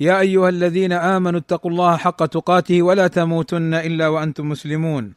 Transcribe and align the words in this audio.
يا 0.00 0.20
أيها 0.20 0.48
الذين 0.48 0.92
آمنوا 0.92 1.40
اتقوا 1.40 1.70
الله 1.70 1.96
حق 1.96 2.26
تقاته 2.26 2.82
ولا 2.82 3.06
تموتن 3.06 3.74
إلا 3.74 4.08
وأنتم 4.08 4.48
مسلمون. 4.48 5.14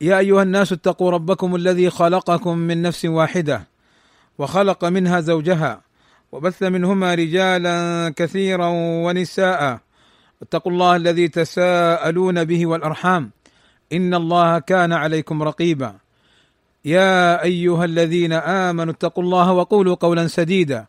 يا 0.00 0.18
أيها 0.18 0.42
الناس 0.42 0.72
اتقوا 0.72 1.10
ربكم 1.10 1.54
الذي 1.54 1.90
خلقكم 1.90 2.58
من 2.58 2.82
نفس 2.82 3.04
واحدة 3.04 3.68
وخلق 4.38 4.84
منها 4.84 5.20
زوجها 5.20 5.80
وبث 6.32 6.62
منهما 6.62 7.14
رجالا 7.14 8.08
كثيرا 8.16 8.68
ونساء. 9.04 9.80
اتقوا 10.42 10.72
الله 10.72 10.96
الذي 10.96 11.28
تساءلون 11.28 12.44
به 12.44 12.66
والأرحام. 12.66 13.30
إن 13.92 14.14
الله 14.14 14.58
كان 14.58 14.92
عليكم 14.92 15.42
رقيبا. 15.42 15.94
يا 16.84 17.42
أيها 17.42 17.84
الذين 17.84 18.32
آمنوا 18.32 18.92
اتقوا 18.92 19.24
الله 19.24 19.52
وقولوا 19.52 19.94
قولا 19.94 20.26
سديدا. 20.26 20.86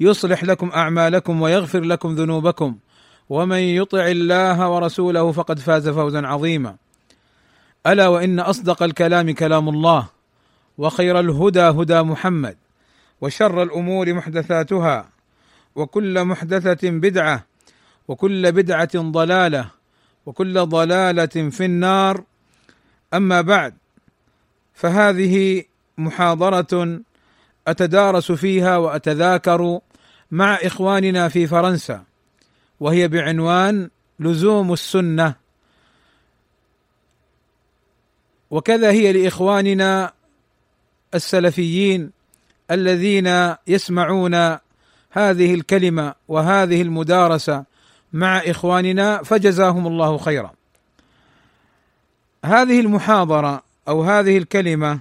يصلح 0.00 0.44
لكم 0.44 0.70
أعمالكم 0.70 1.42
ويغفر 1.42 1.80
لكم 1.80 2.14
ذنوبكم. 2.14 2.76
ومن 3.28 3.58
يطع 3.58 4.06
الله 4.06 4.68
ورسوله 4.70 5.32
فقد 5.32 5.58
فاز 5.58 5.88
فوزا 5.88 6.26
عظيما. 6.26 6.76
ألا 7.86 8.08
وإن 8.08 8.40
أصدق 8.40 8.82
الكلام 8.82 9.30
كلام 9.30 9.68
الله 9.68 10.08
وخير 10.78 11.20
الهدى 11.20 11.60
هدى 11.60 12.02
محمد 12.02 12.56
وشر 13.20 13.62
الأمور 13.62 14.12
محدثاتها 14.12 15.08
وكل 15.74 16.24
محدثة 16.24 16.90
بدعة 16.90 17.44
وكل 18.08 18.52
بدعة 18.52 18.90
ضلالة 18.96 19.70
وكل 20.26 20.66
ضلالة 20.66 21.50
في 21.50 21.64
النار. 21.64 22.24
أما 23.14 23.40
بعد 23.40 23.74
فهذه 24.74 25.64
محاضرة 25.98 27.00
أتدارس 27.66 28.32
فيها 28.32 28.76
وأتذاكر 28.76 29.80
مع 30.30 30.54
إخواننا 30.54 31.28
في 31.28 31.46
فرنسا 31.46 32.04
وهي 32.80 33.08
بعنوان 33.08 33.90
لزوم 34.20 34.72
السنة 34.72 35.34
وكذا 38.50 38.90
هي 38.90 39.12
لإخواننا 39.12 40.12
السلفيين 41.14 42.10
الذين 42.70 43.54
يسمعون 43.66 44.34
هذه 45.10 45.54
الكلمة 45.54 46.14
وهذه 46.28 46.82
المدارسة 46.82 47.64
مع 48.12 48.38
إخواننا 48.38 49.22
فجزاهم 49.22 49.86
الله 49.86 50.18
خيرا. 50.18 50.52
هذه 52.44 52.80
المحاضرة 52.80 53.62
أو 53.88 54.02
هذه 54.02 54.38
الكلمة 54.38 54.98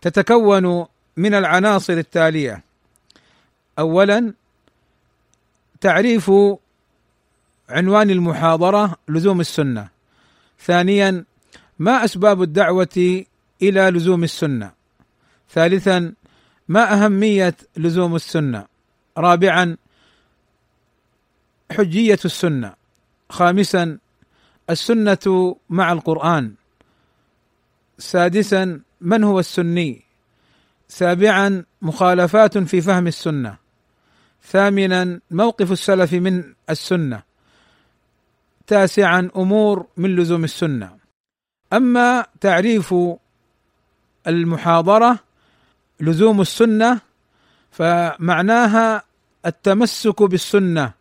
تتكون 0.00 0.86
من 1.16 1.34
العناصر 1.34 1.92
التالية 1.92 2.67
اولا 3.78 4.34
تعريف 5.80 6.30
عنوان 7.68 8.10
المحاضرة 8.10 8.96
لزوم 9.08 9.40
السنة. 9.40 9.88
ثانيا 10.60 11.24
ما 11.78 12.04
أسباب 12.04 12.42
الدعوة 12.42 13.24
إلى 13.62 13.90
لزوم 13.90 14.24
السنة. 14.24 14.72
ثالثا 15.50 16.12
ما 16.68 16.92
أهمية 16.92 17.56
لزوم 17.76 18.16
السنة. 18.16 18.66
رابعا 19.18 19.76
حجية 21.72 22.18
السنة. 22.24 22.74
خامسا 23.30 23.98
السنة 24.70 25.56
مع 25.70 25.92
القرآن. 25.92 26.54
سادسا 27.98 28.80
من 29.00 29.24
هو 29.24 29.38
السني. 29.38 30.02
سابعا 30.88 31.64
مخالفات 31.82 32.58
في 32.58 32.80
فهم 32.80 33.06
السنة. 33.06 33.67
ثامنا 34.50 35.20
موقف 35.30 35.72
السلف 35.72 36.12
من 36.12 36.54
السنة. 36.70 37.22
تاسعا 38.66 39.30
أمور 39.36 39.86
من 39.96 40.16
لزوم 40.16 40.44
السنة. 40.44 40.96
أما 41.72 42.26
تعريف 42.40 42.94
المحاضرة 44.26 45.18
لزوم 46.00 46.40
السنة 46.40 47.00
فمعناها 47.70 49.02
التمسك 49.46 50.22
بالسنة 50.22 50.92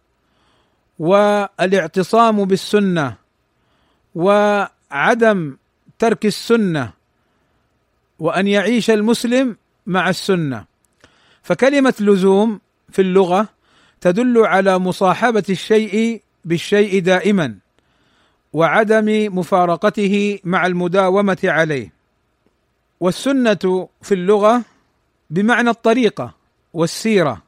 والاعتصام 1.00 2.46
بالسنة 2.46 3.16
وعدم 4.16 5.58
ترك 6.00 6.26
السنة 6.26 6.92
وأن 8.20 8.48
يعيش 8.48 8.92
المسلم 8.92 9.58
مع 9.86 10.10
السنة. 10.10 10.66
فكلمة 11.44 11.94
لزوم 12.00 12.60
في 12.92 13.02
اللغة 13.02 13.48
تدل 14.02 14.46
على 14.46 14.80
مصاحبة 14.80 15.44
الشيء 15.50 16.22
بالشيء 16.46 17.00
دائما 17.00 17.56
وعدم 18.54 19.38
مفارقته 19.38 20.40
مع 20.44 20.66
المداومة 20.66 21.38
عليه. 21.44 21.94
والسنة 23.00 23.90
في 24.02 24.14
اللغة 24.14 24.64
بمعنى 25.30 25.70
الطريقة 25.70 26.34
والسيرة. 26.74 27.42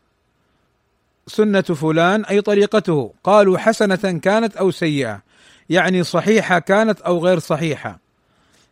سنة 1.28 1.62
فلان 1.62 2.26
أي 2.26 2.42
طريقته. 2.42 3.14
قالوا 3.24 3.58
حسنة 3.58 4.20
كانت 4.20 4.58
أو 4.58 4.72
سيئة. 4.72 5.22
يعني 5.70 6.04
صحيحة 6.04 6.60
كانت 6.60 7.02
أو 7.02 7.20
غير 7.20 7.40
صحيحة. 7.40 8.00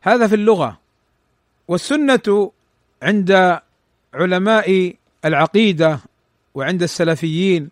هذا 0.02 0.28
في 0.28 0.36
اللغة. 0.36 0.80
والسنة 1.68 2.52
عند 3.04 3.60
علماء 4.14 4.94
العقيدة 5.26 6.00
وعند 6.58 6.84
السلفيين 6.84 7.70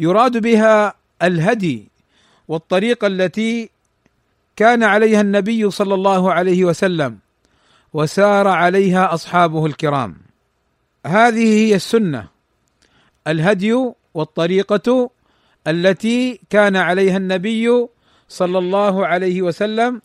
يراد 0.00 0.36
بها 0.36 0.94
الهدي 1.22 1.88
والطريقة 2.48 3.06
التي 3.06 3.70
كان 4.56 4.82
عليها 4.82 5.20
النبي 5.20 5.70
صلى 5.70 5.94
الله 5.94 6.32
عليه 6.32 6.64
وسلم 6.64 7.18
وسار 7.92 8.48
عليها 8.48 9.14
أصحابه 9.14 9.66
الكرام. 9.66 10.16
هذه 11.06 11.54
هي 11.58 11.74
السنة 11.74 12.28
الهدي 13.26 13.92
والطريقة 14.14 15.10
التي 15.66 16.40
كان 16.50 16.76
عليها 16.76 17.16
النبي 17.16 17.86
صلى 18.28 18.58
الله 18.58 19.06
عليه 19.06 19.42
وسلم 19.42 20.02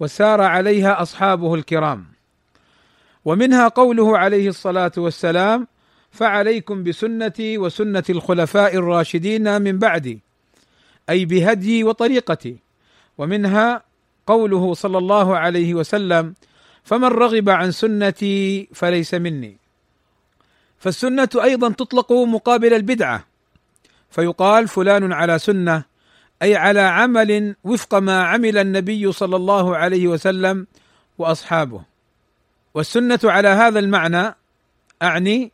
وسار 0.00 0.40
عليها 0.40 1.02
أصحابه 1.02 1.54
الكرام. 1.54 2.04
ومنها 3.24 3.68
قوله 3.68 4.18
عليه 4.18 4.48
الصلاة 4.48 4.92
والسلام 4.96 5.73
فعليكم 6.14 6.82
بسنتي 6.82 7.58
وسنة 7.58 8.04
الخلفاء 8.10 8.76
الراشدين 8.76 9.62
من 9.62 9.78
بعدي 9.78 10.20
أي 11.10 11.24
بهدي 11.24 11.84
وطريقتي. 11.84 12.56
ومنها 13.18 13.82
قوله 14.26 14.74
صلى 14.74 14.98
الله 14.98 15.36
عليه 15.36 15.74
وسلم 15.74 16.34
فمن 16.84 17.04
رغب 17.04 17.48
عن 17.48 17.70
سنتي 17.70 18.68
فليس 18.74 19.14
مني. 19.14 19.56
فالسنة 20.78 21.28
أيضا 21.42 21.70
تطلق 21.72 22.12
مقابل 22.12 22.74
البدعة 22.74 23.24
فيقال 24.10 24.68
فلان 24.68 25.12
على 25.12 25.38
سنة 25.38 25.84
أي 26.42 26.56
على 26.56 26.80
عمل 26.80 27.56
وفق 27.64 27.94
ما 27.94 28.22
عمل 28.24 28.58
النبي 28.58 29.12
صلى 29.12 29.36
الله 29.36 29.76
عليه 29.76 30.08
وسلم 30.08 30.66
وأصحابه. 31.18 31.82
والسنة 32.74 33.20
على 33.24 33.48
هذا 33.48 33.78
المعنى 33.78 34.34
أعني 35.02 35.52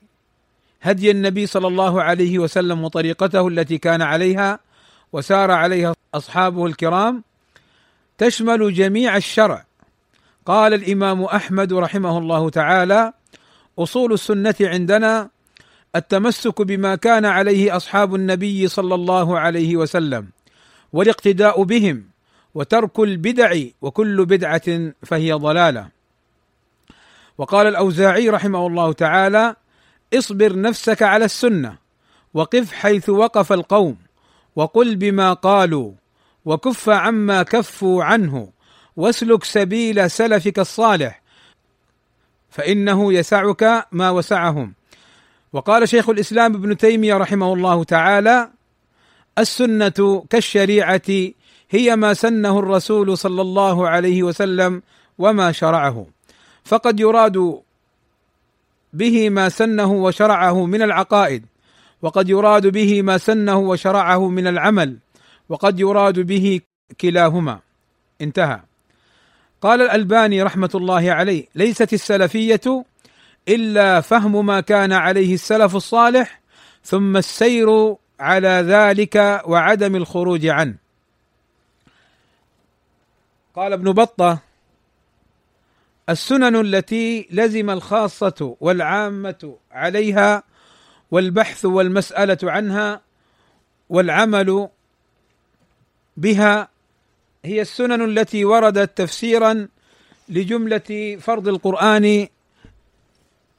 هدي 0.83 1.11
النبي 1.11 1.47
صلى 1.47 1.67
الله 1.67 2.03
عليه 2.03 2.39
وسلم 2.39 2.85
وطريقته 2.85 3.49
التي 3.49 3.79
كان 3.79 4.03
عليها 4.03 4.59
وسار 5.13 5.51
عليها 5.51 5.95
أصحابه 6.15 6.67
الكرام 6.67 7.25
تشمل 8.19 8.75
جميع 8.75 9.17
الشرع. 9.17 9.65
قال 10.47 10.75
الإمام 10.75 11.25
أحمد 11.25 11.73
رحمه 11.73 12.19
الله 12.19 12.51
تعالى 12.51 13.13
أصول 13.79 14.13
السنة 14.13 14.55
عندنا 14.61 15.31
التمسك 15.97 16.63
بما 16.63 16.95
كان 16.95 17.25
عليه 17.25 17.77
أصحاب 17.77 18.15
النبي 18.15 18.69
صلى 18.69 18.95
الله 18.95 19.39
عليه 19.39 19.77
وسلم 19.77 20.27
والاقتداء 20.93 21.63
بهم 21.63 22.05
وترك 22.55 23.01
البدع 23.01 23.57
وكل 23.83 24.25
بدعة 24.25 24.93
فهي 25.03 25.33
ضلالة. 25.33 25.89
وقال 27.39 27.67
الأوزاعي 27.67 28.29
رحمه 28.29 28.67
الله 28.67 28.93
تعالى 28.93 29.57
اصبر 30.15 30.61
نفسك 30.61 31.03
على 31.03 31.25
السنة 31.25 31.79
وقف 32.35 32.73
حيث 32.73 33.09
وقف 33.09 33.53
القوم 33.53 33.97
وقل 34.57 34.97
بما 34.97 35.33
قالوا 35.33 35.93
وكف 36.45 36.89
عما 36.89 37.43
كفوا 37.43 38.05
عنه 38.05 38.53
واسلك 38.97 39.45
سبيل 39.45 40.11
سلفك 40.11 40.59
الصالح 40.59 41.23
فإنه 42.51 43.13
يسعك 43.13 43.87
ما 43.93 44.11
وسعهم. 44.11 44.75
وقال 45.53 45.89
شيخ 45.89 46.09
الإسلام 46.09 46.55
ابن 46.55 46.77
تيمية 46.77 47.17
رحمه 47.17 47.53
الله 47.53 47.85
تعالى 47.85 48.51
السنة 49.39 50.25
كالشريعة 50.31 51.11
هي 51.71 51.97
ما 51.97 52.15
سنه 52.15 52.59
الرسول 52.59 53.19
صلى 53.19 53.43
الله 53.43 53.89
عليه 53.89 54.23
وسلم 54.23 54.83
وما 55.19 55.53
شرعه. 55.53 56.07
فقد 56.65 57.01
يراد 57.01 57.61
به 58.93 59.31
ما 59.31 59.49
سنه 59.49 59.93
وشرعه 59.93 60.67
من 60.67 60.83
العقائد 60.83 61.45
وقد 62.03 62.29
يراد 62.29 62.67
به 62.67 63.03
ما 63.03 63.19
سنه 63.19 63.59
وشرعه 63.59 64.29
من 64.29 64.47
العمل 64.47 64.99
وقد 65.49 65.81
يراد 65.81 66.21
به 66.21 66.61
كلاهما. 67.01 67.59
انتهى. 68.21 68.61
قال 69.63 69.83
الألباني 69.83 70.43
رحمة 70.43 70.71
الله 70.75 71.13
عليه 71.13 71.47
ليست 71.55 71.93
السلفية 71.93 72.85
إلا 73.49 74.01
فهم 74.01 74.47
ما 74.47 74.61
كان 74.61 74.93
عليه 74.93 75.35
السلف 75.35 75.77
الصالح 75.77 76.41
ثم 76.85 77.17
السير 77.17 77.97
على 78.21 78.49
ذلك 78.49 79.43
وعدم 79.47 79.97
الخروج 79.97 80.47
عنه. 80.47 80.75
قال 83.57 83.73
ابن 83.73 83.93
بطة 83.93 84.50
السنن 86.09 86.57
التي 86.57 87.29
لزم 87.31 87.71
الخاصة 87.71 88.57
والعامة 88.61 89.57
عليها 89.73 90.43
والبحث 91.11 91.65
والمسألة 91.65 92.39
عنها 92.43 93.01
والعمل 93.89 94.69
بها 96.17 96.69
هي 97.45 97.61
السنن 97.61 98.19
التي 98.19 98.45
وردت 98.45 98.99
تفسيرا 98.99 99.69
لجملة 100.29 101.19
فرض 101.21 101.49
القرآن 101.49 102.27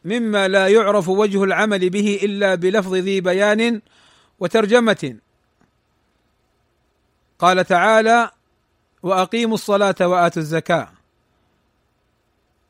مما 0.06 0.48
لا 0.48 0.68
يعرف 0.68 1.10
وجه 1.10 1.44
العمل 1.44 1.90
به 1.90 2.20
إلا 2.24 2.56
بلفظ 2.56 2.94
ذي 2.94 3.22
بيان 3.22 3.82
وترجمة. 4.40 5.16
قال 7.40 7.66
تعالى 7.66 8.32
وأقيموا 9.04 9.54
الصلاة 9.54 9.96
وآتوا 10.02 10.42
الزكاة 10.42 11.01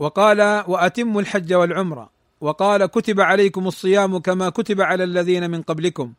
وقال 0.01 0.63
وأتموا 0.67 1.21
الحج 1.21 1.53
والعمرة. 1.53 2.09
وقال 2.41 2.85
كتب 2.85 3.21
عليكم 3.21 3.67
الصيام 3.67 4.17
كما 4.17 4.49
كتب 4.49 4.81
على 4.81 5.03
الذين 5.03 5.51
من 5.51 5.61
قبلكم. 5.61 6.13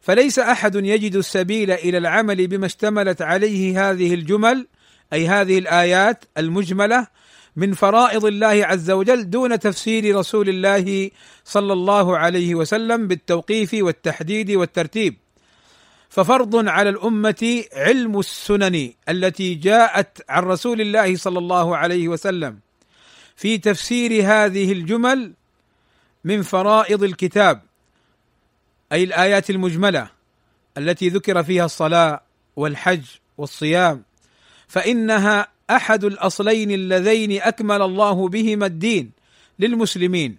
فليس 0.00 0.38
أحد 0.38 0.74
يجد 0.74 1.16
السبيل 1.16 1.70
إلى 1.70 1.98
العمل 1.98 2.46
بما 2.46 2.66
اشتملت 2.66 3.22
عليه 3.22 3.90
هذه 3.90 4.14
الجمل 4.14 4.66
أي 5.12 5.28
هذه 5.28 5.58
الآيات 5.58 6.24
المجملة 6.38 7.06
من 7.56 7.74
فرائض 7.74 8.24
الله 8.24 8.66
عز 8.66 8.90
وجل 8.90 9.30
دون 9.30 9.58
تفسير 9.58 10.16
رسول 10.16 10.48
الله 10.48 11.10
صلى 11.44 11.72
الله 11.72 12.18
عليه 12.18 12.54
وسلم 12.54 13.08
بالتوقيف 13.08 13.74
والتحديد 13.74 14.50
والترتيب. 14.50 15.16
ففرض 16.08 16.68
على 16.68 16.90
الأمة 16.90 17.64
علم 17.76 18.18
السنن 18.18 18.92
التي 19.08 19.54
جاءت 19.54 20.22
عن 20.28 20.42
رسول 20.42 20.80
الله 20.80 21.16
صلى 21.16 21.38
الله 21.38 21.76
عليه 21.76 22.08
وسلم. 22.08 22.69
في 23.40 23.58
تفسير 23.58 24.12
هذه 24.12 24.72
الجمل 24.72 25.32
من 26.24 26.42
فرائض 26.42 27.02
الكتاب 27.02 27.62
أي 28.92 29.04
الآيات 29.04 29.50
المجملة 29.50 30.10
التي 30.78 31.08
ذكر 31.08 31.42
فيها 31.42 31.64
الصلاة 31.64 32.20
والحج 32.56 33.02
والصيام 33.38 34.02
فإنها 34.68 35.48
أحد 35.70 36.04
الأصلين 36.04 36.70
اللذين 36.70 37.42
أكمل 37.42 37.82
الله 37.82 38.28
بهما 38.28 38.66
الدين 38.66 39.10
للمسلمين 39.58 40.36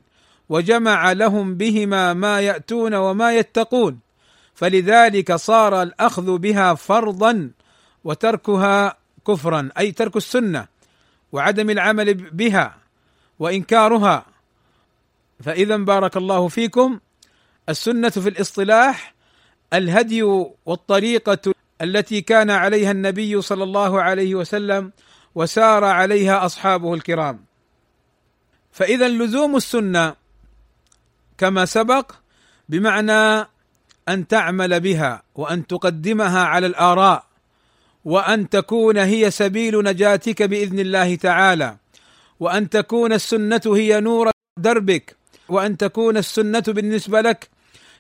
وجمع 0.50 1.12
لهم 1.12 1.56
بهما 1.56 2.14
ما 2.14 2.42
يأتون 2.42 2.94
وما 2.94 3.36
يتقون 3.36 4.00
فلذلك 4.56 5.36
صار 5.36 5.82
الأخذ 5.82 6.38
بها 6.38 6.74
فرضا 6.74 7.52
وتركها 8.04 8.98
كفرا 9.28 9.70
أي 9.78 9.92
ترك 9.92 10.16
السنة 10.16 10.68
وعدم 11.32 11.70
العمل 11.70 12.14
بها. 12.14 12.81
وإنكارها. 13.42 14.26
فإذا 15.44 15.78
بارك 15.78 16.18
الله 16.18 16.48
فيكم 16.48 17.00
السنة 17.70 18.10
في 18.10 18.30
الاصطلاح 18.30 19.14
الهدي 19.74 20.24
والطريقة 20.66 21.54
التي 21.82 22.22
كان 22.22 22.50
عليها 22.50 22.92
النبي 22.92 23.42
صلى 23.42 23.64
الله 23.64 24.02
عليه 24.02 24.36
وسلم 24.36 24.92
وسار 25.36 25.84
عليها 25.84 26.46
أصحابه 26.46 26.94
الكرام. 26.94 27.46
فإذا 28.72 29.08
لزوم 29.08 29.56
السنة 29.56 30.16
كما 31.38 31.66
سبق 31.66 32.12
بمعنى 32.70 33.48
أن 34.10 34.28
تعمل 34.28 34.80
بها 34.80 35.24
وأن 35.36 35.68
تقدمها 35.68 36.44
على 36.44 36.68
الآراء 36.68 37.26
وأن 38.06 38.50
تكون 38.50 38.98
هي 38.98 39.32
سبيل 39.32 39.84
نجاتك 39.84 40.44
بإذن 40.44 40.80
الله 40.80 41.16
تعالى. 41.16 41.81
وأن 42.42 42.70
تكون 42.70 43.14
السنة 43.14 43.62
هي 43.66 44.00
نور 44.00 44.32
دربك 44.60 45.16
وأن 45.50 45.78
تكون 45.78 46.18
السنة 46.18 46.64
بالنسبة 46.68 47.22
لك 47.22 47.50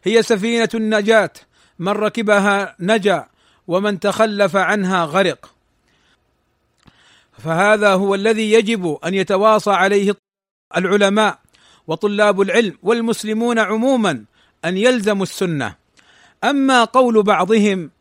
هي 0.04 0.24
سفينة 0.24 0.70
النجاة 0.74 1.34
من 1.80 1.92
ركبها 1.92 2.76
نجا 2.80 3.28
ومن 3.68 4.00
تخلف 4.00 4.56
عنها 4.56 5.06
غرق. 5.06 5.54
فهذا 7.38 7.94
هو 7.94 8.16
الذي 8.16 8.52
يجب 8.52 8.98
أن 9.06 9.14
يتواصى 9.14 9.72
عليه 9.72 10.16
العلماء 10.78 11.40
وطلاب 11.88 12.42
العلم 12.42 12.78
والمسلمون 12.84 13.60
عموما 13.60 14.26
أن 14.66 14.78
يلزموا 14.78 15.24
السنة. 15.24 15.76
أما 16.44 16.84
قول 16.84 17.24
بعضهم 17.24 17.92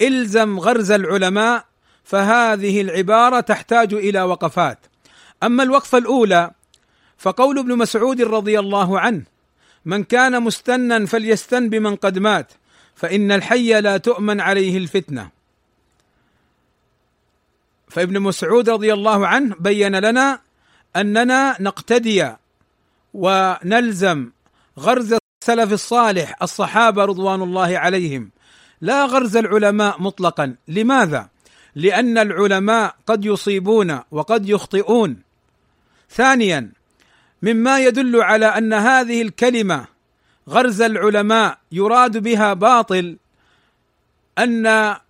إلزم 0.00 0.58
غرز 0.60 0.90
العلماء 0.90 1.64
فهذه 2.04 2.80
العبارة 2.80 3.40
تحتاج 3.40 3.94
إلى 3.94 4.22
وقفات. 4.22 4.89
أما 5.42 5.62
الوقفة 5.62 5.98
الأولى 5.98 6.50
فقول 7.18 7.58
ابن 7.58 7.78
مسعود 7.78 8.22
رضي 8.22 8.58
الله 8.58 9.00
عنه 9.00 9.22
من 9.84 10.04
كان 10.04 10.42
مستنا 10.42 11.06
فليستن 11.06 11.68
بمن 11.68 11.96
قد 11.96 12.18
مات 12.18 12.52
فإن 12.94 13.32
الحي 13.32 13.80
لا 13.80 13.96
تؤمن 13.96 14.40
عليه 14.40 14.78
الفتنة. 14.78 15.28
فابن 17.88 18.20
مسعود 18.20 18.70
رضي 18.70 18.92
الله 18.92 19.26
عنه 19.26 19.56
بين 19.60 19.96
لنا 19.96 20.40
أننا 20.96 21.56
نقتدي 21.60 22.32
ونلزم 23.14 24.30
غرز 24.78 25.14
السلف 25.42 25.72
الصالح 25.72 26.36
الصحابة 26.42 27.04
رضوان 27.04 27.42
الله 27.42 27.78
عليهم. 27.78 28.30
لا 28.80 29.04
غرز 29.04 29.36
العلماء 29.36 30.02
مطلقا. 30.02 30.56
لماذا؟ 30.68 31.28
لأن 31.74 32.18
العلماء 32.18 32.94
قد 33.06 33.24
يصيبون 33.24 34.00
وقد 34.10 34.48
يخطئون. 34.48 35.29
ثانيا 36.10 36.72
مما 37.42 37.78
يدل 37.78 38.22
على 38.22 38.46
أن 38.46 38.72
هذه 38.72 39.22
الكلمة 39.22 39.86
غرز 40.48 40.82
العلماء 40.82 41.58
يراد 41.72 42.18
بها 42.18 42.52
باطل 42.52 43.16
أن 44.38 44.66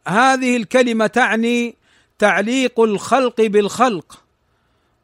هذه 0.09 0.57
الكلمة 0.57 1.07
تعني 1.07 1.75
تعليق 2.19 2.81
الخلق 2.81 3.41
بالخلق 3.41 4.23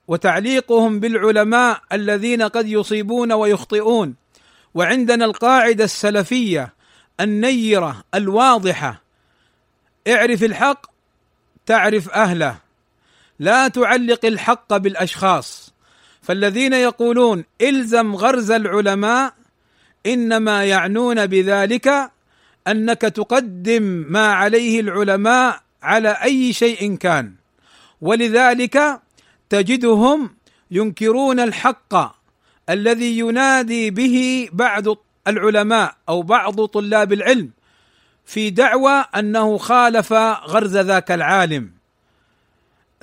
وتعليقهم 0.08 1.00
بالعلماء 1.00 1.82
الذين 1.92 2.42
قد 2.42 2.68
يصيبون 2.68 3.32
ويخطئون. 3.32 4.14
وعندنا 4.74 5.24
القاعدة 5.24 5.84
السلفية 5.84 6.74
النيرة 7.20 8.04
الواضحة 8.14 9.02
اعرف 10.08 10.44
الحق 10.44 10.86
تعرف 11.66 12.10
أهله 12.10 12.58
لا 13.38 13.68
تعلق 13.68 14.24
الحق 14.24 14.76
بالأشخاص. 14.76 15.65
فالذين 16.26 16.72
يقولون 16.72 17.44
إلزم 17.60 18.16
غرز 18.16 18.50
العلماء 18.50 19.34
إنما 20.06 20.64
يعنون 20.64 21.26
بذلك 21.26 22.10
أنك 22.68 23.00
تقدم 23.00 23.82
ما 24.08 24.32
عليه 24.32 24.80
العلماء 24.80 25.60
على 25.82 26.08
أي 26.08 26.52
شيء 26.52 26.96
كان. 26.96 27.32
ولذلك 28.00 29.00
تجدهم 29.48 30.30
ينكرون 30.70 31.40
الحق 31.40 32.16
الذي 32.70 33.18
ينادي 33.18 33.90
به 33.90 34.48
بعض 34.52 34.84
العلماء 35.28 35.96
أو 36.08 36.22
بعض 36.22 36.64
طلاب 36.64 37.12
العلم 37.12 37.50
في 38.24 38.50
دعوى 38.50 39.04
أنه 39.16 39.58
خالف 39.58 40.12
غرز 40.46 40.76
ذاك 40.76 41.10
العالم. 41.10 41.70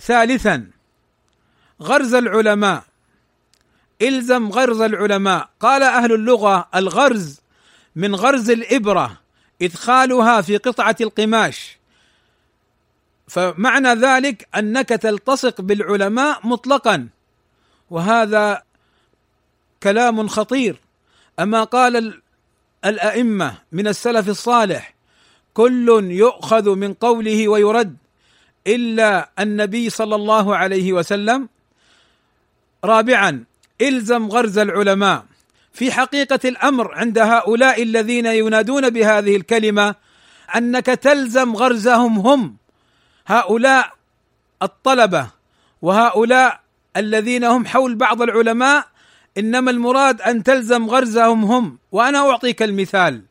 ثالثا 0.01 0.67
غرز 1.81 2.13
العلماء 2.13 2.92
إلزم 4.03 4.49
غرز 4.49 4.81
العلماء. 4.81 5.49
قال 5.59 5.83
أهل 5.83 6.13
اللغة 6.13 6.69
الغرز 6.75 7.39
من 7.95 8.15
غرز 8.15 8.49
الإبرة 8.49 9.17
إدخالها 9.61 10.41
في 10.41 10.57
قطعة 10.57 10.95
القماش. 11.01 11.77
فمعنى 13.27 13.93
ذلك 13.93 14.47
أنك 14.55 14.89
تلتصق 14.89 15.61
بالعلماء 15.61 16.47
مطلقا. 16.47 17.07
وهذا 17.89 18.63
كلام 19.83 20.27
خطير. 20.27 20.75
أما 21.39 21.63
قال 21.63 22.21
الأئمة 22.85 23.57
من 23.71 23.87
السلف 23.87 24.29
الصالح 24.29 24.95
كل 25.53 26.07
يؤخذ 26.11 26.75
من 26.75 26.93
قوله 26.93 27.47
ويرد 27.47 27.97
إلا 28.67 29.29
النبي 29.39 29.89
صلى 29.89 30.15
الله 30.15 30.55
عليه 30.55 30.93
وسلم. 30.93 31.49
رابعا 32.83 33.43
إلزم 33.83 34.27
غرز 34.27 34.57
العلماء. 34.57 35.25
في 35.73 35.91
حقيقة 35.91 36.39
الأمر 36.45 36.95
عند 36.95 37.17
هؤلاء 37.17 37.83
الذين 37.83 38.25
ينادون 38.25 38.89
بهذه 38.89 39.35
الكلمة 39.35 39.95
أنك 40.55 40.85
تلزم 40.85 41.55
غرزهم 41.55 42.19
هم 42.19 42.57
هؤلاء 43.27 43.91
الطلبة 44.61 45.27
وهؤلاء 45.81 46.59
الذين 46.97 47.43
هم 47.43 47.65
حول 47.65 47.95
بعض 47.95 48.21
العلماء 48.21 48.85
إنما 49.37 49.71
المراد 49.71 50.21
أن 50.21 50.43
تلزم 50.43 50.89
غرزهم 50.89 51.43
هم. 51.45 51.77
وأنا 51.91 52.29
أعطيك 52.29 52.63
المثال. 52.63 53.21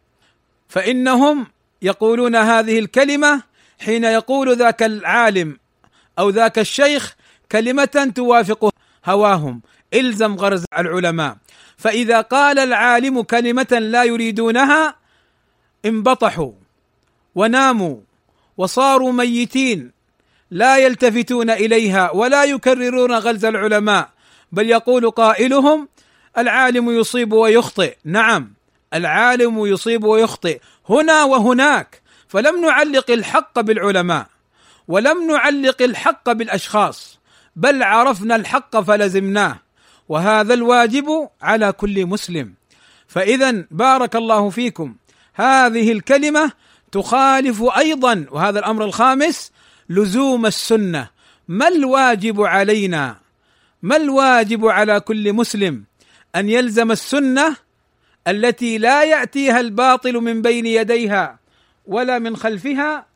فإنهم 0.68 1.46
يقولون 1.82 2.36
هذه 2.36 2.78
الكلمة 2.78 3.42
حين 3.80 4.04
يقول 4.04 4.56
ذاك 4.56 4.82
العالم 4.82 5.58
أو 6.18 6.30
ذاك 6.30 6.58
الشيخ 6.58 7.14
كلمة 7.52 8.12
توافق 8.14 8.70
هواهم. 9.06 9.60
إلزم 9.94 10.34
غرز 10.34 10.64
العلماء. 10.78 11.36
فإذا 11.76 12.20
قال 12.20 12.58
العالم 12.58 13.22
كلمة 13.22 13.78
لا 13.80 14.04
يريدونها 14.04 14.94
انبطحوا 15.84 16.52
وناموا 17.34 17.96
وصاروا 18.56 19.12
ميتين 19.12 19.90
لا 20.50 20.76
يلتفتون 20.76 21.50
إليها 21.50 22.10
ولا 22.10 22.44
يكررون 22.44 23.12
غلز 23.12 23.44
العلماء. 23.44 24.10
بل 24.52 24.70
يقول 24.70 25.10
قائلهم 25.10 25.88
العالم 26.38 26.90
يصيب 26.90 27.32
ويخطئ. 27.32 27.96
نعم 28.04 28.52
العالم 28.94 29.66
يصيب 29.66 30.04
ويخطئ. 30.04 30.60
هنا 30.88 31.24
وهناك. 31.24 32.02
فلم 32.28 32.60
نعلق 32.60 33.10
الحق 33.10 33.60
بالعلماء 33.60 34.26
ولم 34.88 35.30
نعلق 35.30 35.82
الحق 35.82 36.32
بالأشخاص 36.32 37.18
بل 37.56 37.82
عرفنا 37.82 38.36
الحق 38.36 38.80
فلزمناه. 38.80 39.58
وهذا 40.08 40.54
الواجب 40.54 41.28
على 41.42 41.72
كل 41.72 42.06
مسلم. 42.06 42.54
فاذا 43.08 43.64
بارك 43.70 44.16
الله 44.16 44.50
فيكم. 44.50 44.94
هذه 45.34 45.92
الكلمة 45.92 46.52
تخالف 46.92 47.62
أيضا 47.62 48.26
وهذا 48.30 48.58
الأمر 48.58 48.84
الخامس 48.84 49.52
لزوم 49.88 50.46
السنة. 50.46 51.08
ما 51.48 51.68
الواجب 51.68 52.40
علينا؟ 52.40 53.16
ما 53.82 53.96
الواجب 53.96 54.66
على 54.66 55.00
كل 55.00 55.32
مسلم 55.32 55.84
أن 56.36 56.48
يلزم 56.48 56.90
السنة 56.90 57.56
التي 58.28 58.78
لا 58.78 59.04
يأتيها 59.04 59.60
الباطل 59.60 60.14
من 60.14 60.42
بين 60.42 60.66
يديها 60.66 61.38
ولا 61.86 62.18
من 62.18 62.36
خلفها 62.36 63.06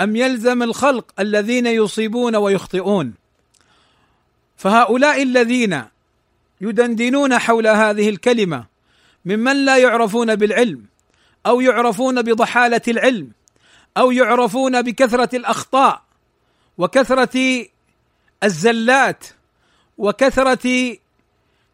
أم 0.00 0.16
يلزم 0.16 0.62
الخلق 0.62 1.20
الذين 1.20 1.66
يصيبون 1.66 2.36
ويخطئون؟ 2.36 3.14
فهؤلاء 4.56 5.22
الذين 5.22 5.84
يدندنون 6.60 7.38
حول 7.38 7.66
هذه 7.66 8.08
الكلمة 8.08 8.64
ممن 9.24 9.64
لا 9.64 9.76
يعرفون 9.76 10.34
بالعلم 10.34 10.84
أو 11.46 11.60
يعرفون 11.60 12.22
بضحالة 12.22 12.80
العلم 12.88 13.30
أو 13.96 14.10
يعرفون 14.10 14.82
بكثرة 14.82 15.36
الأخطاء 15.36 16.02
وكثرة 16.78 17.66
الزلات 18.44 19.24
وكثرة 19.98 20.96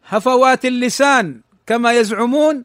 هفوات 0.05 0.65
اللسان 0.65 1.41
كما 1.67 1.93
يزعمون 1.93 2.63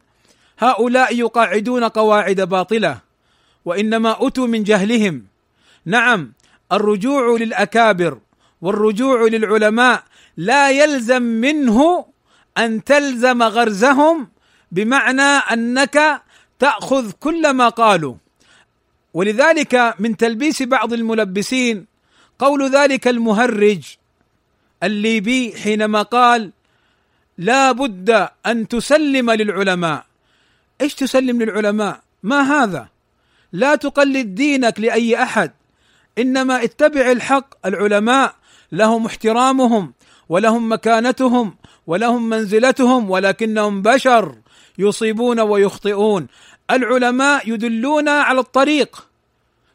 هؤلاء 0.59 1.15
يقاعدون 1.15 1.83
قواعد 1.83 2.41
باطلة 2.41 2.97
وإنما 3.65 4.27
أتوا 4.27 4.47
من 4.47 4.63
جهلهم. 4.63 5.25
نعم 5.85 6.33
الرجوع 6.71 7.37
للأكابر 7.37 8.19
والرجوع 8.61 9.27
للعلماء 9.27 10.03
لا 10.37 10.69
يلزم 10.69 11.21
منه 11.21 12.05
أن 12.57 12.83
تلزم 12.83 13.43
غرزهم 13.43 14.29
بمعنى 14.71 15.21
أنك 15.21 16.21
تأخذ 16.59 17.11
كل 17.11 17.49
ما 17.49 17.69
قالوا. 17.69 18.15
ولذلك 19.13 19.95
من 19.99 20.17
تلبيس 20.17 20.63
بعض 20.63 20.93
الملبسين 20.93 21.85
قول 22.39 22.69
ذلك 22.69 23.07
المهرج 23.07 23.95
الليبي 24.83 25.53
حينما 25.63 26.01
قال 26.01 26.51
لا 27.37 27.71
بد 27.71 28.27
أن 28.45 28.67
تسلم 28.67 29.31
للعلماء. 29.31 30.05
إيش 30.81 30.95
تسلم 30.95 31.41
للعلماء؟ 31.41 32.01
ما 32.23 32.41
هذا؟ 32.41 32.87
لا 33.53 33.75
تقلد 33.75 34.35
دينك 34.35 34.79
لأي 34.79 35.23
أحد 35.23 35.51
إنما 36.17 36.63
اتبع 36.63 37.11
الحق. 37.11 37.67
العلماء 37.67 38.35
لهم 38.71 39.05
احترامهم 39.05 39.93
ولهم 40.31 40.71
مكانتهم 40.71 41.55
ولهم 41.87 42.29
منزلتهم 42.29 43.09
ولكنهم 43.09 43.81
بشر 43.81 44.35
يصيبون 44.77 45.39
ويخطئون. 45.39 46.27
العلماء 46.71 47.49
يدلون 47.49 48.09
على 48.09 48.39
الطريق 48.39 49.07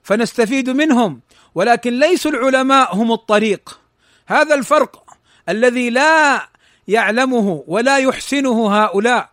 فنستفيد 0.02 0.70
منهم 0.70 1.20
ولكن 1.54 1.98
ليسوا 1.98 2.30
العلماء 2.30 2.96
هم 2.96 3.12
الطريق. 3.12 3.80
هذا 4.26 4.54
الفرق 4.54 5.04
الذي 5.48 5.90
لا 5.90 6.48
يعلمه 6.88 7.64
ولا 7.66 7.98
يحسنه 7.98 8.76
هؤلاء 8.76 9.30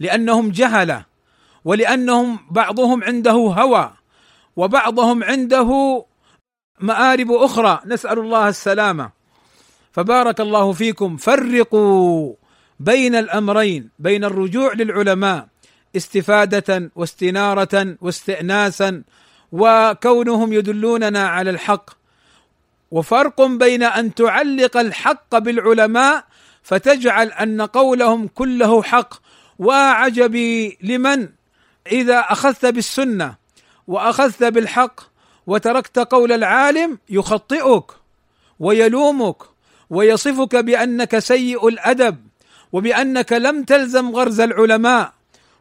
لأنهم 0.00 0.50
جهلة 0.50 1.04
ولأنهم 1.64 2.38
بعضهم 2.50 3.04
عنده 3.04 3.32
هوى 3.32 3.92
وبعضهم 4.56 5.24
عنده 5.24 6.04
مآرب 6.80 7.32
أخرى. 7.32 7.80
نسأل 7.86 8.18
الله 8.18 8.48
السلامة. 8.48 9.15
فبارك 9.96 10.40
الله 10.40 10.72
فيكم. 10.72 11.16
فرقوا 11.16 12.34
بين 12.80 13.14
الأمرين 13.14 13.88
بين 13.98 14.24
الرجوع 14.24 14.72
للعلماء 14.72 15.48
استفادة 15.96 16.90
واستنارة 16.96 17.96
واستئناسا 18.00 19.02
وكونهم 19.52 20.52
يدلوننا 20.52 21.28
على 21.28 21.50
الحق. 21.50 21.90
وفرق 22.90 23.42
بين 23.42 23.82
أن 23.82 24.14
تعلق 24.14 24.76
الحق 24.76 25.38
بالعلماء 25.38 26.24
فتجعل 26.62 27.28
أن 27.28 27.62
قولهم 27.62 28.28
كله 28.28 28.82
حق. 28.82 29.14
وعجبي 29.58 30.78
لمن؟ 30.82 31.28
إذا 31.92 32.18
أخذت 32.18 32.66
بالسنة 32.66 33.34
وأخذت 33.86 34.44
بالحق 34.44 35.00
وتركت 35.46 35.98
قول 35.98 36.32
العالم 36.32 36.98
يخطئك 37.08 37.84
ويلومك 38.60 39.55
ويصفك 39.90 40.56
بأنك 40.56 41.18
سيء 41.18 41.68
الأدب 41.68 42.16
وبأنك 42.72 43.32
لم 43.32 43.62
تلزم 43.62 44.10
غرز 44.10 44.40
العلماء 44.40 45.12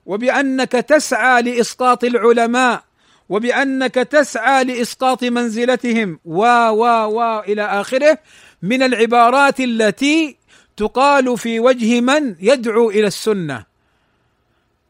وبأنك 0.06 0.72
تسعى 0.72 1.42
لإسقاط 1.42 2.04
العلماء 2.04 2.84
وبأنك 3.30 3.96
تسعى 3.96 4.64
لإسقاط 4.64 5.24
منزلتهم. 5.24 6.20
و 6.26 6.42
و 6.70 6.84
و 6.86 7.40
إلى 7.40 7.66
آخره. 7.66 8.18
من 8.62 8.84
العبارات 8.84 9.60
التي 9.60 10.38
تقال 10.78 11.38
في 11.38 11.60
وجه 11.60 12.02
من 12.02 12.36
يدعو 12.40 12.90
إلى 12.90 13.08
السنة. 13.08 13.66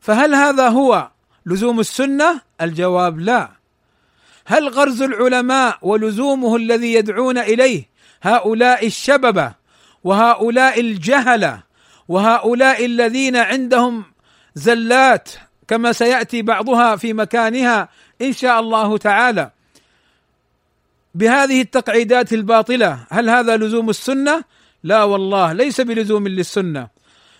فهل 0.02 0.36
هذا 0.36 0.68
هو 0.68 1.10
لزوم 1.46 1.80
السنة؟ 1.80 2.42
الجواب 2.62 3.20
لا. 3.20 3.50
هل 4.46 4.70
غرز 4.70 5.02
العلماء 5.02 5.78
ولزومه 5.82 6.56
الذي 6.56 6.94
يدعون 6.94 7.38
إليه 7.38 7.95
هؤلاء 8.26 8.86
الشببة 8.86 9.54
وهؤلاء 10.04 10.80
الجهلة 10.80 11.64
وهؤلاء 12.08 12.86
الذين 12.86 13.36
عندهم 13.36 14.04
زلات 14.56 15.30
كما 15.68 15.92
سيأتي 15.92 16.42
بعضها 16.42 16.96
في 16.96 17.14
مكانها 17.14 17.90
إن 18.22 18.34
شاء 18.34 18.60
الله 18.60 18.98
تعالى. 18.98 19.52
بهذه 21.16 21.62
التقعيدات 21.62 22.34
الباطلة 22.34 23.06
هل 23.10 23.30
هذا 23.30 23.58
لزوم 23.58 23.90
السنة؟ 23.90 24.44
لا 24.84 25.04
والله 25.04 25.54
ليس 25.54 25.82
بلزوم 25.82 26.28
للسنة. 26.28 26.88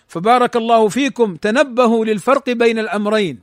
فبارك 0.08 0.56
الله 0.56 0.88
فيكم 0.88 1.36
تنبهوا 1.36 2.04
للفرق 2.04 2.50
بين 2.50 2.78
الأمرين. 2.78 3.42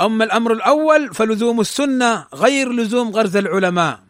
أما 0.00 0.24
الأمر 0.24 0.52
الأول 0.52 1.14
فلزوم 1.14 1.60
السنة 1.60 2.26
غير 2.34 2.72
لزوم 2.72 3.10
غرز 3.10 3.36
العلماء. 3.36 4.05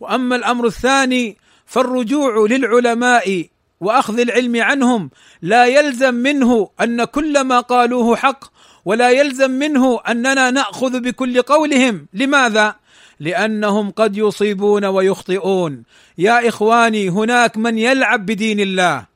وأما 0.00 0.36
الأمر 0.36 0.66
الثاني 0.66 1.36
فالرجوع 1.66 2.46
للعلماء 2.50 3.46
وأخذ 3.80 4.18
العلم 4.20 4.62
عنهم 4.62 5.10
لا 5.42 5.66
يلزم 5.66 6.14
منه 6.14 6.70
أن 6.80 7.04
كل 7.04 7.40
ما 7.40 7.60
قالوه 7.60 8.16
حق 8.16 8.44
ولا 8.84 9.10
يلزم 9.10 9.50
منه 9.50 10.00
أننا 10.08 10.50
نأخذ 10.50 11.00
بكل 11.00 11.42
قولهم. 11.42 12.06
لماذا؟ 12.14 12.74
لأنهم 13.20 13.90
قد 13.90 14.16
يصيبون 14.16 14.84
ويخطئون. 14.84 15.82
يا 16.18 16.48
إخواني 16.48 17.08
هناك 17.08 17.56
من 17.56 17.78
يلعب 17.78 18.26
بدين 18.26 18.60
الله 18.60 19.06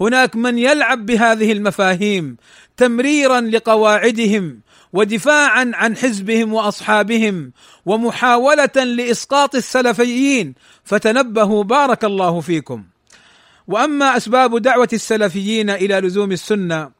هناك 0.00 0.36
من 0.36 0.58
يلعب 0.58 1.06
بهذه 1.06 1.52
المفاهيم 1.52 2.36
تمريرا 2.76 3.40
لقواعدهم. 3.40 4.60
ودفاعا 4.92 5.70
عن 5.74 5.96
حزبهم 5.96 6.54
وأصحابهم 6.54 7.52
ومحاولة 7.86 8.84
لإسقاط 8.84 9.54
السلفيين. 9.54 10.54
فتنبهوا 10.84 11.64
بارك 11.64 12.04
الله 12.04 12.40
فيكم. 12.40 12.84
وأما 13.68 14.16
أسباب 14.16 14.58
دعوة 14.58 14.88
السلفيين 14.92 15.70
إلى 15.70 16.00
لزوم 16.00 16.32
السنة 16.32 16.90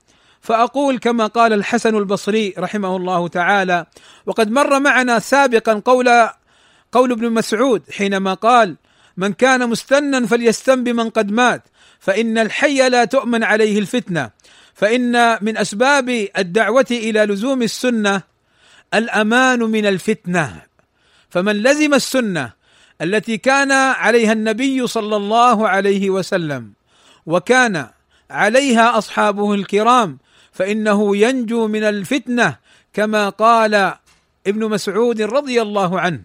فأقول 0.40 0.98
كما 0.98 1.26
قال 1.26 1.52
الحسن 1.52 1.96
البصري 1.96 2.54
رحمه 2.58 2.96
الله 2.96 3.28
تعالى 3.28 3.86
وقد 4.26 4.50
مر 4.50 4.80
معنا 4.80 5.18
سابقا 5.18 5.82
قول 5.84 6.28
قول 6.92 7.12
ابن 7.12 7.32
مسعود 7.32 7.82
حينما 7.90 8.34
قال 8.34 8.76
من 9.16 9.32
كان 9.32 9.68
مستنا 9.68 10.26
فليستن 10.26 10.84
بمن 10.84 11.10
قد 11.10 11.32
مات 11.32 11.62
فإن 12.00 12.38
الحي 12.38 12.88
لا 12.88 13.04
تؤمن 13.04 13.44
عليه 13.44 13.78
الفتنة. 13.78 14.30
فإن 14.76 15.38
من 15.44 15.56
أسباب 15.56 16.28
الدعوة 16.38 16.86
إلى 16.90 17.20
لزوم 17.20 17.62
السنة 17.62 18.22
الأمان 18.94 19.58
من 19.58 19.86
الفتنة. 19.86 20.62
فمن 21.30 21.52
لزم 21.62 21.94
السنة 21.94 22.52
التي 23.02 23.38
كان 23.38 23.72
عليها 23.72 24.32
النبي 24.32 24.86
صلى 24.86 25.16
الله 25.16 25.68
عليه 25.68 26.10
وسلم 26.10 26.72
وكان 27.26 27.88
عليها 28.30 28.98
أصحابه 28.98 29.54
الكرام 29.54 30.18
فإنه 30.52 31.16
ينجو 31.16 31.68
من 31.68 31.82
الفتنة 31.82 32.56
كما 32.92 33.28
قال 33.28 33.74
ابن 34.46 34.68
مسعود 34.70 35.22
رضي 35.22 35.62
الله 35.62 36.00
عنه. 36.00 36.22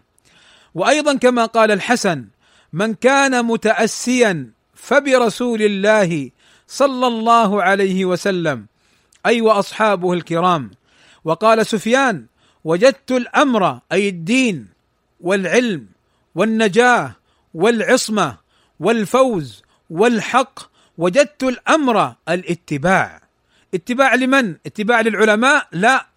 وأيضا 0.75 1.13
كما 1.13 1.45
قال 1.45 1.71
الحسن 1.71 2.25
من 2.73 2.93
كان 2.93 3.45
متاسيا 3.45 4.51
فبرسول 4.75 5.61
الله 5.61 6.29
صلى 6.71 7.07
الله 7.07 7.63
عليه 7.63 8.05
وسلم. 8.05 8.65
أي 9.25 9.41
وأصحابه 9.41 10.13
الكرام. 10.13 10.71
وقال 11.23 11.65
سفيان 11.65 12.25
وجدت 12.63 13.11
الأمر 13.11 13.79
أي 13.91 14.09
الدين 14.09 14.67
والعلم 15.21 15.87
والنجاة 16.35 17.15
والعصمة 17.53 18.37
والفوز 18.79 19.61
والحق 19.89 20.59
وجدت 20.97 21.43
الأمر 21.43 22.15
الاتباع. 22.29 23.21
اتباع 23.73 24.15
لمن؟ 24.15 24.55
اتباع 24.65 25.01
للعلماء؟ 25.01 25.67
لا. 25.71 26.07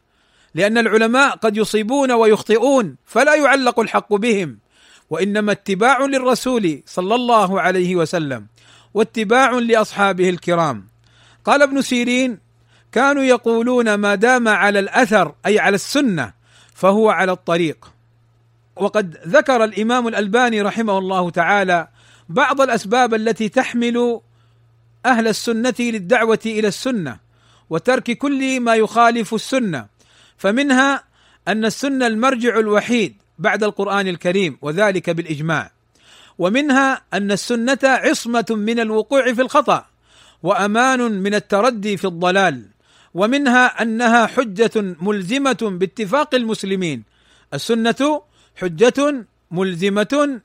لأن 0.54 0.78
العلماء 0.78 1.37
قد 1.37 1.56
يصيبون 1.56 2.12
ويخطئون 2.12 2.96
فلا 3.04 3.34
يعلق 3.34 3.80
الحق 3.80 4.14
بهم. 4.14 4.58
وإنما 5.11 5.52
اتباع 5.52 6.04
للرسول 6.04 6.82
صلى 6.87 7.14
الله 7.14 7.61
عليه 7.61 7.96
وسلم. 7.96 8.46
واتباع 8.94 9.50
لأصحابه 9.50 10.28
الكرام. 10.30 10.88
قال 11.44 11.62
ابن 11.62 11.82
سيرين 11.82 12.38
كانوا 12.92 13.22
يقولون 13.22 13.94
ما 13.94 14.14
دام 14.14 14.48
على 14.48 14.78
الأثر 14.78 15.34
أي 15.46 15.58
على 15.58 15.74
السنة 15.74 16.32
فهو 16.74 17.10
على 17.10 17.32
الطريق. 17.32 17.94
وقد 18.76 19.16
ذكر 19.26 19.64
الإمام 19.64 20.08
الألباني 20.08 20.62
رحمه 20.62 20.98
الله 20.98 21.30
تعالى 21.30 21.88
بعض 22.28 22.60
الأسباب 22.60 23.14
التي 23.14 23.48
تحمل 23.48 24.20
أهل 25.06 25.28
السنة 25.28 25.74
للدعوة 25.80 26.38
إلى 26.46 26.68
السنة 26.68 27.18
وترك 27.70 28.10
كل 28.10 28.60
ما 28.60 28.74
يخالف 28.74 29.34
السنة 29.34 29.86
فمنها 30.36 31.04
أن 31.48 31.64
السنة 31.64 32.06
المرجع 32.06 32.58
الوحيد 32.58 33.16
بعد 33.38 33.64
القرآن 33.64 34.08
الكريم 34.08 34.58
وذلك 34.62 35.10
بالإجماع. 35.10 35.73
ومنها 36.38 37.02
أن 37.14 37.32
السنة 37.32 37.78
عصمة 37.84 38.46
من 38.50 38.80
الوقوع 38.80 39.32
في 39.32 39.42
الخطأ 39.42 39.86
وأمان 40.42 41.00
من 41.00 41.35
التردي 41.35 41.96
في 41.96 42.04
الضلال 42.04 42.64
ومنها 43.14 43.82
أنها 43.82 44.26
حجة 44.26 44.70
ملزمة 44.76 45.59
باتفاق 45.62 46.35
المسلمين. 46.35 47.02
السنة 47.54 48.22
حجة 48.56 49.26
ملزمة 49.50 50.40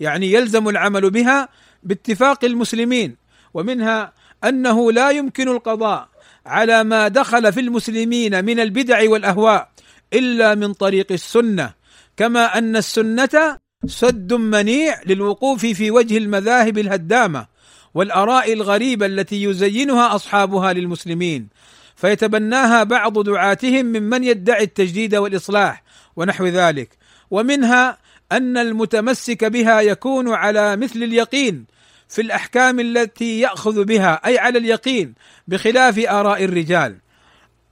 يعني 0.00 0.32
يلزم 0.32 0.68
العمل 0.68 1.10
بها 1.10 1.48
باتفاق 1.82 2.44
المسلمين. 2.44 3.16
ومنها 3.54 4.12
أنه 4.44 4.92
لا 4.92 5.10
يمكن 5.10 5.48
القضاء 5.48 6.08
على 6.46 6.84
ما 6.84 7.08
دخل 7.08 7.52
في 7.52 7.60
المسلمين 7.60 8.44
من 8.44 8.60
البدع 8.60 9.10
والأهواء 9.10 9.70
إلا 10.12 10.54
من 10.54 10.72
طريق 10.72 11.12
السنة 11.12 11.74
كما 12.16 12.58
أن 12.58 12.76
السنة 12.76 13.58
سد 13.86 14.32
منيع 14.32 15.00
للوقوف 15.06 15.66
في 15.66 15.90
وجه 15.90 16.18
المذاهب 16.18 16.78
الهدامة 16.78 17.46
والآراء 17.94 18.52
الغريبة 18.52 19.06
التي 19.06 19.42
يزينها 19.42 20.14
أصحابها 20.14 20.72
للمسلمين 20.72 21.48
فيتبناها 21.96 22.82
بعض 22.82 23.18
دعاتهم 23.18 23.86
ممن 23.86 24.24
يدعي 24.24 24.64
التجديد 24.64 25.14
والإصلاح 25.14 25.82
ونحو 26.16 26.46
ذلك 26.46 26.96
ومنها 27.30 27.98
أن 28.32 28.58
المتمسك 28.58 29.44
بها 29.44 29.80
يكون 29.80 30.32
على 30.34 30.76
مثل 30.76 31.02
اليقين 31.02 31.64
في 32.08 32.22
الأحكام 32.22 32.80
التي 32.80 33.40
يأخذ 33.40 33.84
بها 33.84 34.20
أي 34.26 34.38
على 34.38 34.58
اليقين 34.58 35.14
بخلاف 35.48 35.98
آراء 35.98 36.44
الرجال 36.44 36.96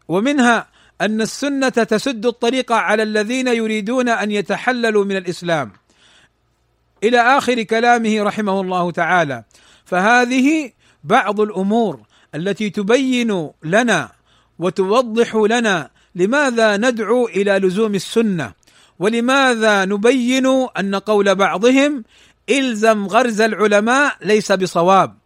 ومنها 0.08 0.68
أن 1.00 1.20
السنة 1.20 1.68
تسد 1.68 2.26
الطريق 2.26 2.72
على 2.72 3.02
الذين 3.02 3.48
يريدون 3.48 4.08
أن 4.08 4.30
يتحللوا 4.30 5.04
من 5.04 5.16
الإسلام. 5.16 5.72
إلى 7.02 7.38
آخر 7.38 7.62
كلامه 7.62 8.22
رحمه 8.22 8.60
الله 8.60 8.90
تعالى. 8.90 9.44
فهذه 9.84 10.72
بعض 11.04 11.40
الأمور 11.40 12.00
التي 12.34 12.70
تبين 12.70 13.50
لنا 13.64 14.12
وتوضح 14.58 15.34
لنا 15.34 15.90
لماذا 16.14 16.76
ندعو 16.76 17.26
إلى 17.26 17.58
لزوم 17.58 17.94
السنة 17.94 18.52
ولماذا 18.98 19.84
نبين 19.84 20.46
أن 20.78 20.94
قول 20.94 21.34
بعضهم 21.34 22.04
إلزم 22.50 23.06
غرز 23.06 23.40
العلماء 23.40 24.16
ليس 24.22 24.52
بصواب. 24.52 25.16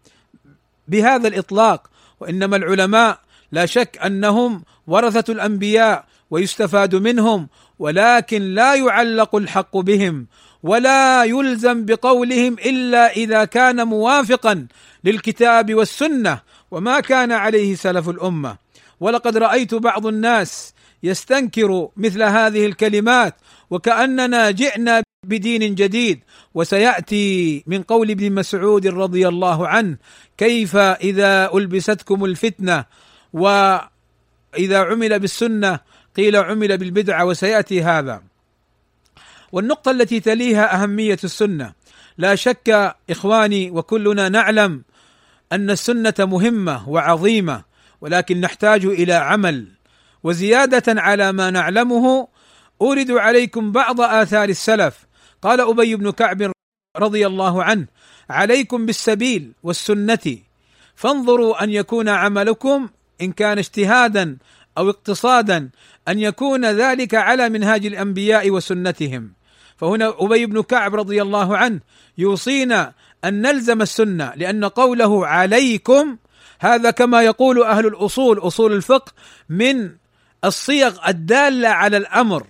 بهذا 0.89 1.29
الإطلاق 1.29 1.91
وإنما 2.21 2.57
العلماء 2.57 3.19
لا 3.53 3.67
شك 3.67 3.99
أنهم 4.07 4.65
ورثة 4.87 5.33
الأنبياء 5.33 6.05
ويستفاد 6.31 6.95
منهم 6.95 7.49
ولكن 7.79 8.43
لا 8.43 8.75
يعلق 8.75 9.37
الحق 9.37 9.77
بهم. 9.77 10.27
ولا 10.63 11.25
يلزم 11.25 11.85
بقولهم 11.85 12.53
إلا 12.53 13.13
إذا 13.13 13.45
كان 13.45 13.87
موافقا 13.87 14.67
للكتاب 15.05 15.75
والسنة 15.75 16.41
وما 16.71 17.01
كان 17.01 17.33
عليه 17.33 17.75
سلف 17.75 18.09
الأمة. 18.09 18.57
ولقد 19.01 19.37
رأيت 19.37 19.75
بعض 19.75 20.07
الناس 20.07 20.75
يستنكر 21.03 21.89
مثل 21.97 22.23
هذه 22.23 22.67
الكلمات 22.67 23.35
وكأننا 23.71 24.51
جئنا 24.51 25.03
بدين 25.27 25.75
جديد 25.75 26.21
وسيأتي 26.55 27.65
من 27.67 27.83
قول 27.83 28.11
ابن 28.11 28.33
مسعود 28.33 28.87
رضي 28.87 29.29
الله 29.29 29.69
عنه 29.69 29.97
كيف 30.39 30.77
إذا 30.77 31.51
ألبستكم 31.55 32.25
الفتنة 32.25 32.85
وإذا 33.33 34.79
عمل 34.79 35.19
بالسنة 35.19 35.81
قيل 36.17 36.37
عمل 36.37 36.79
بالبدعة 36.79 37.25
وسيأتي 37.25 37.83
هذا. 37.83 38.30
والنقطة 39.53 39.91
التي 39.91 40.21
تليها 40.21 40.83
أهمية 40.83 41.19
السنة. 41.25 41.73
لا 42.19 42.35
شك 42.35 42.95
إخواني 43.11 43.71
وكلنا 43.71 44.29
نعلم 44.29 44.83
أن 45.53 45.71
السنة 45.71 46.15
مهمة 46.19 46.89
وعظيمة 46.89 47.63
ولكن 48.01 48.41
نحتاج 48.41 48.85
إلى 48.85 49.13
عمل. 49.13 49.67
وزيادة 50.23 51.01
على 51.01 51.33
ما 51.33 51.51
نعلمه 51.51 52.29
أورد 52.81 53.11
عليكم 53.11 53.73
بعض 53.73 54.01
آثار 54.01 54.49
السلف. 54.49 55.07
قال 55.43 55.61
أبي 55.61 55.97
بن 55.97 56.11
كعب 56.11 56.53
رضي 56.97 57.27
الله 57.27 57.65
عنه 57.65 57.87
عليكم 58.31 58.87
بالسبيل 58.87 59.53
والسنة. 59.63 60.37
فانظروا 60.97 61.65
أن 61.65 61.71
يكون 61.71 62.09
عملكم 62.09 62.89
إن 63.21 63.33
كان 63.33 63.59
اجتهادا 63.59 64.37
أو 64.79 64.91
اقتصادا 64.91 65.71
أن 66.09 66.19
يكون 66.19 66.65
ذلك 66.65 67.15
على 67.15 67.49
منهاج 67.49 67.87
الأنبياء 67.87 68.51
وسنتهم. 68.51 69.40
فهنا 69.81 70.15
أبي 70.19 70.47
بن 70.47 70.63
كعب 70.63 70.95
رضي 70.95 71.23
الله 71.23 71.57
عنه 71.57 71.81
يوصينا 72.19 72.93
أن 73.25 73.43
نلزم 73.43 73.83
السنة 73.83 74.33
لأن 74.37 74.65
قوله 74.65 75.27
عليكم 75.27 76.17
هذا 76.61 76.91
كما 76.91 77.23
يقول 77.23 77.63
أهل 77.63 77.87
الأصول 77.87 78.39
أصول 78.39 78.73
الفقه 78.73 79.13
من 79.49 79.91
الصيغ 80.45 81.09
الدالة 81.09 81.69
على 81.69 81.97
الأمر. 81.97 82.47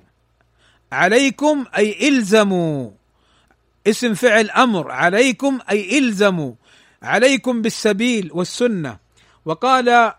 عليكم 0.92 1.64
أي 1.76 2.08
إلزموا. 2.08 2.90
اسم 3.86 4.14
فعل 4.14 4.50
أمر 4.50 4.90
عليكم 4.90 5.58
أي 5.70 5.98
إلزموا. 5.98 6.52
عليكم 7.02 7.62
بالسبيل 7.62 8.30
والسنة. 8.32 8.96
وقال 9.44 10.12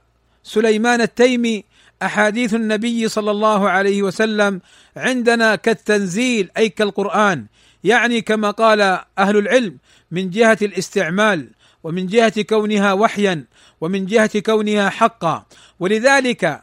سليمان 0.44 1.02
التيمي 1.02 1.64
أحاديث 2.02 2.54
النبي 2.54 3.08
صلى 3.08 3.32
الله 3.32 3.70
عليه 3.70 4.04
وسلم 4.04 4.62
عندنا 4.98 5.56
كالتنزيل 5.56 6.50
أي 6.58 6.70
كالقرآن. 6.70 7.46
يعني 7.84 8.22
كما 8.22 8.52
قال 8.52 8.82
أهل 9.20 9.38
العلم 9.38 9.78
من 10.12 10.30
جهة 10.30 10.58
الاستعمال 10.62 11.48
ومن 11.84 12.08
جهة 12.08 12.42
كونها 12.42 12.94
وحيا 12.94 13.46
ومن 13.82 14.06
جهة 14.06 14.40
كونها 14.40 14.90
حقا. 14.90 15.46
ولذلك 15.80 16.62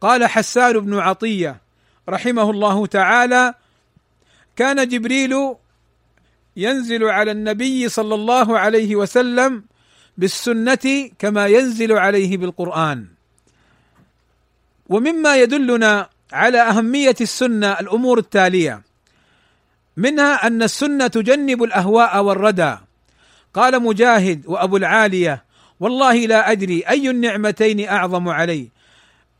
قال 0.00 0.26
حسان 0.26 0.80
بن 0.80 0.98
عطية 0.98 1.60
رحمه 2.08 2.50
الله 2.50 2.86
تعالى 2.86 3.54
كان 4.56 4.88
جبريل 4.88 5.54
ينزل 6.56 7.04
على 7.04 7.30
النبي 7.30 7.88
صلى 7.88 8.14
الله 8.14 8.58
عليه 8.58 8.96
وسلم 8.96 9.64
بالسنة 10.18 11.10
كما 11.18 11.46
ينزل 11.46 11.92
عليه 11.92 12.36
بالقرآن. 12.36 13.19
ومما 14.90 15.36
يدلنا 15.36 16.08
على 16.32 16.60
أهمية 16.60 17.14
السنة 17.20 17.72
الأمور 17.72 18.18
التالية. 18.18 18.82
منها 19.96 20.46
أن 20.46 20.62
السنة 20.62 21.06
تجنب 21.06 21.62
الأهواء 21.62 22.22
والردى. 22.22 22.76
قال 23.54 23.82
مجاهد 23.82 24.42
وأبو 24.46 24.76
العالية 24.76 25.44
والله 25.80 26.14
لا 26.26 26.50
أدري 26.50 26.82
أي 26.88 27.10
النعمتين 27.10 27.88
أعظم 27.88 28.28
علي 28.28 28.68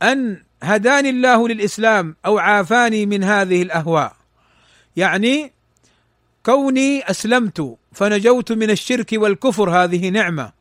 أن 0.01 0.43
هداني 0.63 1.09
الله 1.09 1.47
للإسلام 1.47 2.15
أو 2.25 2.37
عافاني 2.37 3.05
من 3.05 3.23
هذه 3.23 3.61
الأهواء. 3.61 4.13
يعني 4.95 5.51
كوني 6.45 7.09
أسلمت 7.09 7.75
فنجوت 7.91 8.51
من 8.51 8.69
الشرك 8.69 9.09
والكفر 9.13 9.69
هذه 9.69 10.09
نعمة 10.09 10.51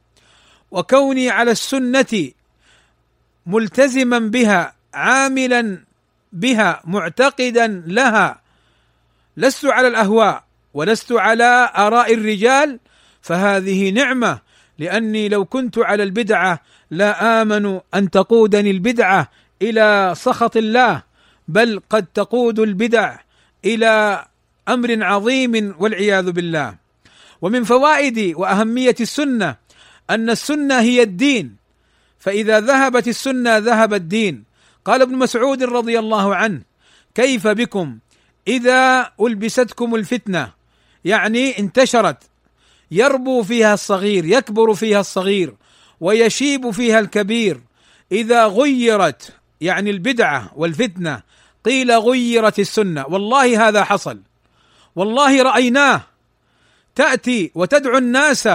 وكوني 0.70 1.31
على 1.31 1.50
السنة 1.50 2.31
ملتزما 3.46 4.18
بها 4.18 4.79
عاملا 4.94 5.85
بها 6.33 6.83
معتقدا 6.85 7.85
لها. 7.87 8.40
لست 9.37 9.64
على 9.64 9.88
الأهواء 9.88 10.44
ولست 10.74 11.12
على 11.12 11.70
آراء 11.76 12.14
الرجال 12.14 12.79
فهذه 13.22 13.90
نعمة 13.90 14.38
لأني 14.79 15.29
لو 15.29 15.44
كنت 15.44 15.79
على 15.79 16.03
البدعة 16.03 16.61
لا 16.90 17.42
آمن 17.42 17.81
أن 17.94 18.11
تقودني 18.11 18.70
البدعة 18.70 19.31
إلى 19.62 20.12
سخط 20.16 20.57
الله 20.57 21.03
بل 21.48 21.81
قد 21.90 22.07
تقود 22.14 22.59
البدع 22.59 23.16
إلى 23.64 24.24
أمر 24.68 25.05
عظيم 25.05 25.74
والعياذ 25.79 26.31
بالله. 26.31 26.74
ومن 27.42 27.64
فوائد 27.64 28.35
وأهمية 28.37 28.94
السنة 29.00 29.57
أن 30.11 30.31
السنة 30.31 30.81
هي 30.81 31.03
الدين 31.03 31.57
فإذا 32.18 32.61
ذهبت 32.61 33.09
السنة 33.09 33.59
ذهب 33.59 33.94
الدين. 33.94 34.44
قال 34.84 35.02
ابن 35.02 35.16
مسعود 35.16 35.62
رضي 35.62 35.98
الله 35.98 36.36
عنه 36.36 36.62
كيف 37.14 37.46
بكم؟ 37.46 37.98
إذا 38.48 39.12
ألبستكم 39.20 39.94
الفتنة. 39.94 40.52
يعني 41.04 41.58
انتشرت. 41.58 42.16
يربو 42.90 43.42
فيها 43.42 43.74
الصغير 43.74 44.24
يكبر 44.24 44.74
فيها 44.74 45.00
الصغير 45.00 45.54
ويشيب 46.00 46.70
فيها 46.70 46.98
الكبير. 46.98 47.60
إذا 48.12 48.46
غيرت 48.46 49.32
يعني 49.60 49.90
البدعة 49.90 50.50
والفتنة 50.56 51.22
قيل 51.64 51.92
غيرت 51.92 52.58
السنة. 52.58 53.04
والله 53.08 53.68
هذا 53.68 53.84
حصل. 53.84 54.20
والله 54.96 55.42
رأيناه. 55.42 56.02
تأتي 56.94 57.50
وتدعو 57.54 57.98
الناس 57.98 58.46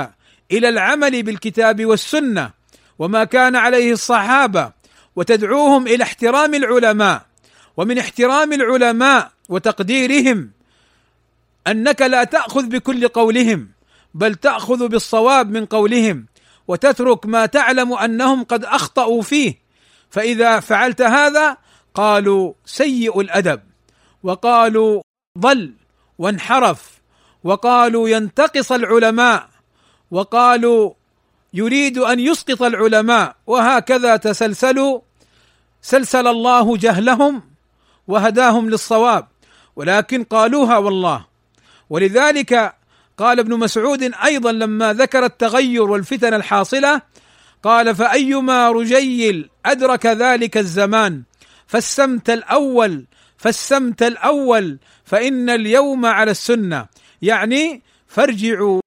إلى 0.51 0.69
العمل 0.69 1.23
بالكتاب 1.23 1.85
والسنة. 1.85 2.51
وما 2.99 3.23
كان 3.23 3.55
عليه 3.55 3.91
الصحابة. 3.91 4.71
وتدعوهم 5.15 5.87
إلى 5.87 6.03
احترام 6.03 6.53
العلماء 6.53 7.25
ومن 7.77 7.97
احترام 7.97 8.53
العلماء 8.53 9.31
وتقديرهم 9.49 10.51
أنك 11.67 12.01
لا 12.01 12.23
تأخذ 12.23 12.65
بكل 12.65 13.07
قولهم 13.07 13.69
بل 14.13 14.35
تأخذ 14.35 14.87
بالصواب 14.87 15.51
من 15.51 15.65
قولهم 15.65 16.25
وتترك 16.67 17.25
ما 17.25 17.45
تعلم 17.45 17.93
أنهم 17.93 18.43
قد 18.43 18.65
أخطأوا 18.65 19.21
فيه. 19.21 19.65
فإذا 20.09 20.59
فعلت 20.59 21.01
هذا 21.01 21.57
قالوا 21.93 22.53
سيء 22.65 23.21
الأدب 23.21 23.61
وقالوا 24.23 25.01
ضل 25.37 25.73
وانحرف 26.17 27.01
وقالوا 27.43 28.09
ينتقص 28.09 28.71
العلماء 28.71 29.49
وقالوا 30.11 30.93
يريد 31.55 31.97
أن 31.97 32.19
يسقط 32.19 32.61
العلماء 32.61 33.35
وهكذا 33.47 34.15
تسلسلوا 34.17 34.99
سلسل 35.81 36.27
الله 36.27 36.77
جهلهم 36.77 37.41
وهداهم 38.07 38.69
للصواب. 38.69 39.27
ولكن 39.75 40.23
قالوها 40.23 40.77
والله. 40.77 41.25
ولذلك 41.89 42.75
قال 43.17 43.39
ابن 43.39 43.59
مسعود 43.59 44.03
أيضا 44.25 44.51
لما 44.51 44.93
ذكر 44.93 45.25
التغير 45.25 45.83
والفتن 45.83 46.33
الحاصلة 46.33 47.01
قال 47.63 47.95
فأيما 47.95 48.71
رجيل 48.71 49.49
أدرك 49.65 50.05
ذلك 50.05 50.57
الزمان 50.57 51.23
فالسمت 51.67 52.29
الأول 52.29 53.05
فالسمت 53.37 54.03
الأول 54.03 54.79
فإن 55.05 55.49
اليوم 55.49 56.05
على 56.05 56.31
السنة. 56.31 56.85
يعني 57.21 57.81
فارجعوا 58.07 58.84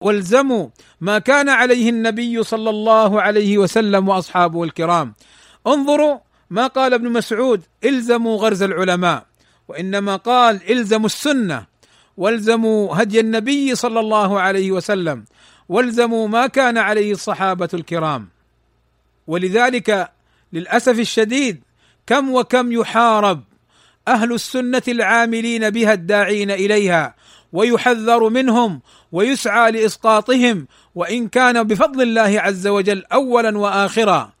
والزموا 0.00 0.68
ما 1.00 1.18
كان 1.18 1.48
عليه 1.48 1.90
النبي 1.90 2.42
صلى 2.42 2.70
الله 2.70 3.22
عليه 3.22 3.58
وسلم 3.58 4.08
وأصحابه 4.08 4.64
الكرام. 4.64 5.14
انظروا 5.66 6.18
ما 6.50 6.66
قال 6.66 6.94
ابن 6.94 7.12
مسعود 7.12 7.62
إلزموا 7.84 8.36
غرز 8.36 8.62
العلماء 8.62 9.26
وإنما 9.68 10.16
قال 10.16 10.70
إلزموا 10.70 11.06
السنة 11.06 11.66
والزموا 12.16 13.02
هدي 13.02 13.20
النبي 13.20 13.74
صلى 13.74 14.00
الله 14.00 14.40
عليه 14.40 14.72
وسلم 14.72 15.24
والزموا 15.68 16.28
ما 16.28 16.46
كان 16.46 16.78
عليه 16.78 17.12
الصحابة 17.12 17.68
الكرام. 17.74 18.28
ولذلك 19.26 20.12
للأسف 20.52 20.98
الشديد 20.98 21.62
كم 22.06 22.34
وكم 22.34 22.72
يحارب 22.72 23.42
أهل 24.08 24.32
السنة 24.32 24.82
العاملين 24.88 25.70
بها 25.70 25.92
الداعين 25.92 26.50
إليها 26.50 27.14
ويحذر 27.52 28.28
منهم 28.28 28.80
ويسعى 29.12 29.70
لإسقاطهم 29.72 30.66
وإن 30.94 31.28
كان 31.28 31.62
بفضل 31.62 32.02
الله 32.02 32.40
عز 32.40 32.66
وجل 32.66 33.04
اولا 33.12 33.58
وآخرا. 33.58 34.32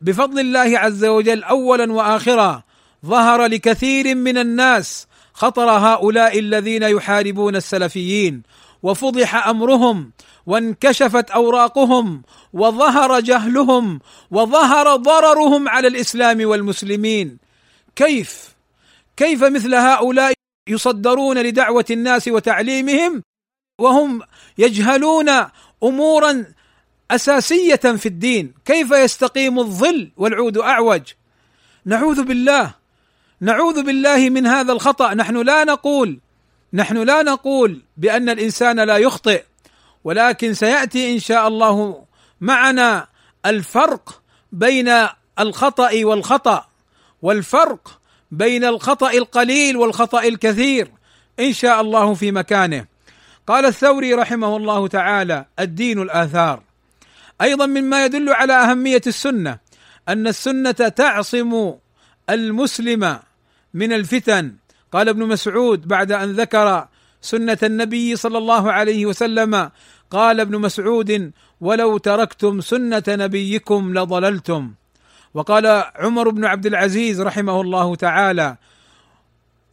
بفضل 0.00 0.40
الله 0.40 0.78
عز 0.78 1.04
وجل 1.04 1.44
اولا 1.44 1.92
وآخرا. 1.92 2.62
ظهر 3.06 3.46
لكثير 3.46 4.14
من 4.14 4.38
الناس 4.38 5.06
خطر 5.32 5.70
هؤلاء 5.70 6.38
الذين 6.38 6.82
يحاربون 6.82 7.56
السلفيين 7.56 8.42
وفضح 8.82 9.46
أمرهم 9.46 10.10
وانكشفت 10.46 11.30
أوراقهم 11.30 12.22
وظهر 12.52 13.20
جهلهم 13.20 14.00
وظهر 14.30 14.96
ضررهم 14.96 15.68
على 15.68 15.88
الإسلام 15.88 16.44
والمسلمين. 16.44 17.38
كيف؟ 17.96 18.48
كيف 19.16 19.44
مثل 19.44 19.74
هؤلاء 19.74 20.32
يصدرون 20.68 21.38
لدعوة 21.38 21.84
الناس 21.90 22.28
وتعليمهم 22.28 23.22
وهم 23.80 24.22
يجهلون 24.58 25.28
أمورا 25.82 26.44
أساسية 27.10 27.76
في 27.76 28.06
الدين. 28.06 28.54
كيف 28.64 28.90
يستقيم 28.90 29.58
الظل 29.58 30.10
والعود 30.16 30.58
أعوج؟ 30.58 31.02
نعوذ 31.84 32.22
بالله. 32.22 32.74
نعوذ 33.40 33.82
بالله 33.82 34.30
من 34.30 34.46
هذا 34.46 34.72
الخطأ. 34.72 35.14
نحن 35.14 35.36
لا 35.36 35.64
نقول 35.64 36.18
نحن 36.72 36.96
لا 36.96 37.22
نقول 37.22 37.82
بأن 37.96 38.28
الإنسان 38.28 38.80
لا 38.80 38.96
يخطئ 38.96 39.44
ولكن 40.04 40.54
سيأتي 40.54 41.14
إن 41.14 41.18
شاء 41.18 41.48
الله 41.48 42.04
معنا 42.40 43.06
الفرق 43.46 44.22
بين 44.52 45.08
الخطأ 45.38 46.04
والخطأ. 46.04 46.66
والفرق 47.22 48.01
بين 48.32 48.64
الخطأ 48.64 49.10
القليل 49.10 49.76
والخطأ 49.76 50.24
الكثير. 50.24 50.90
إن 51.40 51.52
شاء 51.52 51.80
الله 51.80 52.14
في 52.14 52.32
مكانه. 52.32 52.84
قال 53.46 53.64
الثوري 53.66 54.14
رحمه 54.14 54.56
الله 54.56 54.88
تعالى 54.88 55.44
الدين 55.58 56.02
الآثار. 56.02 56.62
أيضا 57.42 57.66
مما 57.66 58.04
يدل 58.04 58.28
على 58.28 58.52
أهمية 58.52 59.00
السنة 59.06 59.58
أن 60.08 60.26
السنة 60.26 60.70
تعصم 60.70 61.74
المسلم 62.30 63.18
من 63.74 63.92
الفتن. 63.92 64.54
قال 64.92 65.08
ابن 65.08 65.26
مسعود 65.26 65.88
بعد 65.88 66.12
أن 66.12 66.32
ذكر 66.32 66.88
سنة 67.20 67.58
النبي 67.62 68.16
صلى 68.16 68.38
الله 68.38 68.72
عليه 68.72 69.06
وسلم 69.06 69.70
قال 70.10 70.40
ابن 70.40 70.58
مسعود 70.58 71.32
ولو 71.60 71.98
تركتم 71.98 72.60
سنة 72.60 73.02
نبيكم 73.08 73.98
لضللتم. 73.98 74.72
وقال 75.34 75.66
عمر 75.94 76.28
بن 76.28 76.44
عبد 76.44 76.66
العزيز 76.66 77.20
رحمه 77.20 77.60
الله 77.60 77.96
تعالى 77.96 78.56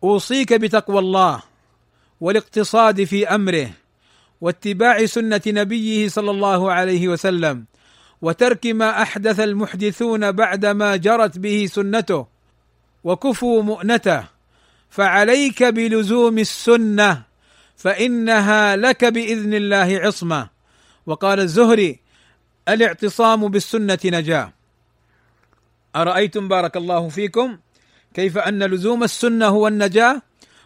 أوصيك 0.04 0.54
بتقوى 0.54 1.00
الله 1.00 1.42
والاقتصاد 2.22 3.04
في 3.04 3.28
أمره 3.28 3.70
واتباع 4.42 5.06
سنة 5.06 5.42
نبيه 5.48 6.08
صلى 6.08 6.32
الله 6.32 6.72
عليه 6.72 7.08
وسلم 7.08 7.66
وترك 8.22 8.68
ما 8.68 9.02
أحدث 9.02 9.40
المحدثون 9.40 10.32
بعدما 10.32 10.96
جرت 10.96 11.38
به 11.38 11.70
سنته 11.72 12.28
وكفوا 13.04 13.64
مؤنته 13.64 14.24
فعليك 14.90 15.64
بلزوم 15.64 16.40
السنة 16.40 17.24
فإنها 17.76 18.76
لك 18.76 19.06
بإذن 19.06 19.54
الله 19.54 20.00
عصمة. 20.04 20.50
وقال 21.06 21.40
الزهري 21.40 22.00
الإعتصام 22.68 23.48
بالسنة 23.48 24.00
نجاة. 24.06 24.54
أرأيتم 25.96 26.48
بارك 26.48 26.78
الله 26.78 27.10
فيكم 27.10 27.58
كيف 28.14 28.38
أن 28.38 28.64
لزوم 28.64 29.04
السنة 29.04 29.48
هو 29.48 29.68
النجاة 29.68 30.22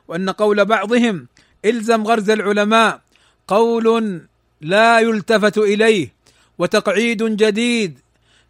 وأن 0.08 0.30
قول 0.30 0.66
بعضهم 0.66 1.28
إلزم 1.66 2.04
غرز 2.04 2.30
العلماء 2.30 3.02
قول 3.48 4.22
لا 4.62 5.00
يلتفت 5.00 5.58
إليه 5.58 6.14
وتقعيد 6.58 7.24
جديد 7.24 8.00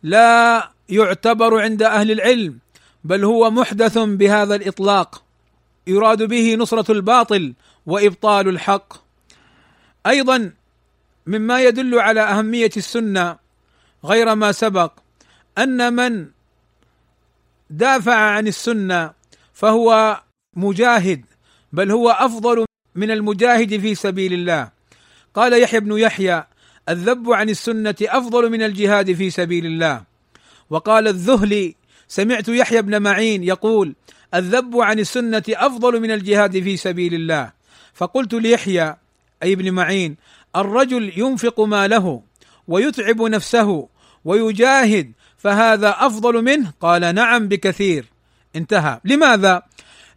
لا 0.04 0.70
يعتبر 0.90 1.62
عند 1.62 1.84
أهل 1.84 2.12
العلم 2.12 2.60
بل 3.04 3.24
هو 3.24 3.52
محدث 3.52 3.98
بهذا 3.98 4.56
الإطلاق 4.56 5.24
يراد 5.88 6.24
به 6.24 6.56
نصرة 6.56 6.92
الباطل 6.92 7.54
وإبطال 7.86 8.48
الحق 8.48 8.94
أيضا 10.08 10.52
مما 11.28 11.62
يدل 11.62 12.00
على 12.00 12.22
أهمية 12.22 12.72
السنة 12.78 13.38
غير 14.06 14.36
ما 14.36 14.52
سبق 14.52 14.92
أن 15.58 15.94
من 15.94 16.28
دافع 17.74 18.16
عن 18.16 18.48
السنة 18.48 19.12
فهو 19.54 20.22
مجاهد 20.56 21.26
بل 21.74 21.92
هو 21.92 22.10
أفضل 22.10 22.66
من 22.96 23.12
المجاهد 23.12 23.80
في 23.80 23.96
سبيل 23.96 24.34
الله. 24.34 24.72
قال 25.34 25.62
يحيى 25.62 25.80
بن 25.80 25.98
يحيى 25.98 26.44
الذب 26.90 27.32
عن 27.32 27.50
السنة 27.50 27.96
أفضل 28.02 28.50
من 28.50 28.64
الجهاد 28.64 29.14
في 29.14 29.30
سبيل 29.30 29.66
الله. 29.66 30.04
وقال 30.70 31.08
الذهلي 31.08 31.76
سمعت 32.08 32.50
يحيى 32.50 32.82
بن 32.82 33.02
معين 33.02 33.44
يقول 33.44 33.96
الذب 34.34 34.78
عن 34.78 35.00
السنة 35.00 35.44
أفضل 35.50 36.00
من 36.00 36.12
الجهاد 36.12 36.52
في 36.52 36.78
سبيل 36.78 37.14
الله. 37.14 37.52
فقلت 37.94 38.34
ليحيى 38.34 38.96
أي 39.44 39.54
ابن 39.54 39.72
معين 39.72 40.16
الرجل 40.56 41.12
ينفق 41.18 41.60
ماله 41.60 42.22
ويتعب 42.68 43.22
نفسه 43.22 43.88
ويجاهد 44.26 45.12
فهذا 45.44 45.96
أفضل 46.00 46.42
منه؟ 46.42 46.74
قال 46.82 47.16
نعم 47.16 47.48
بكثير. 47.48 48.06
انتهى. 48.56 49.00
لماذا؟ 49.06 49.64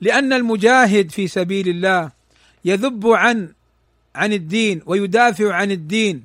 لأن 0.01 0.33
المجاهد 0.33 1.11
في 1.11 1.29
سبيل 1.29 1.69
الله 1.69 2.11
يذب 2.65 3.07
عن 3.07 3.53
عن 4.15 4.33
الدين 4.33 4.83
ويدافع 4.87 5.55
عن 5.55 5.71
الدين. 5.71 6.25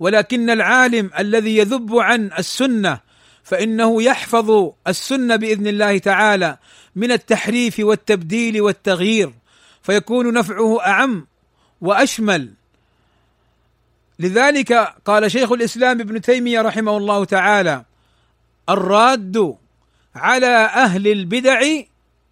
ولكن 0.00 0.50
العالم 0.50 1.10
الذي 1.18 1.56
يذب 1.56 1.96
عن 1.96 2.30
السنة 2.38 3.00
فإنه 3.44 4.02
يحفظ 4.02 4.70
السنة 4.88 5.36
بإذن 5.36 5.66
الله 5.66 5.98
تعالى 5.98 6.56
من 6.96 7.12
التحريف 7.12 7.80
والتبديل 7.80 8.60
والتغيير 8.60 9.32
فيكون 9.82 10.34
نفعه 10.34 10.86
أعم 10.86 11.26
وأشمل. 11.80 12.50
لذلك 14.22 14.72
قال 15.04 15.30
شيخ 15.30 15.52
الإسلام 15.52 16.00
ابن 16.00 16.20
تيمية 16.20 16.60
رحمه 16.60 16.96
الله 16.96 17.24
تعالى 17.24 17.84
الراد 18.68 19.56
على 20.14 20.46
أهل 20.56 21.08
البدع 21.08 21.60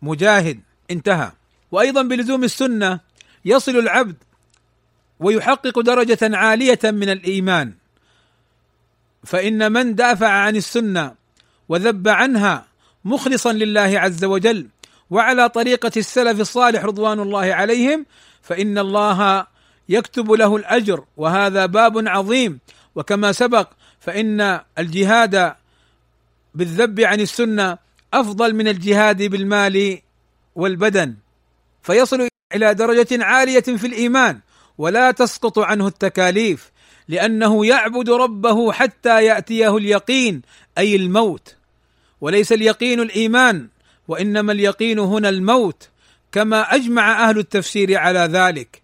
مجاهد. 0.03 0.61
انتهى. 0.91 1.31
وأيضا 1.71 2.03
بلزوم 2.03 2.45
السنة 2.45 3.01
يصل 3.45 3.77
العبد 3.77 4.17
ويحقق 5.21 5.81
درجة 5.81 6.37
عالية 6.37 6.79
من 6.85 7.09
الإيمان. 7.09 7.73
فإن 9.25 9.73
من 9.73 9.95
دافع 9.95 10.29
عن 10.29 10.57
السنة 10.57 11.15
وذب 11.69 12.09
عنها 12.09 12.67
مخلصا 13.05 13.53
لله 13.53 14.01
عز 14.01 14.25
وجل 14.25 14.69
وعلى 15.11 15.49
طريقة 15.49 15.93
السلف 15.97 16.41
الصالح 16.41 16.85
رضوان 16.85 17.21
الله 17.21 17.55
عليهم 17.55 18.07
فإن 18.43 18.79
الله 18.79 19.47
يكتب 19.91 20.33
له 20.33 20.57
الأجر 20.57 21.05
وهذا 21.17 21.67
باب 21.67 22.09
عظيم. 22.09 22.59
وكما 22.95 23.33
سبق 23.33 23.69
فإن 24.01 24.61
الجهاد 24.79 25.55
بالذب 26.55 27.01
عن 27.01 27.21
السنة 27.21 27.79
أفضل 28.15 28.55
من 28.55 28.69
الجهاد 28.69 29.23
بالمال 29.23 29.99
والبدن 30.55 31.15
فيصل 31.83 32.29
إلى 32.55 32.75
درجة 32.75 33.25
عالية 33.25 33.61
في 33.61 33.87
الإيمان 33.87 34.41
ولا 34.79 35.11
تسقط 35.11 35.59
عنه 35.59 35.87
التكاليف 35.87 36.71
لأنه 37.09 37.67
يعبد 37.67 38.11
ربه 38.11 38.73
حتى 38.73 39.25
يأتيه 39.25 39.77
اليقين 39.77 40.43
أي 40.79 40.97
الموت. 40.97 41.57
وليس 42.21 42.53
اليقين 42.53 43.01
الإيمان 43.01 43.69
وإنما 44.09 44.53
اليقين 44.53 44.99
هنا 44.99 45.29
الموت 45.29 45.89
كما 46.33 46.75
أجمع 46.75 47.29
أهل 47.29 47.39
التفسير 47.39 47.99
على 47.99 48.19
ذلك. 48.19 48.83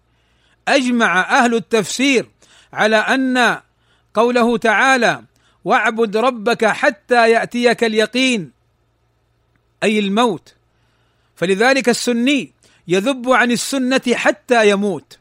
أجمع 0.69 1.21
أهل 1.21 1.55
التفسير 1.55 2.31
على 2.73 2.97
أن 2.97 3.61
قوله 4.15 4.59
تعالى 4.59 5.25
واعبد 5.65 6.17
ربك 6.17 6.65
حتى 6.65 7.31
يأتيك 7.31 7.85
اليقين 7.85 8.53
أي 9.83 9.99
الموت. 9.99 10.55
فلذلك 11.37 11.89
السني 11.89 12.53
يذب 12.89 13.31
عن 13.31 13.51
السنة 13.51 14.03
حتى 14.15 14.71
يموت. 14.71 15.19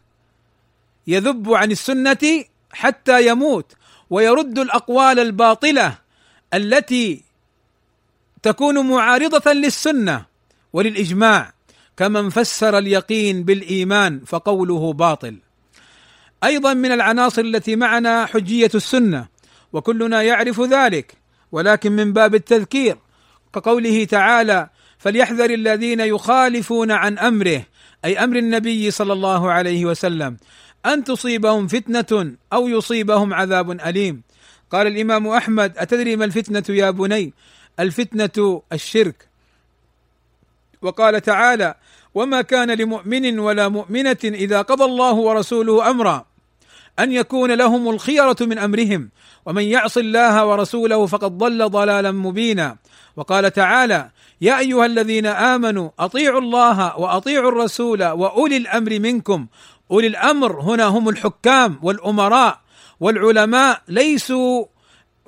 يذب 1.07 1.53
عن 1.53 1.71
السنة 1.71 2.43
حتى 2.71 3.27
يموت. 3.27 3.75
ويرد 4.09 4.59
الأقوال 4.59 5.19
الباطلة 5.19 5.97
التي 6.53 7.23
تكون 8.43 8.89
معارضة 8.89 9.53
للسنة 9.53 10.25
وللإجماع. 10.73 11.54
كمن 11.97 12.29
فسر 12.29 12.77
اليقين 12.77 13.43
بالإيمان 13.43 14.21
فقوله 14.25 14.93
باطل. 14.93 15.37
أيضا 16.43 16.73
من 16.73 16.91
العناصر 16.91 17.41
التي 17.41 17.75
معنا 17.75 18.25
حجية 18.25 18.71
السنة 18.75 19.27
وكلنا 19.73 20.21
يعرف 20.21 20.61
ذلك 20.61 21.13
ولكن 21.51 21.91
من 21.91 22.13
باب 22.13 22.35
التذكير 22.35 22.97
كقوله 23.53 24.03
تعالى 24.03 24.69
فليحذر 24.97 25.49
الذين 25.49 25.99
يخالفون 25.99 26.91
عن 26.91 27.17
أمره 27.17 27.65
أي 28.05 28.23
أمر 28.23 28.37
النبي 28.37 28.91
صلى 28.91 29.13
الله 29.13 29.51
عليه 29.51 29.85
وسلم 29.85 30.37
أن 30.85 31.03
تصيبهم 31.03 31.67
فتنة 31.67 32.35
أو 32.53 32.67
يصيبهم 32.67 33.33
عذاب 33.33 33.71
أليم 33.71 34.21
قال 34.71 34.87
الإمام 34.87 35.27
أحمد 35.27 35.77
أتدري 35.77 36.15
ما 36.15 36.25
الفتنة 36.25 36.75
يا 36.75 36.91
بني؟ 36.91 37.33
الفتنة 37.79 38.61
الشرك 38.73 39.27
وقال 40.85 41.21
تعالى 41.21 41.75
وما 42.15 42.41
كان 42.41 42.71
لمؤمن 42.71 43.39
ولا 43.39 43.67
مؤمنة 43.67 44.17
إذا 44.23 44.61
قضى 44.61 44.83
الله 44.83 45.13
ورسوله 45.13 45.89
أمرا 45.89 46.25
أن 46.99 47.11
يكون 47.11 47.51
لهم 47.51 47.89
الخيرة 47.89 48.35
من 48.41 48.57
أمرهم 48.57 49.09
ومن 49.45 49.63
يعص 49.63 49.97
الله 49.97 50.45
ورسوله 50.45 51.05
فقد 51.05 51.37
ضل 51.37 51.69
ضلالا 51.69 52.11
مبينا. 52.11 52.77
وقال 53.17 53.53
تعالى 53.53 54.09
يا 54.41 54.59
أيها 54.59 54.85
الذين 54.85 55.25
آمنوا 55.25 55.89
أطيعوا 55.99 56.41
الله 56.41 56.97
وأطيعوا 56.99 57.49
الرسول 57.49 58.03
وأولي 58.03 58.57
الأمر 58.57 58.99
منكم 58.99 59.47
أولي 59.91 60.07
الأمر 60.07 60.61
هنا 60.61 60.85
هم 60.85 61.09
الحكام 61.09 61.79
والأمراء 61.83 62.59
والعلماء 62.99 63.81
ليسوا 63.87 64.65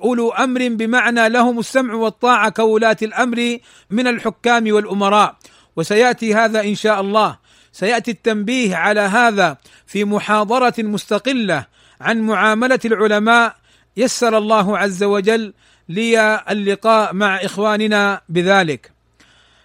أولو 0.03 0.29
أمر 0.31 0.67
بمعنى 0.67 1.29
لهم 1.29 1.59
السمع 1.59 1.93
والطاعة 1.93 2.49
كولاة 2.49 2.97
الأمر 3.01 3.57
من 3.89 4.07
الحكام 4.07 4.73
والأمراء. 4.73 5.35
وسيأتي 5.75 6.35
هذا 6.35 6.61
إن 6.61 6.75
شاء 6.75 7.01
الله. 7.01 7.37
سيأتي 7.71 8.11
التنبيه 8.11 8.75
على 8.75 8.99
هذا 8.99 9.57
في 9.85 10.05
محاضرة 10.05 10.73
مستقلة 10.77 11.65
عن 12.01 12.21
معاملة 12.21 12.79
العلماء. 12.85 13.55
يسر 13.97 14.37
الله 14.37 14.77
عز 14.77 15.03
وجل 15.03 15.53
لي 15.89 16.43
اللقاء 16.49 17.13
مع 17.13 17.35
إخواننا 17.35 18.21
بذلك. 18.29 18.91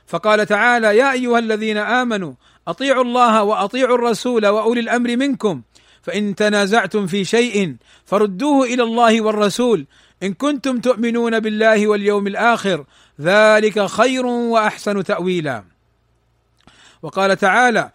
فقال 0.07 0.47
تعالى 0.47 0.97
يا 0.97 1.13
أيها 1.13 1.39
الذين 1.39 1.77
آمنوا 1.77 2.33
أطيعوا 2.69 3.05
الله 3.05 3.43
وأطيعوا 3.43 3.95
الرسول 3.95 4.47
وأولي 4.47 4.81
الأمر 4.81 5.17
منكم. 5.17 5.63
فإن 6.03 6.35
تنازعتم 6.35 7.07
في 7.07 7.25
شيء 7.25 7.77
فردوه 8.05 8.67
إلى 8.67 8.83
الله 8.83 9.21
والرسول. 9.21 9.87
إن 10.23 10.35
كنتم 10.35 10.81
تؤمنون 10.81 11.41
بالله 11.41 11.87
واليوم 11.87 12.27
الآخر 12.27 12.85
ذلك 13.21 13.87
خير 13.87 14.27
وأحسن 14.27 15.05
تأويلا. 15.05 15.65
وقال 17.03 17.37
تعالى 17.37 17.91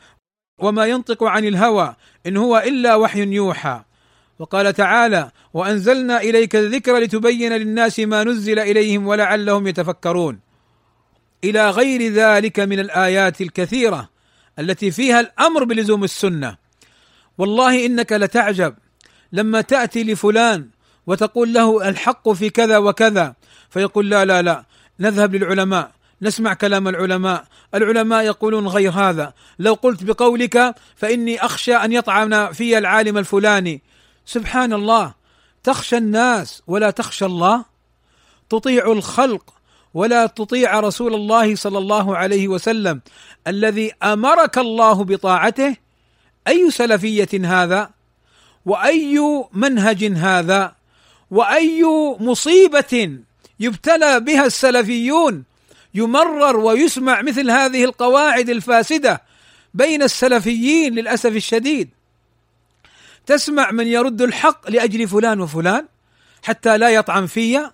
وما 0.60 0.86
ينطق 0.86 1.24
عن 1.24 1.46
الهوى 1.46 1.96
إن 2.28 2.38
هو 2.38 2.58
إلا 2.58 2.96
وحي 2.96 3.20
يوحى. 3.20 3.82
وقال 4.40 4.74
تعالى 4.74 5.32
وأنزلنا 5.54 6.22
إليك 6.22 6.56
الذكر 6.56 6.98
لتبين 6.98 7.54
للناس 7.54 8.00
ما 8.00 8.24
نزل 8.24 8.60
إليهم 8.60 9.08
ولعلهم 9.08 9.68
يتفكرون. 9.68 10.40
إلى 11.44 11.70
غير 11.70 12.12
ذلك 12.14 12.60
من 12.60 12.80
الآيات 12.80 13.42
الكثيرة 13.42 14.10
التي 14.60 14.92
فيها 14.92 15.20
الأمر 15.20 15.64
بلزوم 15.64 16.04
السنة. 16.04 16.58
والله 17.38 17.86
إنك 17.86 18.12
لتعجب. 18.12 18.76
لما 19.32 19.62
تأتي 19.62 20.04
لفلان 20.04 20.70
وتقول 21.08 21.54
له 21.54 21.90
الحق 21.90 22.30
في 22.30 22.50
كذا 22.50 22.78
وكذا. 22.78 23.34
فيقول 23.70 24.10
لا 24.10 24.26
لا 24.26 24.42
لا 24.42 24.64
نذهب 25.00 25.36
للعلماء 25.36 25.92
نسمع 26.22 26.54
كلام 26.54 26.88
العلماء. 26.88 27.46
العلماء 27.76 28.26
يقولون 28.26 28.68
غير 28.68 28.92
هذا. 28.92 29.34
لو 29.60 29.74
قلت 29.74 30.04
بقولك 30.04 30.76
فإني 30.96 31.46
أخشى 31.46 31.76
أن 31.76 31.92
يطعن 31.92 32.52
في 32.52 32.78
العالم 32.78 33.18
الفلاني. 33.18 33.82
سبحان 34.26 34.74
الله 34.74 35.14
تخشى 35.64 35.98
الناس 35.98 36.64
ولا 36.68 36.90
تخشى 36.90 37.26
الله. 37.26 37.66
تطيع 38.50 38.92
الخلق 38.92 39.54
ولا 39.94 40.26
تطيع 40.26 40.80
رسول 40.80 41.14
الله 41.14 41.56
صلى 41.56 41.78
الله 41.78 42.18
عليه 42.18 42.48
وسلم. 42.48 43.02
الذي 43.48 43.94
أمرك 44.04 44.58
الله 44.58 45.04
بطاعته 45.04 45.76
أي 46.48 46.72
سلفية 46.72 47.30
هذا؟ 47.34 47.90
وأي 48.66 49.20
منهج 49.54 50.04
هذا؟ 50.04 50.76
وأي 51.32 51.84
مصيبة 52.20 53.20
يبتلى 53.60 54.20
بها 54.20 54.46
السلفيون 54.46 55.44
يمرر 55.94 56.58
ويسمع 56.58 57.22
مثل 57.22 57.52
هذه 57.52 57.84
القواعد 57.84 58.50
الفاسدة 58.50 59.22
بين 59.74 60.04
السلفيين 60.04 60.96
للأسف 60.96 61.36
الشديد. 61.36 61.90
تسمع 63.26 63.72
من 63.72 63.88
يرد 63.88 64.22
الحق 64.22 64.70
لأجل 64.70 65.08
فلان 65.08 65.42
وفلان 65.42 65.86
حتى 66.44 66.78
لا 66.78 66.90
يطعن 66.90 67.26
في 67.26 67.72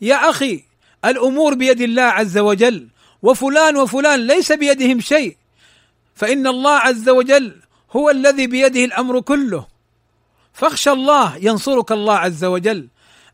يا 0.00 0.30
أخي 0.30 0.64
الأمور 1.04 1.54
بيد 1.54 1.80
الله 1.80 2.02
عز 2.02 2.38
وجل 2.38 2.88
وفلان 3.22 3.76
وفلان 3.76 4.26
ليس 4.26 4.52
بيدهم 4.52 5.00
شيء 5.00 5.36
فإن 6.14 6.46
الله 6.46 6.74
عز 6.78 7.08
وجل 7.08 7.56
هو 7.92 8.10
الذي 8.10 8.46
بيده 8.46 8.84
الأمر 8.84 9.20
كله. 9.20 9.66
فاخشى 10.58 10.90
الله 10.90 11.36
ينصرك 11.36 11.92
الله 11.92 12.16
عز 12.16 12.44
وجل. 12.44 12.88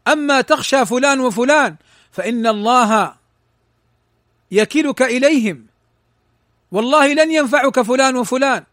أما 0.08 0.40
تخشى 0.40 0.86
فلان 0.86 1.20
وفلان 1.20 1.76
فإن 2.12 2.46
الله 2.46 3.14
يكلك 4.50 5.02
إليهم. 5.02 5.66
والله 6.72 7.14
لن 7.14 7.30
ينفعك 7.30 7.80
فلان 7.80 8.16
وفلان. 8.16 8.64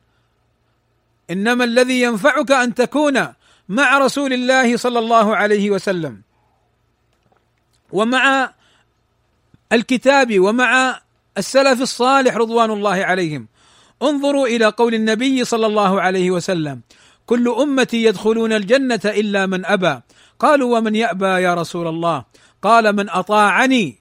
إنما 1.31 1.63
الذي 1.63 2.01
ينفعك 2.01 2.51
أن 2.51 2.75
تكون 2.75 3.27
مع 3.69 3.97
رسول 3.97 4.33
الله 4.33 4.77
صلى 4.77 4.99
الله 4.99 5.35
عليه 5.35 5.71
وسلم. 5.71 6.21
ومع 7.91 8.53
الكتاب 9.71 10.39
ومع 10.39 10.99
السلف 11.37 11.81
الصالح 11.81 12.35
رضوان 12.35 12.71
الله 12.71 12.95
عليهم. 13.05 13.47
انظروا 14.03 14.47
إلى 14.47 14.65
قول 14.65 14.93
النبي 14.93 15.45
صلى 15.45 15.65
الله 15.65 16.01
عليه 16.01 16.31
وسلم. 16.31 16.81
كل 17.25 17.49
أمتي 17.49 18.03
يدخلون 18.03 18.53
الجنة 18.53 18.99
إلا 19.05 19.45
من 19.45 19.65
أبى. 19.65 20.01
قالوا 20.39 20.77
ومن 20.77 20.95
يأبى 20.95 21.25
يا 21.25 21.53
رسول 21.53 21.87
الله؟ 21.87 22.25
قال 22.61 22.95
من 22.95 23.09
أطاعني 23.09 23.97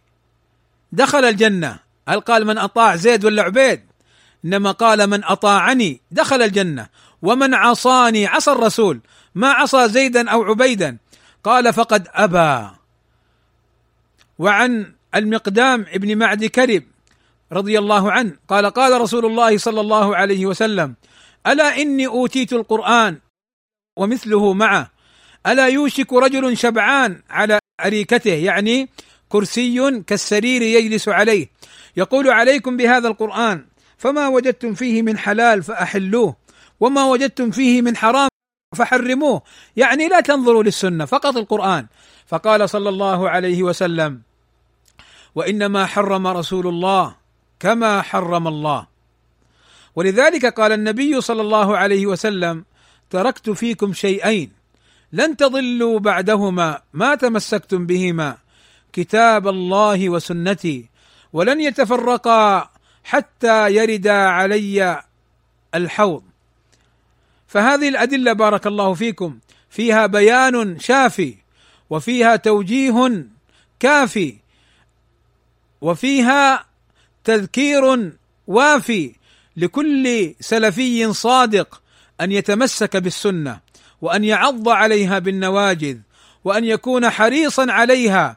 دخل 0.92 1.24
الجنة. 1.24 1.78
هل 2.08 2.20
قال 2.20 2.46
من 2.46 2.58
أطاع 2.58 2.96
زيد 2.96 3.24
ولا 3.24 3.42
عبيد؟ 3.42 3.80
إنما 4.44 4.70
قال 4.70 5.06
من 5.06 5.24
أطاعني 5.24 6.00
دخل 6.10 6.42
الجنة. 6.42 6.86
ومن 7.22 7.54
عصاني 7.54 8.26
عصى 8.26 8.52
الرسول. 8.52 9.00
ما 9.34 9.48
عصى 9.48 9.88
زيدا 9.88 10.30
أو 10.30 10.42
عبيدا. 10.42 10.96
قال 11.44 11.72
فقد 11.72 12.08
أبى. 12.14 12.70
وعن 14.38 14.92
المقدام 15.14 15.86
ابن 15.88 16.18
معد 16.18 16.44
كرب 16.44 16.82
رضي 17.52 17.78
الله 17.78 18.12
عنه 18.12 18.32
قال 18.48 18.66
قال 18.66 19.00
رسول 19.00 19.26
الله 19.26 19.58
صلى 19.58 19.80
الله 19.80 20.16
عليه 20.16 20.46
وسلم 20.46 20.94
ألا 21.46 21.76
إني 21.76 22.06
أوتيت 22.06 22.52
القرآن 22.52 23.18
ومثله 23.98 24.52
معه؟ 24.52 24.90
ألا 25.46 25.68
يوشك 25.68 26.12
رجل 26.12 26.56
شبعان 26.56 27.22
على 27.30 27.58
أريكته 27.84 28.34
يعني 28.34 28.88
كرسي 29.28 30.02
كالسرير 30.06 30.62
يجلس 30.62 31.08
عليه 31.08 31.48
يقول 31.96 32.30
عليكم 32.30 32.76
بهذا 32.76 33.08
القرآن 33.08 33.66
فما 33.98 34.28
وجدتم 34.28 34.74
فيه 34.74 35.02
من 35.02 35.18
حلال 35.18 35.62
فأحلوه 35.62 36.36
وما 36.80 37.04
وجدتم 37.04 37.50
فيه 37.50 37.82
من 37.82 37.96
حرام 37.96 38.28
فحرموه 38.76 39.42
يعني 39.76 40.08
لا 40.08 40.20
تنظروا 40.20 40.62
للسنة 40.62 41.04
فقط 41.04 41.36
القرآن. 41.36 41.86
فقال 42.26 42.70
صلى 42.70 42.88
الله 42.88 43.30
عليه 43.30 43.62
وسلم 43.62 44.22
وإنما 45.34 45.86
حرم 45.86 46.26
رسول 46.26 46.66
الله 46.66 47.16
كما 47.60 48.02
حرم 48.02 48.48
الله. 48.48 48.86
ولذلك 50.00 50.46
قال 50.46 50.72
النبي 50.72 51.20
صلى 51.20 51.42
الله 51.42 51.76
عليه 51.76 52.06
وسلم 52.06 52.64
تركت 53.10 53.50
فيكم 53.50 53.92
شيئين 53.92 54.52
لن 55.12 55.36
تضلوا 55.36 55.98
بعدهما 55.98 56.82
ما 56.92 57.14
تمسكتم 57.14 57.86
بهما 57.86 58.38
كتاب 58.92 59.48
الله 59.48 60.10
وسنتي 60.10 60.88
ولن 61.32 61.60
يتفرقا 61.60 62.70
حتى 63.04 63.74
يردا 63.74 64.12
علي 64.12 65.02
الحوض. 65.74 66.22
فهذه 67.46 67.88
الأدلة 67.88 68.32
بارك 68.32 68.66
الله 68.66 68.94
فيكم 68.94 69.38
فيها 69.70 70.06
بيان 70.06 70.78
شافي 70.78 71.34
وفيها 71.90 72.36
توجيه 72.36 73.26
كافي 73.80 74.36
وفيها 75.80 76.66
تذكير 77.24 78.12
وافي 78.46 79.19
لكل 79.56 80.34
سلفي 80.40 81.12
صادق 81.12 81.82
أن 82.20 82.32
يتمسك 82.32 82.96
بالسنة 82.96 83.60
وأن 84.00 84.24
يعض 84.24 84.68
عليها 84.68 85.18
بالنواجذ 85.18 85.96
وأن 86.44 86.64
يكون 86.64 87.10
حريصا 87.10 87.72
عليها 87.72 88.36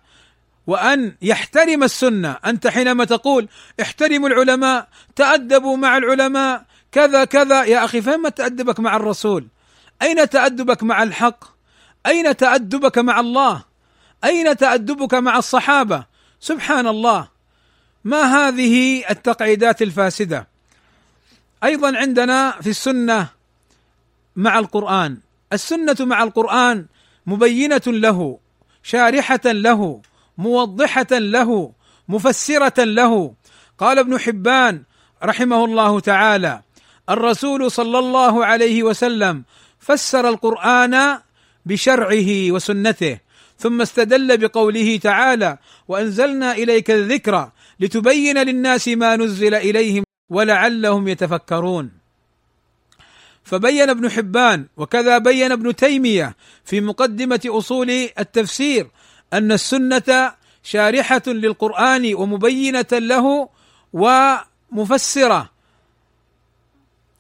وأن 0.68 1.16
يحترم 1.22 1.84
السنة. 1.84 2.38
أنت 2.46 2.68
حينما 2.68 3.06
تقول 3.06 3.48
احترموا 3.82 4.30
العلماء 4.30 4.88
تأدبوا 5.16 5.78
مع 5.78 5.98
العلماء 5.98 6.66
كذا 6.92 7.26
كذا 7.26 7.64
يا 7.64 7.86
أخي 7.86 8.02
فين 8.02 8.34
تأدبك 8.34 8.80
مع 8.80 8.96
الرسول؟ 8.96 9.48
أين 10.02 10.30
تأدبك 10.30 10.84
مع 10.84 11.04
الحق؟ 11.04 11.44
أين 12.06 12.38
تأدبك 12.38 12.98
مع 12.98 13.20
الله؟ 13.20 13.64
أين 14.24 14.58
تأدبك 14.58 15.14
مع 15.14 15.38
الصحابة؟ 15.38 16.06
سبحان 16.40 16.88
الله. 16.88 17.28
ما 18.04 18.48
هذه 18.48 19.04
التقعيدات 19.10 19.82
الفاسدة؟ 19.82 20.53
أيضا 21.64 21.98
عندنا 21.98 22.52
في 22.62 22.70
السنة 22.70 23.30
مع 24.36 24.60
القرآن. 24.60 25.18
السنة 25.54 25.96
مع 26.00 26.24
القرآن 26.24 26.86
مبينة 27.26 27.82
له 27.88 28.40
شارحة 28.84 29.42
له 29.46 30.02
موضحة 30.38 31.08
له 31.12 31.72
مفسرة 32.08 32.84
له. 32.84 33.34
قال 33.78 34.00
ابن 34.00 34.20
حبان 34.20 34.84
رحمه 35.24 35.66
الله 35.66 36.00
تعالى 36.00 36.62
الرسول 37.10 37.72
صلى 37.72 38.00
الله 38.00 38.46
عليه 38.46 38.84
وسلم 38.84 39.44
فسر 39.80 40.30
القرآن 40.30 41.20
بشرعه 41.66 42.52
وسنته 42.52 43.20
ثم 43.58 43.82
استدل 43.82 44.38
بقوله 44.38 44.98
تعالى 44.98 45.58
وأنزلنا 45.88 46.52
إليك 46.52 46.92
الذكر 46.92 47.50
لتبين 47.80 48.38
للناس 48.38 48.88
ما 48.88 49.16
نزل 49.16 49.54
إليهم 49.56 50.04
ولعلهم 50.34 51.08
يتفكرون. 51.08 51.92
فبين 53.44 53.90
ابن 53.90 54.10
حبان 54.12 54.66
وكذا 54.78 55.18
بين 55.18 55.52
ابن 55.52 55.76
تيمية 55.76 56.36
في 56.66 56.82
مقدمة 56.82 57.42
أصول 57.48 57.90
التفسير 58.20 58.90
أن 59.34 59.52
السنة 59.52 60.34
شارحة 60.64 61.22
للقرآن 61.28 62.16
ومبينة 62.16 62.86
له 62.92 63.50
ومفسرة. 63.94 65.50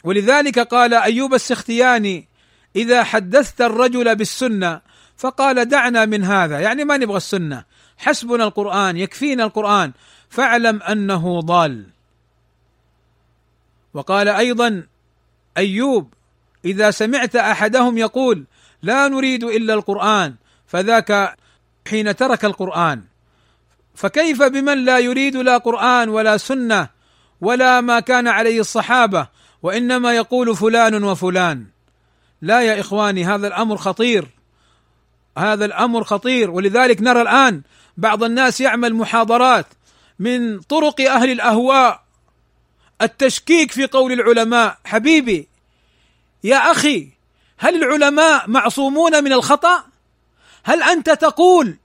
ولذلك 0.04 0.60
قال 0.60 0.94
أيوب 0.94 1.34
السختياني 1.34 2.28
إذا 2.76 3.04
حدثت 3.04 3.62
الرجل 3.62 4.16
بالسنة 4.16 4.82
فقال 5.18 5.66
دعنا 5.70 6.06
من 6.06 6.24
هذا. 6.24 6.60
يعني 6.60 6.84
ما 6.84 6.98
نبغى 6.98 7.18
السنة. 7.18 7.64
حسبنا 7.98 8.44
القرآن 8.44 8.98
يكفينا 8.98 9.44
القرآن. 9.44 9.92
فاعلم 10.30 10.84
أنه 10.84 11.40
ضال. 11.40 11.93
وقال 13.94 14.28
أيضا 14.28 14.84
أيوب 15.58 16.14
إذا 16.66 16.92
سمعت 16.92 17.36
أحدهم 17.36 17.98
يقول 17.98 18.46
لا 18.82 19.08
نريد 19.08 19.44
إلا 19.44 19.74
القرآن 19.74 20.36
فذاك 20.68 21.36
حين 21.88 22.16
ترك 22.16 22.46
القرآن. 22.46 23.04
فكيف 23.96 24.44
بمن 24.44 24.86
لا 24.86 25.00
يريد 25.00 25.36
لا 25.36 25.58
قرآن 25.58 26.10
ولا 26.10 26.38
سنة 26.38 26.90
ولا 27.42 27.82
ما 27.82 28.00
كان 28.00 28.28
عليه 28.28 28.60
الصحابة 28.60 29.28
وإنما 29.64 30.14
يقول 30.14 30.56
فلان 30.56 31.04
وفلان؟ 31.04 31.66
لا 32.42 32.62
يا 32.62 32.80
إخواني 32.80 33.26
هذا 33.26 33.48
الأمر 33.48 33.78
خطير. 33.78 34.28
هذا 35.38 35.66
الأمر 35.66 36.04
خطير. 36.04 36.52
ولذلك 36.52 37.02
نرى 37.02 37.22
الآن 37.22 37.62
بعض 37.98 38.24
الناس 38.24 38.62
يعمل 38.62 38.94
محاضرات 38.94 39.66
من 40.20 40.60
طرق 40.60 41.02
أهل 41.02 41.32
الأهواء 41.32 42.03
التشكيك 43.04 43.72
في 43.72 43.86
قول 43.86 44.12
العلماء 44.12 44.78
حبيبي 44.86 45.48
يا 46.44 46.72
أخي 46.72 47.10
هل 47.58 47.84
العلماء 47.84 48.50
معصومون 48.50 49.24
من 49.24 49.34
الخطأ؟ 49.34 49.84
هل 50.64 50.84
أنت 50.84 51.10
تقول 51.10 51.78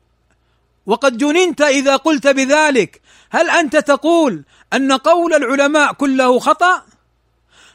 وقد 0.87 1.19
جننت 1.19 1.61
إذا 1.61 1.97
قلت 1.97 2.27
بذلك 2.27 3.01
هل 3.31 3.51
أنت 3.51 3.77
تقول 3.77 4.45
أن 4.73 4.93
قول 4.93 5.35
العلماء 5.35 5.93
كله 5.93 6.39
خطأ 6.39 6.83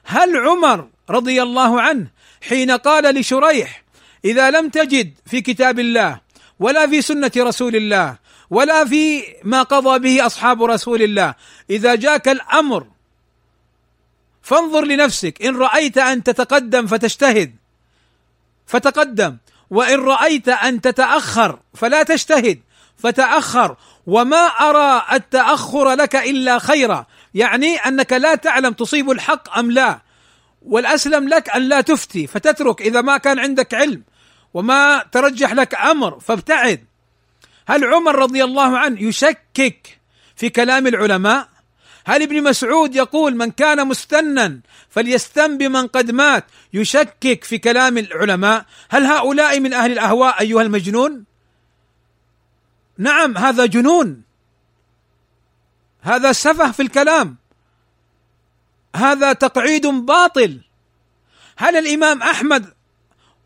هل 0.04 0.38
عمر 0.38 0.88
رضي 1.10 1.44
الله 1.44 1.82
عنه 1.82 2.08
حين 2.42 2.72
قال 2.72 3.16
لشريح 3.16 3.84
إذا 4.26 4.52
لم 4.52 4.70
تجد 4.70 5.14
في 5.26 5.42
كتاب 5.42 5.80
الله 5.80 6.22
ولا 6.60 6.88
في 6.88 7.02
سنة 7.02 7.32
رسول 7.38 7.76
الله 7.76 8.18
ولا 8.50 8.86
في 8.86 9.24
ما 9.44 9.64
قضى 9.64 10.00
به 10.00 10.26
أصحاب 10.26 10.64
رسول 10.64 11.02
الله 11.02 11.36
إذا 11.70 11.96
جاك 11.96 12.28
الأمر 12.28 12.88
فانظر 14.44 14.86
لنفسك. 14.86 15.42
إن 15.42 15.58
رأيت 15.58 15.98
أن 15.98 16.24
تتقدم 16.24 16.88
فتجتهد. 16.88 17.56
فتقدم. 18.68 19.38
وإن 19.70 20.00
رأيت 20.00 20.50
أن 20.50 20.82
تتأخر 20.82 21.60
فلا 21.74 22.04
تجتهد. 22.04 22.60
فتأخر. 22.98 23.76
وما 24.08 24.46
أرى 24.46 25.06
التأخر 25.14 25.94
لك 25.94 26.16
إلا 26.16 26.60
خيرا. 26.60 27.06
يعني 27.34 27.76
أنك 27.76 28.14
لا 28.14 28.36
تعلم 28.36 28.74
تصيب 28.74 29.12
الحق 29.12 29.58
أم 29.58 29.72
لا. 29.72 30.00
والأسلم 30.62 31.30
لك 31.30 31.50
أن 31.50 31.62
لا 31.62 31.82
تفتي. 31.82 32.28
فتترك 32.28 32.82
إذا 32.82 33.02
ما 33.02 33.18
كان 33.18 33.40
عندك 33.40 33.74
علم. 33.74 34.04
وما 34.54 35.06
ترجح 35.12 35.54
لك 35.54 35.76
أمر. 35.76 36.20
فابتعد. 36.20 36.86
هل 37.68 37.84
عمر 37.84 38.16
رضي 38.16 38.44
الله 38.44 38.78
عنه 38.78 39.02
يشكك 39.02 40.00
في 40.36 40.50
كلام 40.50 40.88
العلماء؟ 40.88 41.53
هل 42.06 42.22
ابن 42.22 42.44
مسعود 42.44 42.96
يقول 42.96 43.36
من 43.36 43.52
كان 43.52 43.88
مستنا 43.88 44.60
فليستن 44.90 45.58
بمن 45.58 45.88
قد 45.88 46.12
مات 46.12 46.46
يشكك 46.74 47.44
في 47.44 47.58
كلام 47.58 47.98
العلماء؟ 47.98 48.66
هل 48.90 49.06
هؤلاء 49.06 49.60
من 49.60 49.74
أهل 49.74 49.92
الأهواء 49.92 50.42
أيها 50.42 50.62
المجنون؟ 50.62 51.24
نعم 52.98 53.38
هذا 53.38 53.66
جنون. 53.66 54.22
هذا 56.02 56.32
سفه 56.32 56.72
في 56.72 56.82
الكلام. 56.82 57.36
هذا 58.96 59.34
تقعيد 59.34 59.88
باطل. 59.88 60.62
هل 61.58 61.76
الإمام 61.76 62.22
أحمد 62.22 62.74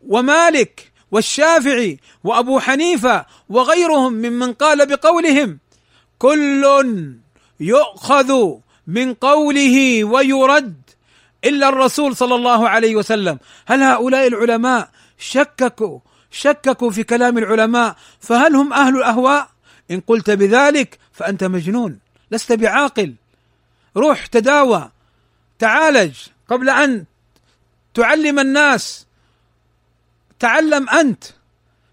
ومالك 0.06 0.92
والشافعي 1.10 2.00
وأبو 2.24 2.60
حنيفة 2.60 3.26
وغيرهم 3.48 4.12
ممن 4.12 4.52
قال 4.52 4.86
بقولهم 4.86 5.58
كل 6.18 6.64
يؤخذ 7.60 8.54
من 8.86 9.14
قوله 9.14 10.04
ويرد 10.04 10.82
إلا 11.44 11.68
الرسول 11.68 12.16
صلى 12.16 12.34
الله 12.34 12.68
عليه 12.68 12.96
وسلم. 12.96 13.38
هل 13.66 13.82
هؤلاء 13.82 14.26
العلماء 14.26 14.90
شككوا 15.18 15.98
شككوا 16.30 16.90
في 16.90 17.04
كلام 17.04 17.38
العلماء؟ 17.38 17.96
فهل 18.20 18.56
هم 18.56 18.72
أهل 18.72 18.96
الأهواء؟ 18.96 19.48
إن 19.90 20.00
قلت 20.00 20.30
بذلك 20.30 20.98
فأنت 21.12 21.44
مجنون 21.44 21.98
لست 22.30 22.52
بعاقل. 22.52 23.14
روح 23.96 24.26
تداوى 24.26 24.90
تعالج 25.58 26.14
قبل 26.48 26.70
أن 26.70 27.04
تعلم 27.94 28.38
الناس. 28.38 29.06
تعلم 30.38 30.88
أنت 30.88 31.24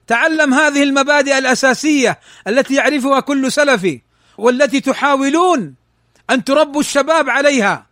تعلم 0.07 0.53
هذه 0.53 0.83
المبادئ 0.83 1.37
الأساسية 1.37 2.19
التي 2.47 2.75
يعرفها 2.75 3.19
كل 3.19 3.51
سلفي 3.51 4.01
والتي 4.37 4.81
تحاولون 4.81 5.75
أن 6.29 6.43
تربوا 6.43 6.79
الشباب 6.79 7.29
عليها. 7.29 7.85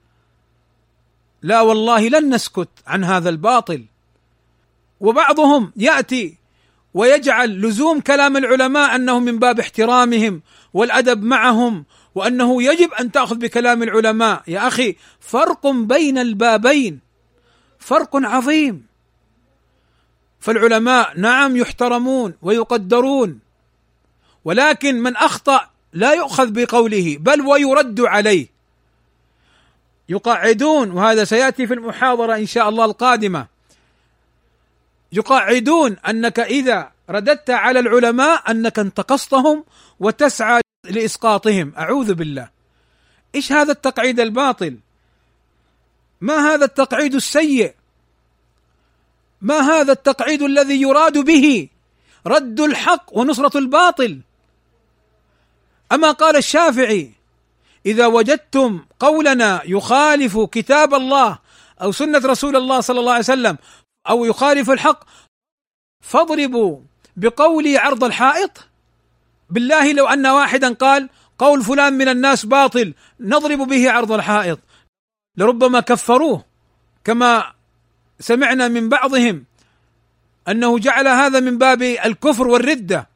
لا 1.41 1.61
والله 1.61 2.09
لن 2.09 2.33
نسكت 2.33 2.69
عن 2.87 3.03
هذا 3.03 3.29
الباطل. 3.29 3.85
وبعضهم 4.99 5.73
يأتي 5.75 6.37
ويجعل 6.93 7.61
لزوم 7.61 7.99
كلام 7.99 8.37
العلماء 8.37 8.95
أنه 8.95 9.19
من 9.19 9.39
باب 9.39 9.59
احترامهم 9.59 10.41
والأدب 10.73 11.23
معهم 11.23 11.85
وأنه 12.15 12.63
يجب 12.63 12.93
أن 12.93 13.11
تأخذ 13.11 13.35
بكلام 13.35 13.83
العلماء. 13.83 14.43
يا 14.47 14.67
أخي 14.67 14.95
فرق 15.19 15.67
بين 15.67 16.17
البابين. 16.17 16.99
فرق 17.79 18.15
عظيم. 18.15 18.93
فالعلماء 20.39 21.19
نعم 21.19 21.57
يحترمون 21.57 22.33
ويقدرون 22.41 23.39
ولكن 24.45 24.95
من 24.95 25.15
أخطأ 25.15 25.69
لا 25.93 26.13
يؤخذ 26.13 26.51
بقوله 26.51 27.17
بل 27.19 27.41
ويرد 27.41 28.01
عليه. 28.01 28.47
يقعدون 30.09 30.91
وهذا 30.91 31.23
سيأتي 31.23 31.67
في 31.67 31.73
المحاضرة 31.73 32.35
إن 32.35 32.45
شاء 32.45 32.69
الله 32.69 32.85
القادمة. 32.85 33.47
يقعدون 35.11 35.97
أنك 36.09 36.39
إذا 36.39 36.91
رددت 37.09 37.49
على 37.49 37.79
العلماء 37.79 38.51
أنك 38.51 38.79
انتقصتهم 38.79 39.63
وتسعى 39.99 40.61
لإسقاطهم. 40.89 41.73
أعوذ 41.77 42.13
بالله. 42.13 42.49
إيش 43.35 43.51
هذا 43.51 43.71
التقعيد 43.71 44.19
الباطل؟ 44.19 44.77
ما 46.21 46.53
هذا 46.53 46.65
التقعيد 46.65 47.15
السيء؟ 47.15 47.73
ما 49.41 49.59
هذا 49.59 49.91
التقعيد 49.91 50.41
الذي 50.41 50.81
يراد 50.81 51.17
به؟ 51.17 51.69
رد 52.27 52.59
الحق 52.59 53.17
ونصرة 53.17 53.57
الباطل. 53.57 54.21
أما 55.93 56.11
قال 56.11 56.35
الشافعي 56.35 57.11
إذا 57.85 58.07
وجدتم 58.07 58.85
قولنا 58.99 59.61
يخالف 59.65 60.39
كتاب 60.39 60.93
الله 60.93 61.39
أو 61.81 61.91
سنة 61.91 62.17
رسول 62.17 62.55
الله 62.55 62.79
صلى 62.81 62.99
الله 62.99 63.11
عليه 63.11 63.23
وسلم 63.23 63.57
أو 64.09 64.25
يخالف 64.25 64.69
الحق 64.69 65.03
فاضربوا 66.01 66.79
بقولي 67.17 67.77
عرض 67.77 68.03
الحائط. 68.03 68.67
بالله 69.49 69.93
لو 69.93 70.07
أن 70.07 70.27
واحدا 70.27 70.73
قال 70.73 71.09
قول 71.37 71.63
فلان 71.63 71.93
من 71.93 72.07
الناس 72.07 72.45
باطل 72.45 72.93
نضرب 73.19 73.57
به 73.57 73.91
عرض 73.91 74.11
الحائط. 74.11 74.59
لربما 75.37 75.79
كفروه 75.79 76.45
كما 77.03 77.53
سمعنا 78.19 78.67
من 78.67 78.89
بعضهم 78.89 79.45
أنه 80.47 80.79
جعل 80.79 81.07
هذا 81.07 81.39
من 81.39 81.57
باب 81.57 81.81
الكفر 81.81 82.47
والردة. 82.47 83.09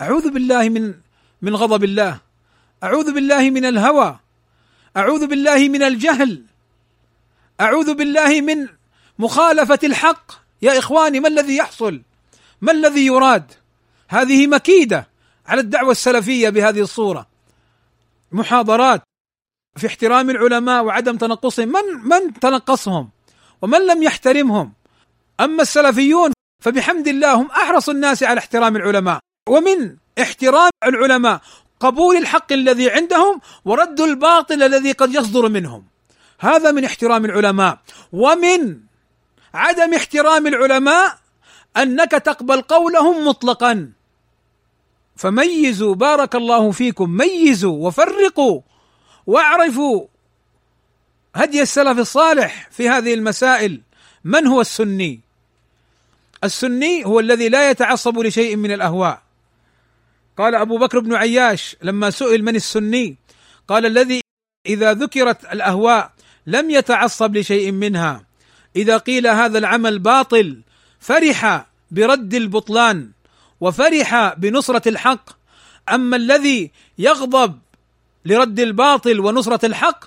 أعوذ 0.00 0.30
بالله 0.30 0.68
من 0.68 0.94
من 1.42 1.56
غضب 1.56 1.84
الله. 1.84 2.20
أعوذ 2.84 3.12
بالله 3.12 3.50
من 3.50 3.64
الهوى. 3.64 4.18
أعوذ 4.96 5.26
بالله 5.26 5.68
من 5.68 5.82
الجهل. 5.82 6.42
أعوذ 7.60 7.94
بالله 7.94 8.40
من 8.40 8.68
مخالفة 9.18 9.78
الحق. 9.84 10.32
يا 10.62 10.78
إخواني 10.78 11.20
ما 11.20 11.28
الذي 11.28 11.56
يحصل؟ 11.56 12.02
ما 12.60 12.72
الذي 12.72 13.06
يراد؟ 13.06 13.52
هذه 14.08 14.46
مكيدة 14.46 15.08
على 15.46 15.60
الدعوة 15.60 15.90
السلفية 15.90 16.48
بهذه 16.48 16.80
الصورة. 16.80 17.26
محاضرات 18.32 19.02
في 19.76 19.86
احترام 19.86 20.30
العلماء 20.30 20.84
وعدم 20.84 21.16
تنقصهم. 21.16 21.68
من 21.68 22.08
من 22.08 22.34
تنقصهم؟ 22.34 23.10
ومن 23.62 23.86
لم 23.86 24.02
يحترمهم؟ 24.02 24.72
أما 25.40 25.62
السلفيون 25.62 26.32
فبحمد 26.64 27.08
الله 27.08 27.34
هم 27.34 27.50
أحرص 27.50 27.88
الناس 27.88 28.22
على 28.22 28.38
احترام 28.38 28.76
العلماء. 28.76 29.18
ومن 29.48 29.96
احترام 30.18 30.70
العلماء 30.84 31.40
قبول 31.80 32.16
الحق 32.16 32.52
الذي 32.52 32.90
عندهم 32.90 33.40
ورد 33.64 34.00
الباطل 34.00 34.62
الذي 34.62 34.92
قد 34.92 35.14
يصدر 35.14 35.48
منهم. 35.48 35.84
هذا 36.38 36.72
من 36.72 36.84
احترام 36.84 37.24
العلماء. 37.24 37.78
ومن 38.12 38.80
عدم 39.54 39.94
احترام 39.94 40.46
العلماء 40.46 41.18
أنك 41.76 42.10
تقبل 42.10 42.60
قولهم 42.62 43.28
مطلقا. 43.28 43.92
فميزوا 45.16 45.94
بارك 45.94 46.34
الله 46.34 46.70
فيكم 46.70 47.10
ميزوا 47.10 47.86
وفرقوا 47.86 48.60
واعرفوا 49.26 50.06
هدي 51.34 51.62
السلف 51.62 51.98
الصالح 51.98 52.68
في 52.70 52.88
هذه 52.88 53.14
المسائل. 53.14 53.80
من 54.24 54.46
هو 54.46 54.60
السني؟ 54.60 55.20
السني 56.44 57.04
هو 57.04 57.20
الذي 57.20 57.48
لا 57.48 57.70
يتعصب 57.70 58.18
لشيء 58.18 58.56
من 58.56 58.72
الأهواء. 58.72 59.25
قال 60.38 60.54
أبو 60.54 60.78
بكر 60.78 60.98
بن 60.98 61.14
عياش 61.14 61.76
لما 61.82 62.10
سئل 62.10 62.44
من 62.44 62.56
السني 62.56 63.16
قال 63.68 63.86
الذي 63.86 64.20
إذا 64.66 64.92
ذكرت 64.92 65.44
الأهواء 65.44 66.12
لم 66.46 66.70
يتعصب 66.70 67.36
لشيء 67.36 67.72
منها. 67.72 68.24
إذا 68.76 68.96
قيل 68.96 69.26
هذا 69.26 69.58
العمل 69.58 69.98
باطل 69.98 70.60
فرح 71.00 71.66
برد 71.90 72.34
البطلان 72.34 73.10
وفرح 73.60 74.34
بنصرة 74.34 74.88
الحق. 74.88 75.30
أما 75.88 76.16
الذي 76.16 76.70
يغضب 76.98 77.58
لرد 78.24 78.60
الباطل 78.60 79.20
ونصرة 79.20 79.66
الحق 79.66 80.04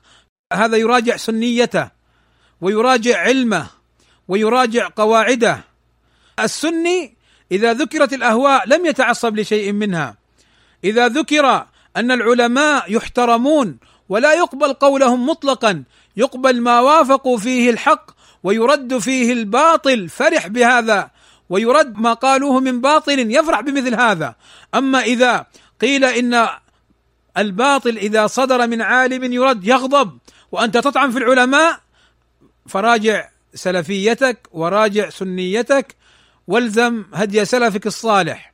هذا 0.54 0.78
يراجع 0.78 1.18
سنيته 1.18 1.90
ويراجع 2.62 3.20
علمه 3.20 3.68
ويراجع 4.28 4.90
قواعده. 4.96 5.64
السني 6.40 7.19
إذا 7.52 7.74
ذكرت 7.74 8.14
الأهواء 8.14 8.68
لم 8.68 8.86
يتعصب 8.86 9.40
لشيء 9.40 9.72
منها. 9.72 10.18
إذا 10.84 11.08
ذكر 11.08 11.66
أن 11.98 12.12
العلماء 12.12 12.94
يحترمون 12.94 13.78
ولا 14.10 14.34
يقبل 14.34 14.74
قولهم 14.74 15.30
مطلقا 15.30 15.84
يقبل 16.18 16.62
ما 16.62 16.80
وافقوا 16.80 17.38
فيه 17.38 17.70
الحق 17.70 18.12
ويرد 18.44 18.98
فيه 18.98 19.34
الباطل 19.34 20.10
فرح 20.10 20.48
بهذا. 20.48 21.12
ويرد 21.50 21.98
ما 21.98 22.14
قالوه 22.14 22.60
من 22.60 22.82
باطل 22.82 23.32
يفرح 23.32 23.60
بمثل 23.60 23.96
هذا. 23.96 24.36
أما 24.76 25.00
إذا 25.00 25.46
قيل 25.82 26.06
إن 26.06 26.48
الباطل 27.38 27.98
إذا 27.98 28.28
صدر 28.28 28.68
من 28.68 28.82
عالم 28.82 29.34
يرد 29.34 29.68
يغضب 29.68 30.18
وأنت 30.52 30.78
تطعن 30.78 31.12
في 31.12 31.18
العلماء 31.18 31.80
فراجع 32.68 33.30
سلفيتك 33.54 34.48
وراجع 34.52 35.10
سنيتك 35.10 35.96
والزم 36.50 37.06
هدي 37.14 37.46
سلفك 37.46 37.88
الصالح. 37.88 38.54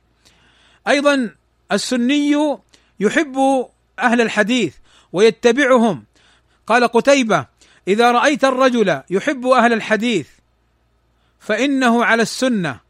أيضا 0.88 1.34
السني 1.72 2.58
يحب 3.00 3.66
أهل 3.98 4.20
الحديث 4.20 4.74
ويتبعهم. 5.12 6.04
قال 6.66 6.88
قتيبة 6.88 7.46
إذا 7.88 8.12
رأيت 8.12 8.44
الرجل 8.44 9.02
يحب 9.10 9.46
أهل 9.46 9.72
الحديث 9.72 10.28
فإنه 11.40 12.04
على 12.04 12.22
السنة. 12.22 12.80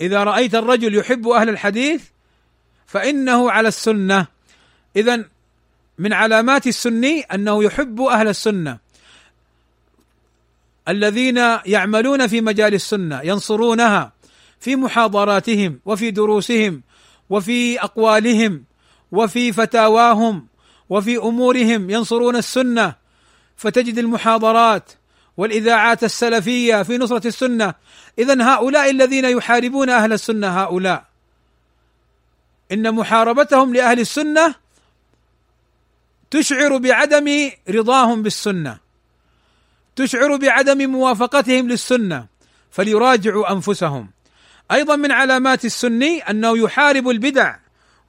إذا 0.00 0.24
رأيت 0.24 0.54
الرجل 0.54 0.94
يحب 0.94 1.28
أهل 1.28 1.48
الحديث 1.48 2.04
فإنه 2.86 3.50
على 3.50 3.68
السنة. 3.68 4.26
اذا 4.96 5.24
من 5.98 6.12
علامات 6.12 6.66
السني 6.66 7.20
أنه 7.20 7.64
يحب 7.64 8.00
أهل 8.00 8.28
السنة. 8.28 8.78
الذين 10.88 11.36
يعملون 11.66 12.26
في 12.26 12.40
مجال 12.40 12.74
السنة 12.74 13.20
ينصرونها 13.22 14.12
في 14.60 14.76
محاضراتهم 14.76 15.80
وفي 15.84 16.10
دروسهم 16.10 16.82
وفي 17.30 17.80
أقوالهم 17.80 18.64
وفي 19.12 19.52
فتاواهم 19.52 20.46
وفي 20.90 21.16
أمورهم 21.16 21.90
ينصرون 21.90 22.36
السنة. 22.36 22.94
فتجد 23.56 23.98
المحاضرات 23.98 24.92
والإذاعات 25.36 26.04
السلفية 26.04 26.82
في 26.82 26.98
نصرة 26.98 27.26
السنة. 27.26 27.74
اذا 28.18 28.42
هؤلاء 28.42 28.90
الذين 28.90 29.24
يحاربون 29.24 29.90
أهل 29.90 30.12
السنة 30.12 30.62
هؤلاء. 30.62 31.04
إن 32.72 32.94
محاربتهم 32.94 33.74
لأهل 33.74 34.00
السنة 34.00 34.54
تشعر 36.30 36.76
بعدم 36.76 37.50
رضاهم 37.70 38.22
بالسنة. 38.22 38.87
تشعر 39.98 40.36
بعدم 40.36 40.90
موافقتهم 40.90 41.68
للسنة 41.68 42.26
فليراجعوا 42.70 43.52
أنفسهم. 43.52 44.10
أيضا 44.70 44.96
من 44.96 45.12
علامات 45.12 45.64
السني 45.64 46.20
أنه 46.30 46.58
يحارب 46.58 47.08
البدع 47.08 47.56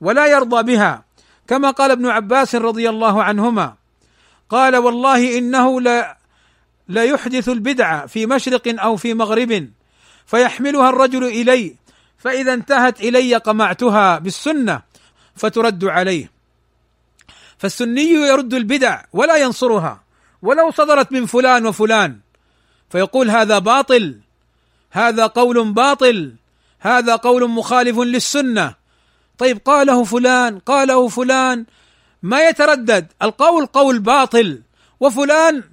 ولا 0.01 0.25
يرضى 0.25 0.63
بها 0.63 1.03
كما 1.47 1.71
قال 1.71 1.91
ابن 1.91 2.05
عباس 2.05 2.55
رضي 2.55 2.89
الله 2.89 3.23
عنهما. 3.23 3.75
قال 4.49 4.75
والله 4.75 5.37
إنه 5.37 5.81
لا 5.81 6.17
لا 6.87 7.03
يحدث 7.03 7.49
البدعه 7.49 8.05
في 8.05 8.25
مشرق 8.25 8.81
أو 8.81 8.95
في 8.95 9.13
مغرب 9.13 9.69
فيحملها 10.25 10.89
الرجل 10.89 11.23
إلي 11.23 11.75
فإذا 12.17 12.53
انتهت 12.53 13.01
إلي 13.01 13.35
قمعتها 13.35 14.19
بالسنة 14.19 14.81
فترد 15.35 15.85
عليه. 15.85 16.31
فالسني 17.57 18.09
يرد 18.11 18.53
البدع 18.53 19.03
ولا 19.13 19.37
ينصرها. 19.37 20.08
ولو 20.41 20.71
صدرت 20.71 21.11
من 21.11 21.25
فلان 21.25 21.65
وفلان. 21.65 22.19
فيقول 22.89 23.29
هذا 23.29 23.59
باطل 23.59 24.19
هذا 24.91 25.27
قول 25.27 25.73
باطل 25.73 26.33
هذا 26.79 27.15
قول 27.15 27.49
مخالف 27.49 27.99
للسنة. 27.99 28.75
طيب 29.37 29.57
قاله 29.65 30.03
فلان 30.03 30.59
قاله 30.59 31.07
فلان 31.07 31.65
ما 32.23 32.47
يتردد. 32.47 33.07
القول 33.21 33.65
قول 33.65 33.99
باطل 33.99 34.61
وفلان 34.99 35.63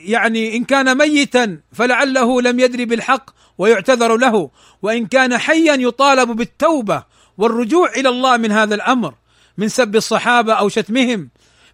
يعني 0.00 0.56
إن 0.56 0.64
كان 0.64 0.98
ميتا 0.98 1.58
فلعله 1.72 2.42
لم 2.42 2.60
يدري 2.60 2.84
بالحق 2.84 3.30
ويعتذر 3.58 4.16
له. 4.16 4.50
وإن 4.82 5.06
كان 5.06 5.38
حيا 5.38 5.74
يطالب 5.74 6.30
بالتوبة 6.30 7.02
والرجوع 7.38 7.90
إلى 7.90 8.08
الله 8.08 8.36
من 8.36 8.52
هذا 8.52 8.74
الأمر 8.74 9.14
من 9.58 9.68
سب 9.68 9.96
الصحابة 9.96 10.52
أو 10.52 10.68
شتمهم. 10.68 11.30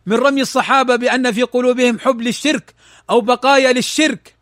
من 0.07 0.17
رمي 0.17 0.41
الصحابة 0.41 0.97
بأن 0.97 1.33
في 1.33 1.43
قلوبهم 1.43 1.99
حب 1.99 2.21
للشرك 2.21 2.75
أو 3.11 3.21
بقايا 3.21 3.73
للشرك 3.73 4.35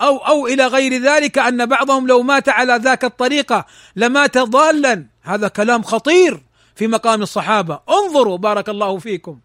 أو 0.00 0.16
أو 0.16 0.46
إلى 0.46 0.66
غير 0.66 1.02
ذلك 1.02 1.38
أن 1.38 1.66
بعضهم 1.66 2.06
لو 2.06 2.22
مات 2.22 2.48
على 2.48 2.76
ذاك 2.76 3.04
الطريقة 3.04 3.66
لمات 3.96 4.38
ضالا. 4.38 5.06
هذا 5.22 5.48
كلام 5.48 5.82
خطير 5.82 6.42
في 6.74 6.86
مقام 6.86 7.22
الصحابة. 7.22 7.80
انظروا 7.90 8.38
بارك 8.38 8.68
الله 8.68 8.98
فيكم. 8.98 9.38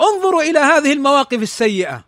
انظروا 0.00 0.42
إلى 0.42 0.58
هذه 0.58 0.92
المواقف 0.92 1.42
السيئة. 1.42 2.04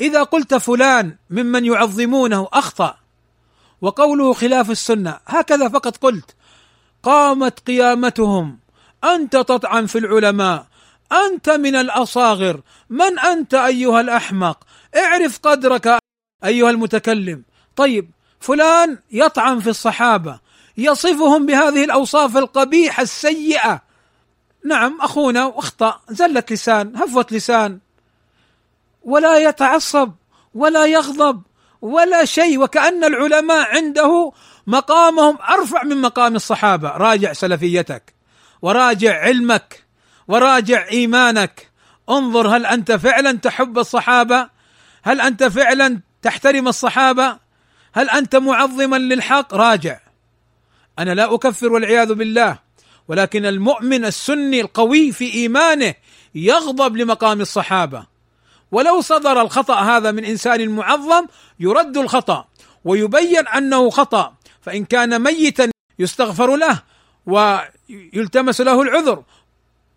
إذا 0.00 0.22
قلت 0.22 0.54
فلان 0.54 1.16
ممن 1.30 1.64
يعظمونه 1.64 2.48
أخطأ 2.52 2.96
وقوله 3.80 4.32
خلاف 4.32 4.70
السنة 4.70 5.18
هكذا 5.26 5.68
فقط 5.68 5.96
قلت 5.96 6.34
قامت 7.02 7.60
قيامتهم. 7.60 8.58
أنت 9.04 9.32
تطعن 9.32 9.86
في 9.86 9.98
العلماء. 9.98 10.66
أنت 11.12 11.50
من 11.50 11.74
الأصاغر. 11.74 12.60
من 12.90 13.18
أنت 13.18 13.54
أيها 13.54 14.00
الأحمق؟ 14.00 14.58
اعرف 14.96 15.38
قدرك 15.38 15.98
أيها 16.44 16.70
المتكلم. 16.70 17.42
طيب 17.76 18.10
فلان 18.40 18.98
يطعن 19.12 19.60
في 19.60 19.70
الصحابة. 19.70 20.40
يصفهم 20.76 21.46
بهذه 21.46 21.84
الأوصاف 21.84 22.36
القبيحة 22.36 23.02
السيئة. 23.02 23.82
نعم 24.64 24.98
أخونا 25.00 25.52
أخطأ. 25.56 26.00
زلت 26.08 26.52
لسان 26.52 26.96
هفوه 26.96 27.26
لسان. 27.30 27.78
ولا 29.02 29.38
يتعصب 29.38 30.12
ولا 30.54 30.86
يغضب 30.86 31.42
ولا 31.82 32.24
شيء. 32.24 32.58
وكأن 32.58 33.04
العلماء 33.04 33.76
عنده 33.76 34.32
مقامهم 34.66 35.38
أرفع 35.50 35.82
من 35.82 36.00
مقام 36.00 36.36
الصحابة. 36.36 36.88
راجع 36.88 37.32
سلفيتك. 37.32 38.14
وراجع 38.62 39.20
علمك. 39.20 39.81
وراجع 40.32 40.88
إيمانك. 40.88 41.68
انظر 42.10 42.56
هل 42.56 42.66
أنت 42.66 42.92
فعلا 42.92 43.32
تحب 43.32 43.78
الصحابة؟ 43.78 44.48
هل 45.02 45.20
أنت 45.20 45.44
فعلا 45.44 46.00
تحترم 46.22 46.68
الصحابة؟ 46.68 47.38
هل 47.92 48.10
أنت 48.10 48.36
معظما 48.36 48.96
للحق؟ 48.96 49.54
راجع. 49.54 50.00
أنا 50.98 51.14
لا 51.14 51.34
أكفر 51.34 51.72
والعياذ 51.72 52.14
بالله 52.14 52.58
ولكن 53.08 53.46
المؤمن 53.46 54.04
السني 54.04 54.60
القوي 54.60 55.12
في 55.12 55.34
إيمانه 55.34 55.94
يغضب 56.34 56.96
لمقام 56.96 57.40
الصحابة. 57.40 58.06
ولو 58.70 59.00
صدر 59.00 59.40
الخطأ 59.40 59.80
هذا 59.80 60.10
من 60.10 60.24
إنسان 60.24 60.68
معظم 60.68 61.26
يرد 61.60 61.96
الخطأ 61.96 62.48
ويبين 62.84 63.48
أنه 63.48 63.90
خطأ. 63.90 64.34
فإن 64.60 64.84
كان 64.84 65.22
ميتا 65.22 65.70
يستغفر 65.98 66.56
له 66.56 66.82
ويلتمس 67.26 68.60
له 68.60 68.82
العذر 68.82 69.22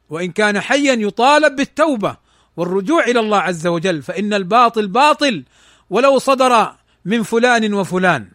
وإن 0.10 0.32
كان 0.32 0.60
حيا 0.60 0.94
يطالب 0.94 1.56
بالتوبة 1.56 2.18
والرجوع 2.58 3.04
إلى 3.04 3.20
الله 3.20 3.38
عز 3.38 3.68
وجل 3.68 4.02
فإن 4.02 4.34
الباطل 4.34 4.88
باطل 4.88 5.44
ولو 5.90 6.20
صدر 6.20 6.76
من 7.06 7.24
فلان 7.24 7.74
وفلان. 7.74 8.28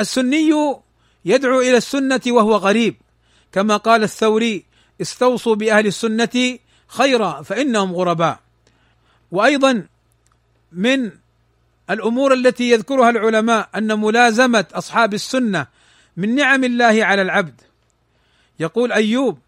السني 0.00 0.76
يدعو 1.24 1.60
إلى 1.60 1.76
السنة 1.76 2.20
وهو 2.26 2.56
غريب. 2.56 2.96
كما 3.52 3.76
قال 3.76 4.02
الثوري 4.02 4.64
استوصوا 5.00 5.54
بأهل 5.54 5.86
السنة 5.86 6.58
خيرا 6.88 7.42
فإنهم 7.42 7.92
غرباء. 7.92 8.40
وأيضا 9.32 9.86
من 10.72 11.10
الأمور 11.90 12.32
التي 12.32 12.70
يذكرها 12.70 13.10
العلماء 13.10 13.68
أن 13.74 14.00
ملازمة 14.00 14.64
أصحاب 14.72 15.14
السنة 15.14 15.66
من 16.16 16.34
نعم 16.34 16.64
الله 16.64 17.04
على 17.04 17.22
العبد. 17.22 17.60
يقول 18.60 18.92
أيوب 18.92 19.38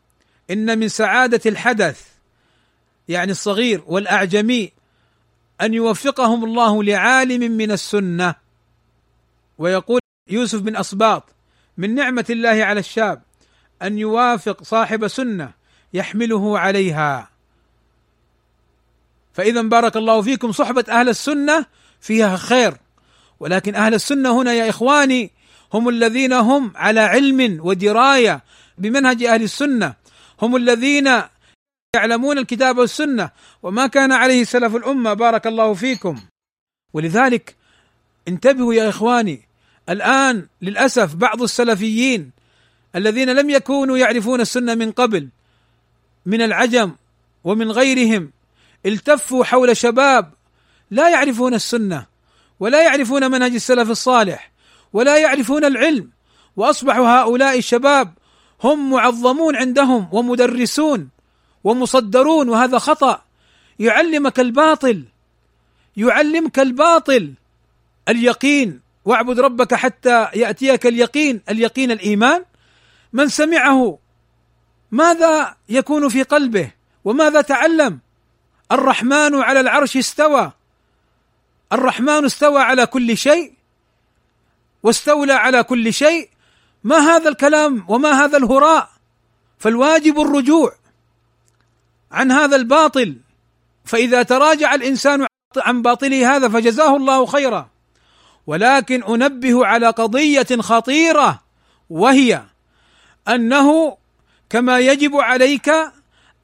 إن 0.50 0.78
من 0.78 0.88
سعادة 0.88 1.40
الحدث 1.46 2.06
يعني 3.08 3.32
الصغير 3.32 3.82
والأعجمي 3.86 4.72
أن 5.60 5.74
يوفقهم 5.74 6.44
الله 6.44 6.82
لعالم 6.82 7.52
من 7.52 7.70
السنة. 7.70 8.34
ويقول 9.58 10.00
يوسف 10.30 10.60
بن 10.60 10.76
اسباط 10.76 11.24
من 11.76 11.94
نعمة 11.94 12.24
الله 12.30 12.64
على 12.64 12.80
الشاب 12.80 13.22
أن 13.82 13.98
يوافق 13.98 14.62
صاحب 14.62 15.08
سنة 15.08 15.52
يحمله 15.92 16.58
عليها. 16.58 17.30
فاذا 19.32 19.62
بارك 19.62 19.96
الله 19.96 20.22
فيكم 20.22 20.52
صحبة 20.52 20.84
أهل 20.88 21.08
السنة 21.08 21.66
فيها 22.00 22.36
خير. 22.36 22.76
ولكن 23.40 23.74
أهل 23.74 23.94
السنة 23.94 24.40
هنا 24.42 24.52
يا 24.52 24.70
إخواني 24.70 25.30
هم 25.72 25.88
الذين 25.88 26.32
هم 26.32 26.72
على 26.76 27.00
علم 27.00 27.58
ودراية 27.62 28.42
بمنهج 28.78 29.24
أهل 29.24 29.42
السنة. 29.42 29.94
هم 30.42 30.56
الذين 30.56 31.22
يعلمون 31.96 32.38
الكتاب 32.38 32.78
والسنة 32.78 33.30
وما 33.62 33.86
كان 33.86 34.12
عليه 34.12 34.44
سلف 34.44 34.76
الأمة. 34.76 35.14
بارك 35.14 35.46
الله 35.46 35.74
فيكم. 35.74 36.20
ولذلك 36.92 37.56
انتبهوا 38.28 38.74
يا 38.74 38.88
إخواني 38.88 39.48
الآن 39.88 40.46
للأسف 40.62 41.14
بعض 41.14 41.42
السلفيين 41.42 42.30
الذين 42.96 43.30
لم 43.30 43.50
يكونوا 43.50 43.98
يعرفون 43.98 44.40
السنة 44.40 44.74
من 44.74 44.92
قبل 44.92 45.28
من 46.26 46.42
العجم 46.42 46.92
ومن 47.44 47.70
غيرهم 47.70 48.32
التفوا 48.86 49.44
حول 49.44 49.76
شباب 49.76 50.32
لا 50.90 51.08
يعرفون 51.08 51.54
السنة 51.54 52.06
ولا 52.60 52.84
يعرفون 52.84 53.30
منهج 53.30 53.54
السلف 53.54 53.90
الصالح 53.90 54.50
ولا 54.92 55.18
يعرفون 55.18 55.64
العلم 55.64 56.10
وأصبحوا 56.56 57.08
هؤلاء 57.08 57.58
الشباب 57.58 58.14
هم 58.64 58.90
معظمون 58.90 59.56
عندهم 59.56 60.08
ومدرسون 60.12 61.08
ومصدرون 61.64 62.48
وهذا 62.48 62.78
خطأ. 62.78 63.22
يعلمك 63.78 64.40
الباطل 64.40 65.04
يعلمك 65.96 66.58
الباطل 66.58 67.34
اليقين. 68.08 68.80
واعبد 69.04 69.40
ربك 69.40 69.74
حتى 69.74 70.28
يأتيك 70.34 70.86
اليقين 70.86 71.40
اليقين 71.48 71.90
الإيمان. 71.90 72.44
من 73.12 73.28
سمعه 73.28 73.98
ماذا 74.90 75.56
يكون 75.68 76.08
في 76.08 76.22
قلبه؟ 76.22 76.70
وماذا 77.04 77.40
تعلم؟ 77.40 77.98
الرحمن 78.72 79.34
على 79.34 79.60
العرش 79.60 79.96
استوى. 79.96 80.52
الرحمن 81.72 82.24
استوى 82.24 82.62
على 82.62 82.86
كل 82.86 83.16
شيء 83.16 83.52
واستولى 84.82 85.32
على 85.32 85.62
كل 85.62 85.92
شيء. 85.92 86.30
ما 86.84 86.96
هذا 86.96 87.28
الكلام 87.28 87.84
وما 87.88 88.24
هذا 88.24 88.36
الهراء؟ 88.36 88.88
فالواجب 89.58 90.20
الرجوع 90.20 90.72
عن 92.12 92.32
هذا 92.32 92.56
الباطل. 92.56 93.16
فإذا 93.84 94.22
تراجع 94.22 94.74
الإنسان 94.74 95.26
عن 95.56 95.82
باطله 95.82 96.36
هذا 96.36 96.48
فجزاه 96.48 96.96
الله 96.96 97.26
خيرا. 97.26 97.68
ولكن 98.46 99.02
أنبه 99.02 99.66
على 99.66 99.86
قضية 99.86 100.46
خطيرة 100.60 101.40
وهي 101.90 102.42
أنه 103.28 103.96
كما 104.50 104.78
يجب 104.78 105.16
عليك 105.16 105.70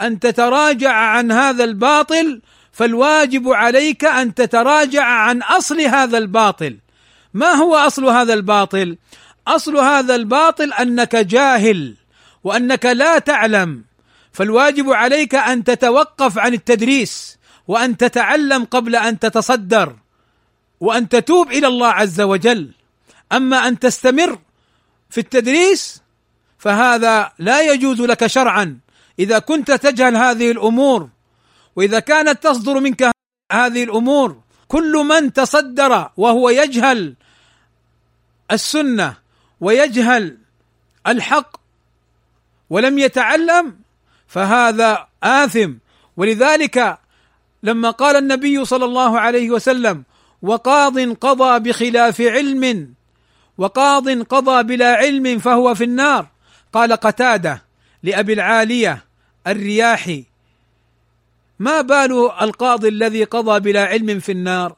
أن 0.00 0.20
تتراجع 0.20 0.92
عن 0.92 1.32
هذا 1.32 1.64
الباطل 1.64 2.42
فالواجب 2.72 3.48
عليك 3.48 4.04
أن 4.04 4.34
تتراجع 4.34 5.04
عن 5.04 5.42
أصل 5.42 5.80
هذا 5.80 6.18
الباطل. 6.18 6.78
ما 7.34 7.52
هو 7.52 7.76
أصل 7.76 8.04
هذا 8.04 8.34
الباطل؟ 8.34 8.96
أصل 9.46 9.76
هذا 9.76 10.14
الباطل 10.14 10.72
أنك 10.72 11.16
جاهل 11.16 11.94
وأنك 12.44 12.86
لا 12.86 13.18
تعلم 13.18 13.84
فالواجب 14.32 14.90
عليك 14.90 15.34
أن 15.34 15.64
تتوقف 15.64 16.38
عن 16.38 16.54
التدريس 16.54 17.38
وأن 17.68 17.96
تتعلم 17.96 18.64
قبل 18.64 18.96
أن 18.96 19.18
تتصدر 19.18 19.96
وأن 20.80 21.08
تتوب 21.08 21.52
إلى 21.52 21.66
الله 21.66 21.88
عز 21.88 22.20
وجل. 22.20 22.70
أما 23.32 23.68
أن 23.68 23.78
تستمر 23.78 24.38
في 25.10 25.20
التدريس 25.20 26.02
فهذا 26.58 27.32
لا 27.38 27.60
يجوز 27.60 28.00
لك 28.00 28.26
شرعا. 28.26 28.78
إذا 29.18 29.38
كنت 29.38 29.70
تجهل 29.70 30.16
هذه 30.16 30.50
الأمور 30.50 31.08
وإذا 31.76 32.00
كانت 32.00 32.42
تصدر 32.42 32.80
منك 32.80 33.10
هذه 33.52 33.84
الأمور 33.84 34.40
كل 34.68 34.92
من 34.92 35.32
تصدر 35.32 36.10
وهو 36.16 36.50
يجهل 36.50 37.14
السنة 38.50 39.25
ويجهل 39.60 40.38
الحق 41.06 41.56
ولم 42.70 42.98
يتعلم 42.98 43.76
فهذا 44.26 45.08
آثم. 45.22 45.72
ولذلك 46.16 46.98
لما 47.62 47.90
قال 47.90 48.16
النبي 48.16 48.64
صلى 48.64 48.84
الله 48.84 49.20
عليه 49.20 49.50
وسلم 49.50 50.04
وقاض 50.42 50.98
قضى 50.98 51.58
بخلاف 51.58 52.20
علم 52.20 52.94
وقاض 53.58 54.08
قضى 54.08 54.62
بلا 54.62 54.94
علم 54.94 55.38
فهو 55.38 55.74
في 55.74 55.84
النار. 55.84 56.26
قال 56.72 56.92
قتادة 56.92 57.62
لأبي 58.02 58.32
العالية 58.32 59.04
الرياحي 59.46 60.24
ما 61.58 61.80
بال 61.80 62.30
القاضي 62.40 62.88
الذي 62.88 63.24
قضى 63.24 63.60
بلا 63.60 63.84
علم 63.84 64.18
في 64.20 64.32
النار؟ 64.32 64.76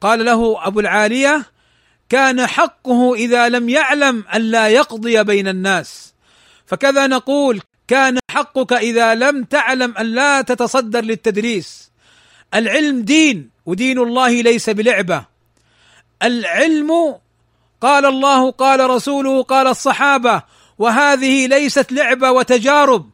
قال 0.00 0.24
له 0.24 0.66
أبو 0.66 0.80
العالية 0.80 1.46
كان 2.12 2.46
حقه 2.46 3.14
إذا 3.14 3.48
لم 3.48 3.68
يعلم 3.68 4.24
أن 4.34 4.40
لا 4.40 4.68
يقضي 4.68 5.24
بين 5.24 5.48
الناس. 5.48 6.14
فكذا 6.66 7.06
نقول 7.06 7.60
كان 7.88 8.18
حقك 8.30 8.72
إذا 8.72 9.14
لم 9.14 9.44
تعلم 9.44 9.96
أن 9.96 10.06
لا 10.06 10.40
تتصدر 10.40 11.00
للتدريس. 11.00 11.90
العلم 12.54 13.02
دين 13.02 13.50
ودين 13.66 13.98
الله 13.98 14.28
ليس 14.28 14.70
بلعبة. 14.70 15.24
العلم 16.22 17.18
قال 17.80 18.06
الله 18.06 18.50
قال 18.50 18.90
رسوله 18.90 19.42
قال 19.42 19.66
الصحابة 19.66 20.42
وهذه 20.78 21.46
ليست 21.46 21.92
لعبة 21.92 22.30
وتجارب. 22.30 23.10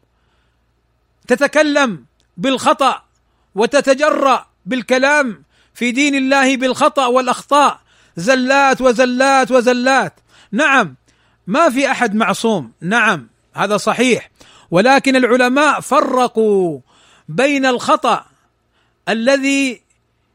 تتكلم 1.27 2.05
بالخطأ 2.37 3.03
وتتجرأ 3.55 4.47
بالكلام 4.65 5.43
في 5.73 5.91
دين 5.91 6.15
الله 6.15 6.57
بالخطأ 6.57 7.05
والأخطاء. 7.05 7.88
زلات 8.15 8.81
وزلات 8.81 9.51
وزلات. 9.51 10.19
نعم 10.51 10.95
ما 11.47 11.69
في 11.69 11.91
أحد 11.91 12.15
معصوم. 12.15 12.71
نعم 12.81 13.29
هذا 13.53 13.77
صحيح. 13.77 14.31
ولكن 14.71 15.15
العلماء 15.15 15.79
فرقوا 15.79 16.79
بين 17.29 17.65
الخطأ 17.65 18.25
الذي 19.09 19.81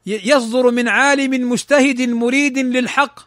يصدر 0.07 0.70
من 0.70 0.89
عالم 0.89 1.51
مجتهد 1.51 2.01
مريد 2.01 2.59
للحق 2.59 3.20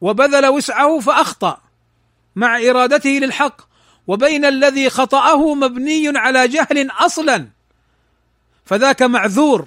وبذل 0.00 0.46
وسعه 0.46 1.00
فأخطأ 1.00 1.60
مع 2.36 2.58
إرادته 2.58 3.10
للحق 3.10 3.60
وبين 4.06 4.44
الذي 4.44 4.90
خطأه 4.90 5.54
مبني 5.54 6.18
على 6.18 6.48
جهل 6.48 6.90
أصلا. 6.90 7.48
فذاك 8.64 9.02
معذور. 9.02 9.66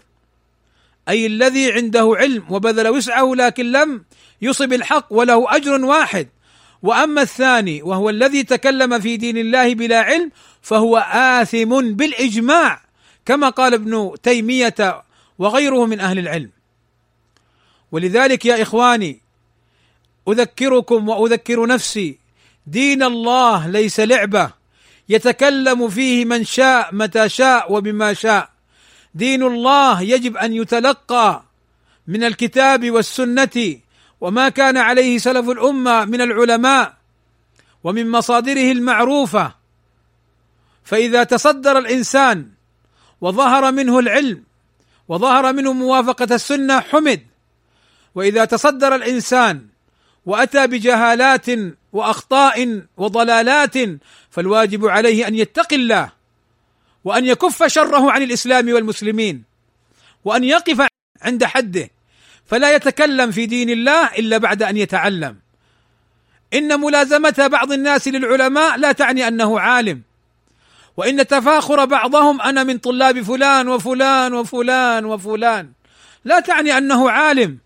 أي 1.10 1.26
الذي 1.26 1.72
عنده 1.72 2.14
علم 2.16 2.44
وبذل 2.50 2.88
وسعه 2.88 3.34
لكن 3.36 3.72
لم 3.72 4.04
يصب 4.42 4.74
الحق 4.74 5.08
وله 5.10 5.56
أجر 5.56 5.86
واحد. 5.86 6.28
وأما 6.84 7.22
الثاني 7.22 7.82
وهو 7.82 8.10
الذي 8.10 8.44
تكلم 8.44 9.00
في 9.00 9.18
دين 9.18 9.38
الله 9.38 9.76
بلا 9.76 10.02
علم 10.02 10.32
فهو 10.62 10.98
آثم 11.12 11.82
بالإجماع 11.82 12.82
كما 13.26 13.50
قال 13.50 13.74
ابن 13.74 14.16
تيمية 14.24 15.04
وغيره 15.40 15.86
من 15.86 16.00
أهل 16.00 16.20
العلم. 16.20 16.50
ولذلك 17.92 18.46
يا 18.46 18.62
إخواني 18.62 19.22
أذكركم 20.28 21.10
وأذكر 21.10 21.66
نفسي 21.66 22.20
دين 22.68 23.04
الله 23.04 23.68
ليس 23.68 24.00
لعبة 24.00 24.52
يتكلم 25.10 25.90
فيه 25.90 26.26
من 26.26 26.44
شاء 26.44 26.96
متى 26.96 27.30
شاء 27.30 27.74
وبما 27.74 28.14
شاء. 28.14 28.53
دين 29.16 29.44
الله 29.44 30.02
يجب 30.02 30.38
أن 30.38 30.54
يتلقى 30.54 31.44
من 32.08 32.24
الكتاب 32.24 32.92
والسنة 32.92 33.80
وما 34.22 34.50
كان 34.50 34.78
عليه 34.78 35.18
سلف 35.18 35.50
الأمة 35.50 36.06
من 36.06 36.22
العلماء 36.22 36.94
ومن 37.84 38.12
مصادره 38.12 38.72
المعروفة. 38.72 39.56
فإذا 40.84 41.24
تصدر 41.24 41.78
الإنسان 41.78 42.50
وظهر 43.22 43.72
منه 43.72 44.00
العلم 44.00 44.44
وظهر 45.08 45.54
منه 45.54 45.74
موافقة 45.74 46.36
السنة 46.36 46.80
حمد. 46.80 47.22
وإذا 48.16 48.46
تصدر 48.46 48.96
الإنسان 48.96 49.68
وأتى 50.26 50.68
بجهالات 50.68 51.46
وأخطاء 51.94 52.82
وضلالات 52.98 53.76
فالواجب 54.30 54.86
عليه 54.86 55.28
أن 55.28 55.36
يتقي 55.36 55.76
الله. 55.76 56.23
وأن 57.04 57.26
يكف 57.26 57.64
شره 57.64 58.12
عن 58.12 58.24
الإسلام 58.24 58.74
والمسلمين 58.74 59.44
وأن 60.26 60.44
يقف 60.44 60.88
عند 61.22 61.44
حده 61.44 61.90
فلا 62.46 62.76
يتكلم 62.76 63.32
في 63.32 63.46
دين 63.46 63.70
الله 63.70 64.06
إلا 64.08 64.38
بعد 64.38 64.64
أن 64.64 64.78
يتعلم. 64.78 65.40
إن 66.54 66.80
ملازمة 66.80 67.48
بعض 67.52 67.72
الناس 67.72 68.08
للعلماء 68.08 68.78
لا 68.78 68.92
تعني 68.92 69.28
أنه 69.28 69.60
عالم. 69.60 70.02
وإن 70.98 71.28
تفاخر 71.28 71.86
بعضهم 71.86 72.42
أنا 72.42 72.64
من 72.64 72.78
طلاب 72.78 73.22
فلان 73.22 73.68
وفلان 73.68 74.34
وفلان 74.34 75.06
وفلان. 75.06 75.72
لا 76.26 76.40
تعني 76.40 76.78
أنه 76.78 77.12
عالم. 77.12 77.58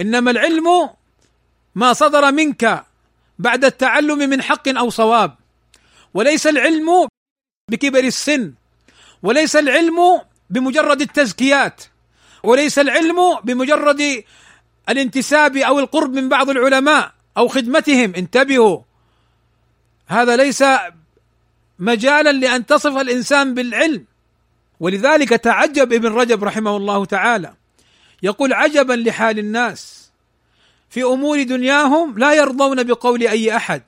إنما 0.00 0.30
العلم 0.30 0.90
ما 1.74 1.92
صدر 1.92 2.32
منك 2.32 2.84
بعد 3.38 3.64
التعلم 3.64 4.18
من 4.18 4.42
حق 4.42 4.68
أو 4.68 4.90
صواب. 4.90 5.34
وليس 6.14 6.46
العلم 6.46 7.08
بكبر 7.72 8.04
السن 8.04 8.52
وليس 9.22 9.56
العلم 9.56 10.20
بمجرد 10.50 11.00
التزكيات 11.00 11.82
وليس 12.42 12.78
العلم 12.78 13.16
بمجرد 13.44 14.24
الانتساب 14.88 15.56
أو 15.56 15.78
القرب 15.78 16.14
من 16.14 16.28
بعض 16.28 16.50
العلماء 16.50 17.12
أو 17.36 17.48
خدمتهم 17.48 18.14
انتبهوا. 18.14 18.80
هذا 20.06 20.36
ليس 20.36 20.64
مجالا 21.78 22.32
لأن 22.32 22.66
تصف 22.66 22.96
الإنسان 22.96 23.54
بالعلم. 23.54 24.04
ولذلك 24.80 25.28
تعجب 25.28 25.92
ابن 25.92 26.12
رجب 26.12 26.44
رحمه 26.44 26.76
الله 26.76 27.04
تعالى 27.04 27.54
يقول 28.22 28.52
عجبا 28.52 28.92
لحال 28.92 29.38
الناس 29.38 30.10
في 30.90 31.02
أمور 31.02 31.42
دنياهم 31.42 32.18
لا 32.18 32.32
يرضون 32.34 32.82
بقول 32.82 33.22
أي 33.22 33.56
أحد. 33.56 33.82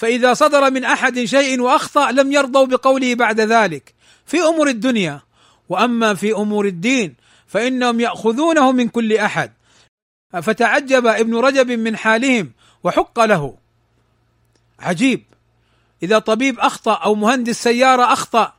فإذا 0.00 0.34
صدر 0.34 0.70
من 0.70 0.84
أحد 0.84 1.24
شيء 1.24 1.60
وأخطأ 1.60 2.12
لم 2.12 2.32
يرضوا 2.32 2.66
بقوله 2.66 3.14
بعد 3.14 3.40
ذلك. 3.40 3.94
في 4.26 4.40
أمور 4.40 4.68
الدنيا 4.68 5.20
وأما 5.68 6.14
في 6.14 6.32
أمور 6.32 6.66
الدين 6.66 7.14
فإنهم 7.46 8.00
يأخذونه 8.00 8.72
من 8.72 8.88
كل 8.88 9.16
أحد. 9.16 9.52
فتعجب 10.42 11.06
ابن 11.06 11.36
رجب 11.36 11.70
من 11.70 11.96
حالهم 11.96 12.52
وحق 12.84 13.20
له. 13.20 13.56
عجيب. 14.78 15.24
إذا 16.02 16.18
طبيب 16.18 16.60
أخطأ 16.60 16.94
أو 16.94 17.14
مهندس 17.14 17.62
سيارة 17.62 18.12
أخطأ 18.12 18.52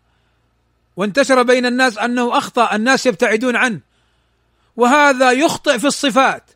وانتشر 0.98 1.44
بين 1.44 1.66
الناس 1.66 1.98
أنه 1.98 2.38
أخطأ 2.38 2.76
الناس 2.76 3.06
يبتعدون 3.06 3.56
عنه. 3.56 3.80
وهذا 4.78 5.32
يخطئ 5.32 5.80
في 5.80 5.88
الصفات 5.88 6.52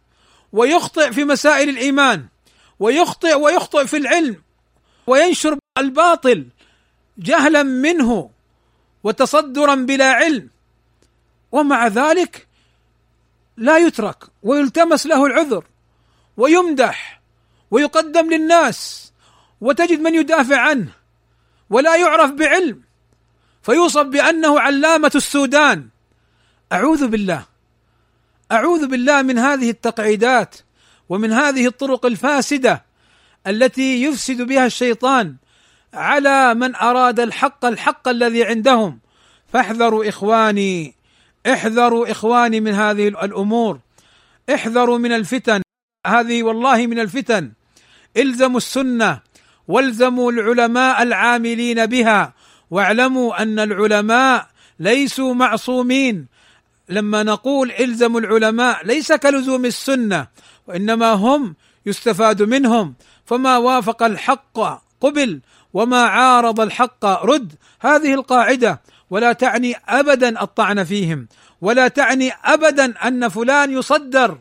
ويخطئ 0.51 1.11
في 1.11 1.23
مسائل 1.23 1.69
الإيمان 1.69 2.25
ويخطئ 2.79 3.35
ويخطئ 3.35 3.87
في 3.87 3.97
العلم. 3.97 4.44
وينشر 5.07 5.57
الباطل 5.77 6.47
جهلا 7.17 7.63
منه 7.63 8.29
وتصدرا 9.03 9.75
بلا 9.75 10.11
علم. 10.11 10.49
ومع 11.51 11.87
ذلك 11.87 12.47
لا 13.57 13.77
يترك 13.77 14.23
ويلتمس 14.43 15.05
له 15.05 15.25
العذر 15.25 15.63
ويمدح 16.37 17.21
ويقدم 17.71 18.33
للناس 18.33 19.11
وتجد 19.61 19.99
من 19.99 20.15
يدافع 20.15 20.59
عنه 20.59 20.91
ولا 21.69 21.95
يعرف 21.95 22.31
بعلم. 22.31 22.81
فيوصف 23.63 24.03
بأنه 24.03 24.59
علامة 24.59 25.11
السودان. 25.15 25.89
أعوذ 26.73 27.07
بالله. 27.07 27.45
أعوذ 28.51 28.87
بالله 28.87 29.21
من 29.21 29.37
هذه 29.39 29.69
التقعيدات 29.69 30.55
ومن 31.09 31.31
هذه 31.31 31.67
الطرق 31.67 32.05
الفاسدة 32.05 32.85
التي 33.47 34.03
يفسد 34.03 34.41
بها 34.41 34.65
الشيطان 34.65 35.35
على 35.93 36.53
من 36.53 36.75
أراد 36.75 37.19
الحق 37.19 37.65
الحق 37.65 38.07
الذي 38.07 38.43
عندهم. 38.43 38.99
فاحذروا 39.53 40.09
إخواني 40.09 40.95
احذروا 41.47 42.11
إخواني 42.11 42.59
من 42.59 42.73
هذه 42.73 43.07
الأمور. 43.07 43.79
احذروا 44.53 44.97
من 44.97 45.11
الفتن. 45.11 45.61
هذه 46.07 46.43
والله 46.43 46.87
من 46.87 46.99
الفتن. 46.99 47.51
الزموا 48.17 48.57
السنة 48.57 49.19
والزموا 49.67 50.31
العلماء 50.31 51.03
العاملين 51.03 51.85
بها. 51.85 52.33
واعلموا 52.71 53.41
أن 53.41 53.59
العلماء 53.59 54.47
ليسوا 54.79 55.33
معصومين. 55.33 56.27
لما 56.89 57.23
نقول 57.23 57.71
الزموا 57.71 58.19
العلماء 58.19 58.85
ليس 58.85 59.13
كلزوم 59.13 59.65
السنة 59.65 60.27
وإنما 60.67 61.11
هم 61.11 61.55
يستفاد 61.85 62.41
منهم. 62.41 62.95
فما 63.25 63.57
وافق 63.57 64.03
الحق 64.03 64.59
قبل 65.01 65.41
وما 65.73 66.03
عارض 66.03 66.59
الحق 66.59 67.05
رد. 67.05 67.55
هذه 67.79 68.13
القاعدة 68.13 68.81
ولا 69.09 69.33
تعني 69.33 69.75
ابدا 69.87 70.41
الطعن 70.41 70.83
فيهم. 70.83 71.27
ولا 71.61 71.87
تعني 71.87 72.31
ابدا 72.43 73.07
أن 73.07 73.29
فلان 73.29 73.71
يصدر. 73.71 74.39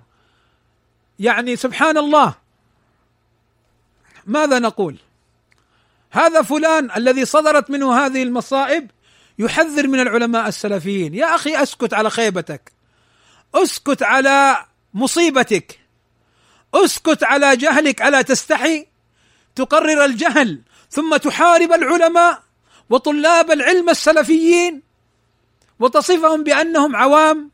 يعني 1.18 1.56
سبحان 1.56 1.98
الله. 1.98 2.34
ماذا 4.26 4.58
نقول؟ 4.58 4.96
هذا 6.10 6.42
فلان 6.42 6.90
الذي 6.96 7.24
صدرت 7.24 7.70
منه 7.70 8.06
هذه 8.06 8.22
المصائب 8.22 8.90
يحذر 9.38 9.86
من 9.86 10.00
العلماء 10.00 10.48
السلفيين. 10.48 11.14
يا 11.14 11.34
أخي 11.34 11.62
أسكت 11.62 11.94
على 11.94 12.10
خيبتك. 12.10 12.72
أسكت 13.54 14.02
على 14.02 14.56
مصيبتك. 14.94 15.80
اسكت 16.74 17.24
على 17.24 17.56
جهلك 17.56 18.02
ألا 18.02 18.22
تستحي؟ 18.22 18.86
تقرر 19.54 20.04
الجهل 20.04 20.60
ثم 20.90 21.16
تحارب 21.16 21.72
العلماء 21.72 22.42
وطلاب 22.90 23.50
العلم 23.50 23.90
السلفيين 23.90 24.82
وتصفهم 25.80 26.44
بأنهم 26.44 26.96
عوام 26.96 27.50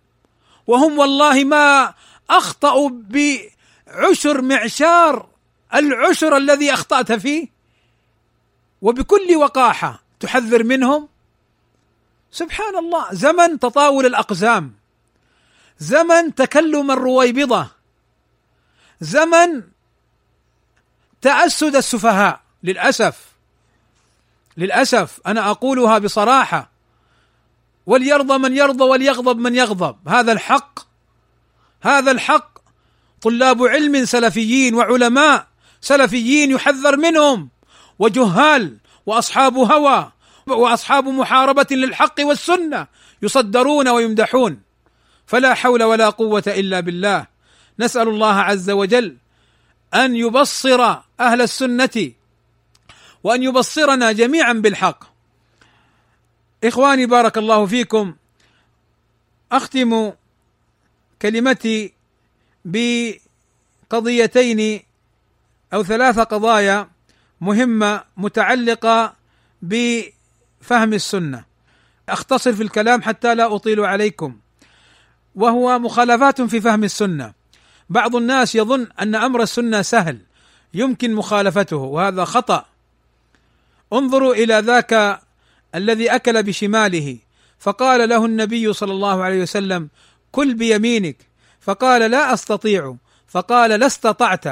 وهم 0.67 0.99
والله 0.99 1.45
ما 1.45 1.95
أخطأوا 2.31 2.91
بعشر 2.93 4.43
معشار 4.43 5.29
العشر 5.75 6.37
الذي 6.37 6.73
أخطأت 6.73 7.13
فيه 7.13 7.49
وبكل 8.83 9.37
وقاحة 9.37 10.03
تحذر 10.21 10.65
منهم. 10.65 11.09
سبحان 12.31 12.77
الله 12.77 13.07
زمن 13.13 13.59
تطاول 13.59 14.07
الأقزام 14.07 14.75
زمن 15.79 16.35
تكلم 16.35 16.91
الرويبضة. 16.91 17.80
زمن 19.01 19.63
تأسد 21.23 21.77
السفهاء 21.77 22.41
للأسف. 22.63 23.31
للأسف 24.57 25.21
أنا 25.27 25.51
أقولها 25.51 25.99
بصراحة. 25.99 26.71
وليرضى 27.87 28.39
من 28.39 28.57
يرضى 28.57 28.85
وليغضب 28.85 29.39
من 29.39 29.55
يغضب. 29.55 30.09
هذا 30.09 30.33
الحق 30.33 30.79
هذا 31.83 32.11
الحق. 32.11 32.59
طلاب 33.21 33.63
علم 33.63 34.05
سلفيين 34.05 34.75
وعلماء 34.75 35.47
سلفيين 35.81 36.51
يحذر 36.51 36.97
منهم 36.97 37.49
وجهال 37.99 38.77
وأصحاب 39.07 39.57
هوى 39.57 40.13
وأصحاب 40.47 41.09
محاربة 41.09 41.67
للحق 41.71 42.15
والسنة 42.21 42.87
يصدرون 43.23 43.89
ويمدحون. 43.89 44.63
فلا 45.27 45.55
حول 45.55 45.83
ولا 45.83 46.11
قوة 46.11 46.43
إلا 46.47 46.81
بالله. 46.81 47.30
نسأل 47.81 48.09
الله 48.09 48.35
عز 48.35 48.71
وجل 48.71 49.17
أن 49.95 50.17
يبصر 50.17 50.83
أهل 51.21 51.41
السنة 51.41 52.13
وأن 53.25 53.43
يبصرنا 53.43 54.13
جميعا 54.13 54.53
بالحق. 54.53 55.05
إخواني 56.65 57.07
بارك 57.07 57.39
الله 57.39 57.67
فيكم 57.67 58.15
أختم 59.53 60.13
كلمتي 61.23 61.93
بقضيتين 63.91 64.83
أو 65.73 65.83
ثلاث 65.83 66.19
قضايا 66.19 66.89
مهمة 67.41 68.05
متعلقة 68.17 69.15
بفهم 69.63 70.93
السنة. 70.93 71.45
أختصر 72.09 72.53
في 72.53 72.63
الكلام 72.63 73.03
حتى 73.03 73.35
لا 73.35 73.55
أطيل 73.55 73.81
عليكم. 73.81 74.39
وهو 75.35 75.79
مخالفات 75.79 76.41
في 76.43 76.61
فهم 76.61 76.85
السنة. 76.85 77.40
بعض 77.91 78.17
الناس 78.17 78.55
يظن 78.55 78.87
أن 79.01 79.15
أمر 79.15 79.43
السنة 79.43 79.83
سهل 79.83 80.19
يمكن 80.75 81.15
مخالفته 81.15 81.77
وهذا 81.77 82.25
خطأ. 82.25 82.65
انظروا 83.93 84.35
إلى 84.35 84.55
ذاك 84.55 85.21
الذي 85.75 86.11
أكل 86.11 86.43
بشماله 86.43 87.19
فقال 87.59 88.09
له 88.09 88.25
النبي 88.25 88.73
صلى 88.73 88.93
الله 88.93 89.23
عليه 89.23 89.43
وسلم 89.43 89.89
كل 90.33 90.55
بيمينك. 90.55 91.17
فقال 91.61 92.11
لا 92.11 92.35
أستطيع. 92.35 92.97
فقال 93.29 93.71
لا 93.71 93.87
استطعت 93.87 94.45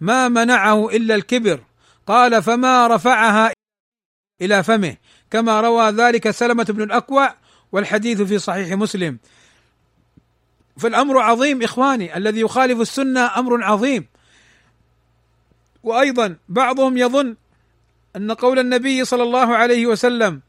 ما 0.00 0.28
منعه 0.28 0.88
إلا 0.88 1.14
الكبر. 1.14 1.60
قال 2.06 2.42
فما 2.42 2.86
رفعها 2.86 3.52
إلى 4.42 4.62
فمه. 4.62 4.96
كما 5.30 5.60
روى 5.60 5.90
ذلك 5.90 6.30
سلمة 6.30 6.64
بن 6.64 6.82
الأكوع 6.82 7.34
والحديث 7.72 8.22
في 8.22 8.38
صحيح 8.38 8.72
مسلم. 8.72 9.18
فالأمر 10.78 11.18
عظيم 11.18 11.62
إخواني 11.62 12.16
الذي 12.16 12.40
يخالف 12.40 12.80
السنة 12.80 13.38
أمر 13.38 13.64
عظيم. 13.64 14.06
وأيضا 15.82 16.36
بعضهم 16.48 16.98
يظن 16.98 17.36
أن 18.16 18.32
قول 18.32 18.58
النبي 18.58 19.04
صلى 19.04 19.22
الله 19.22 19.56
عليه 19.56 19.86
وسلم 19.86 20.40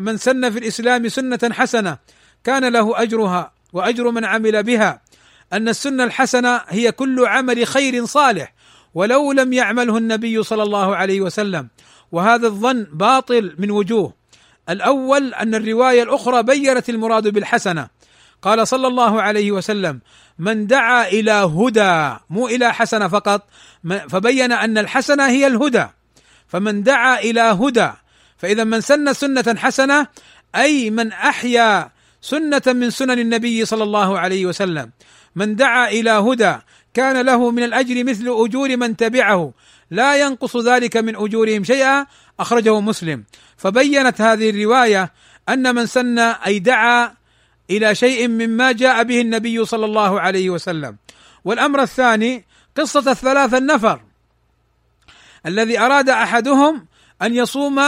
من 0.00 0.16
سن 0.16 0.50
في 0.50 0.58
الإسلام 0.58 1.08
سنة 1.08 1.38
حسنة 1.52 1.98
كان 2.44 2.72
له 2.72 3.02
أجرها 3.02 3.52
وأجر 3.72 4.10
من 4.10 4.24
عمل 4.24 4.62
بها 4.62 5.02
أن 5.52 5.68
السنة 5.68 6.04
الحسنة 6.04 6.60
هي 6.68 6.92
كل 6.92 7.26
عمل 7.26 7.66
خير 7.66 8.06
صالح 8.06 8.54
ولو 8.94 9.32
لم 9.32 9.52
يعمله 9.52 9.98
النبي 9.98 10.42
صلى 10.42 10.62
الله 10.62 10.96
عليه 10.96 11.20
وسلم. 11.20 11.68
وهذا 12.12 12.46
الظن 12.46 12.86
باطل 12.92 13.54
من 13.58 13.70
وجوه. 13.70 14.14
الأول 14.68 15.34
أن 15.34 15.54
الرواية 15.54 16.02
الأخرى 16.02 16.42
بينت 16.42 16.90
المراد 16.90 17.28
بالحسنة. 17.28 17.88
قال 18.42 18.68
صلى 18.68 18.86
الله 18.86 19.22
عليه 19.22 19.52
وسلم 19.52 20.00
من 20.38 20.66
دعا 20.66 21.08
إلى 21.08 21.32
هدى 21.32 22.16
مو 22.30 22.48
إلى 22.48 22.74
حسنة 22.74 23.08
فقط 23.08 23.48
فبين 24.08 24.52
أن 24.52 24.78
الحسنة 24.78 25.26
هي 25.26 25.46
الهدى. 25.46 25.86
فمن 26.48 26.82
دعا 26.82 27.18
إلى 27.18 27.40
هدى 27.40 27.90
فإذا 28.38 28.64
من 28.64 28.80
سن 28.80 29.12
سنة 29.12 29.54
حسنة 29.58 30.06
أي 30.56 30.90
من 30.90 31.12
أحيا 31.12 31.90
سنة 32.20 32.62
من 32.66 32.90
سنن 32.90 33.18
النبي 33.18 33.64
صلى 33.64 33.82
الله 33.82 34.18
عليه 34.18 34.46
وسلم. 34.46 34.90
من 35.36 35.56
دعا 35.56 35.88
إلى 35.88 36.10
هدى 36.10 36.56
كان 36.94 37.20
له 37.26 37.50
من 37.50 37.62
الأجر 37.62 38.04
مثل 38.04 38.24
أجور 38.28 38.76
من 38.76 38.96
تبعه. 38.96 39.52
لا 39.90 40.16
ينقص 40.16 40.56
ذلك 40.56 40.96
من 40.96 41.16
أجورهم 41.16 41.64
شيئا 41.64 42.06
أخرجه 42.40 42.80
مسلم. 42.80 43.24
فبينت 43.56 44.20
هذه 44.20 44.50
الرواية 44.50 45.12
أن 45.48 45.74
من 45.74 45.86
سن 45.86 46.18
أي 46.18 46.58
دعا 46.58 47.19
إلى 47.70 47.94
شيء 47.94 48.28
مما 48.28 48.72
جاء 48.72 49.02
به 49.02 49.20
النبي 49.20 49.64
صلى 49.64 49.84
الله 49.84 50.20
عليه 50.20 50.50
وسلم. 50.50 50.96
والأمر 51.44 51.82
الثاني 51.82 52.44
قصة 52.76 53.10
الثلاثه 53.10 53.58
النفر. 53.58 54.00
الذي 55.46 55.78
أراد 55.78 56.08
أحدهم 56.08 56.86
أن 57.22 57.34
يصوم 57.34 57.80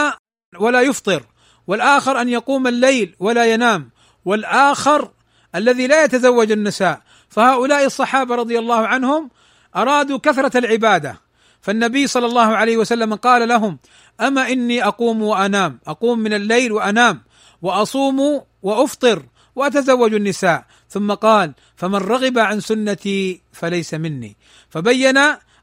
ولا 0.60 0.80
يفطر 0.80 1.22
والآخر 1.66 2.20
أن 2.20 2.28
يقوم 2.28 2.66
الليل 2.66 3.14
ولا 3.18 3.44
ينام 3.44 3.90
والآخر 4.24 5.10
الذي 5.54 5.86
لا 5.86 6.04
يتزوج 6.04 6.52
النساء. 6.52 7.00
فهؤلاء 7.28 7.84
الصحابة 7.84 8.34
رضي 8.34 8.58
الله 8.58 8.86
عنهم 8.86 9.30
أرادوا 9.76 10.18
كثرة 10.18 10.58
العبادة. 10.58 11.20
فالنبي 11.62 12.06
صلى 12.06 12.26
الله 12.26 12.56
عليه 12.56 12.76
وسلم 12.76 13.14
قال 13.14 13.48
لهم 13.48 13.78
أما 14.20 14.48
إني 14.48 14.84
أقوم 14.84 15.22
وأنام 15.22 15.78
أقوم 15.86 16.18
من 16.18 16.32
الليل 16.32 16.72
وأنام 16.72 17.22
وأصوم 17.62 18.42
وأفطر. 18.62 19.22
وأتزوج 19.56 20.14
النساء. 20.14 20.64
ثم 20.88 21.12
قال 21.12 21.52
فمن 21.76 21.98
رغب 21.98 22.38
عن 22.38 22.60
سنتي 22.60 23.42
فليس 23.52 23.94
مني. 23.94 24.36
فبين 24.70 25.18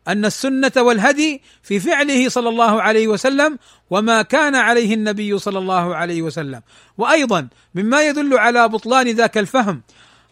أن 0.07 0.25
السنة 0.25 0.71
والهدي 0.77 1.41
في 1.63 1.79
فعله 1.79 2.29
صلى 2.29 2.49
الله 2.49 2.81
عليه 2.81 3.07
وسلم 3.07 3.59
وما 3.89 4.21
كان 4.21 4.55
عليه 4.55 4.93
النبي 4.93 5.39
صلى 5.39 5.59
الله 5.59 5.95
عليه 5.95 6.21
وسلم. 6.21 6.61
وأيضا 6.97 7.47
مما 7.75 8.01
يدل 8.07 8.37
على 8.37 8.67
بطلان 8.67 9.07
ذاك 9.07 9.37
الفهم. 9.37 9.81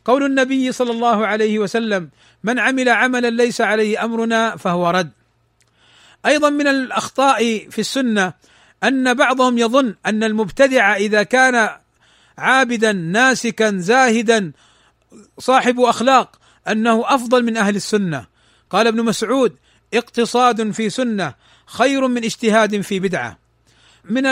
قول 0.05 0.24
النبي 0.24 0.72
صلى 0.72 0.91
الله 0.91 1.28
عليه 1.28 1.60
وسلم 1.60 2.10
من 2.43 2.60
عمل 2.60 2.89
عملا 2.89 3.30
ليس 3.30 3.62
عليه 3.62 4.03
أمرنا 4.05 4.55
فهو 4.55 4.89
رد. 4.89 5.12
أيضا 6.26 6.49
من 6.49 6.68
الأخطاء 6.68 7.70
في 7.70 7.80
السنة 7.80 8.34
أن 8.84 9.14
بعضهم 9.14 9.58
يظن 9.58 9.95
أن 10.05 10.24
المبتدع 10.24 10.95
إذا 10.95 11.24
كان 11.24 11.70
عابدا 12.38 12.91
ناسكا 12.91 13.77
زاهدا 13.77 14.51
صاحب 15.39 15.79
أخلاق 15.79 16.39
أنه 16.67 17.15
أفضل 17.15 17.45
من 17.45 17.57
أهل 17.57 17.75
السنة. 17.75 18.25
قال 18.69 18.88
ابن 18.88 19.03
مسعود 19.03 19.55
اقتصاد 19.93 20.71
في 20.71 20.89
سنة 20.89 21.33
خير 21.65 22.07
من 22.07 22.23
اجتهاد 22.23 22.81
في 22.81 22.99
بدعة. 22.99 23.38
من 24.09 24.25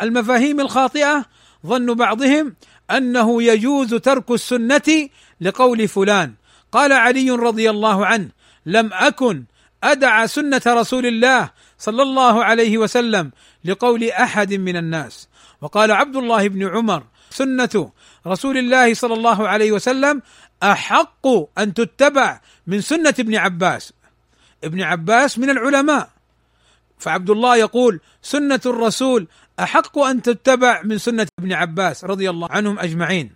المفاهيم 0.00 0.60
الخاطئة 0.60 1.24
ظن 1.66 1.94
بعضهم 1.94 2.54
أنه 2.90 3.42
يجوز 3.42 3.94
ترك 3.94 4.30
السنة 4.30 5.08
لقول 5.40 5.88
فلان. 5.88 6.34
قال 6.72 6.92
علي 6.92 7.30
رضي 7.30 7.70
الله 7.70 8.06
عنه 8.06 8.28
لم 8.66 8.90
أكن 8.92 9.44
أدع 9.84 10.26
سنة 10.26 10.62
رسول 10.66 11.06
الله 11.06 11.50
صلى 11.78 12.02
الله 12.02 12.44
عليه 12.44 12.78
وسلم 12.78 13.30
لقول 13.64 14.04
أحد 14.04 14.54
من 14.54 14.76
الناس. 14.76 15.28
وقال 15.60 15.92
عبد 15.92 16.16
الله 16.16 16.48
بن 16.48 16.68
عمر 16.68 17.04
سنة 17.30 17.92
رسول 18.26 18.58
الله 18.58 18.94
صلى 18.94 19.14
الله 19.14 19.48
عليه 19.48 19.72
وسلم 19.72 20.22
أحق 20.62 21.26
أن 21.58 21.74
تتبع 21.74 22.40
من 22.66 22.80
سنة 22.80 23.14
ابن 23.18 23.36
عباس. 23.36 23.92
ابن 24.64 24.82
عباس 24.82 25.38
من 25.38 25.50
العلماء. 25.50 26.10
فعبد 26.98 27.30
الله 27.30 27.56
يقول 27.56 28.00
سنة 28.22 28.60
الرسول 28.66 29.28
أحق 29.60 29.98
أن 29.98 30.22
تتبع 30.22 30.82
من 30.84 30.98
سنة 30.98 31.26
ابن 31.38 31.52
عباس 31.52 32.04
رضي 32.04 32.30
الله 32.30 32.48
عنهم 32.50 32.78
أجمعين. 32.78 33.32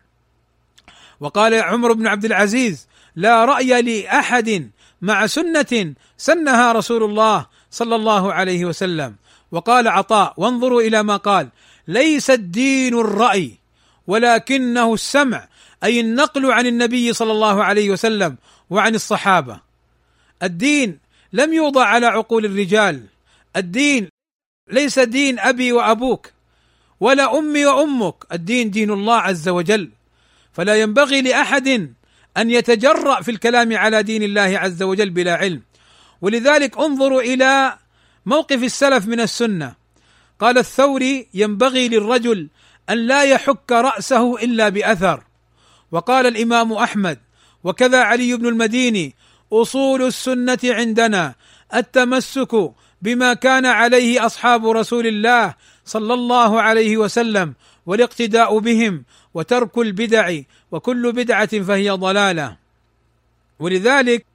وقال 1.20 1.55
عمر 1.55 1.92
بن 1.92 2.07
عبد 2.07 2.24
العزيز 2.24 2.88
لا 3.16 3.45
رأي 3.45 3.82
لأحد 3.82 4.70
مع 5.03 5.26
سنة 5.26 5.95
سنها 6.16 6.72
رسول 6.72 7.03
الله 7.05 7.47
صلى 7.70 7.97
الله 7.97 8.32
عليه 8.32 8.64
وسلم. 8.64 9.16
وقال 9.53 9.88
عطاء 9.88 10.34
وانظروا 10.36 10.82
إلى 10.82 11.03
ما 11.03 11.16
قال 11.16 11.49
ليس 11.88 12.30
الدين 12.30 12.95
الرأي. 12.95 13.63
ولكنه 14.07 14.94
السمع 14.94 15.48
أي 15.84 16.00
النقل 16.00 16.52
عن 16.52 16.66
النبي 16.66 17.12
صلى 17.12 17.32
الله 17.32 17.64
عليه 17.64 17.90
وسلم 17.90 18.36
وعن 18.70 18.94
الصحابة. 18.94 19.61
الدين 20.42 20.98
لم 21.32 21.52
يوضع 21.52 21.84
على 21.84 22.07
عقول 22.07 22.44
الرجال. 22.44 23.02
الدين 23.57 24.09
ليس 24.70 24.98
دين 24.98 25.38
أبي 25.38 25.72
وأبوك 25.72 26.30
ولا 27.00 27.38
أمي 27.38 27.66
وأمك. 27.66 28.14
الدين 28.32 28.70
دين 28.70 28.90
الله 28.90 29.16
عز 29.16 29.48
وجل. 29.48 29.90
فلا 30.52 30.74
ينبغي 30.80 31.22
لأحد 31.22 31.94
أن 32.36 32.50
يتجرأ 32.50 33.20
في 33.20 33.30
الكلام 33.30 33.76
على 33.76 34.02
دين 34.02 34.22
الله 34.22 34.59
عز 34.59 34.82
وجل 34.82 35.11
بلا 35.11 35.34
علم. 35.34 35.62
ولذلك 36.22 36.78
انظروا 36.78 37.20
إلى 37.20 37.78
موقف 38.26 38.62
السلف 38.62 39.07
من 39.07 39.20
السنة. 39.20 39.74
قال 40.40 40.59
الثوري 40.59 41.28
ينبغي 41.34 41.88
للرجل 41.88 42.48
أن 42.91 43.07
لا 43.07 43.24
يحك 43.24 43.72
رأسه 43.72 44.37
إلا 44.37 44.68
بأثر. 44.68 45.24
وقال 45.93 46.26
الإمام 46.26 46.72
أحمد 46.72 47.18
وكذا 47.64 48.03
علي 48.03 48.37
بن 48.37 48.47
المديني 48.47 49.14
أصول 49.53 50.03
السنة 50.03 50.59
عندنا 50.64 51.35
التمسك 51.74 52.72
بما 53.03 53.35
كان 53.35 53.66
عليه 53.66 54.26
أصحاب 54.26 54.66
رسول 54.66 55.07
الله 55.07 55.55
صلى 55.85 56.14
الله 56.14 56.62
عليه 56.62 56.97
وسلم 56.97 57.55
والاقتداء 57.87 58.59
بهم 58.59 59.05
وترك 59.35 59.78
البدع 59.78 60.41
وكل 60.70 61.12
بدعة 61.12 61.62
فهي 61.62 61.91
ضلالة. 61.91 62.57
ولذلك 63.59 64.26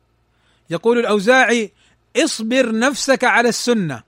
يقول 0.69 0.99
الأوزاعي 0.99 1.71
اصبر 2.17 2.79
نفسك 2.79 3.23
على 3.23 3.49
السنة 3.49 4.03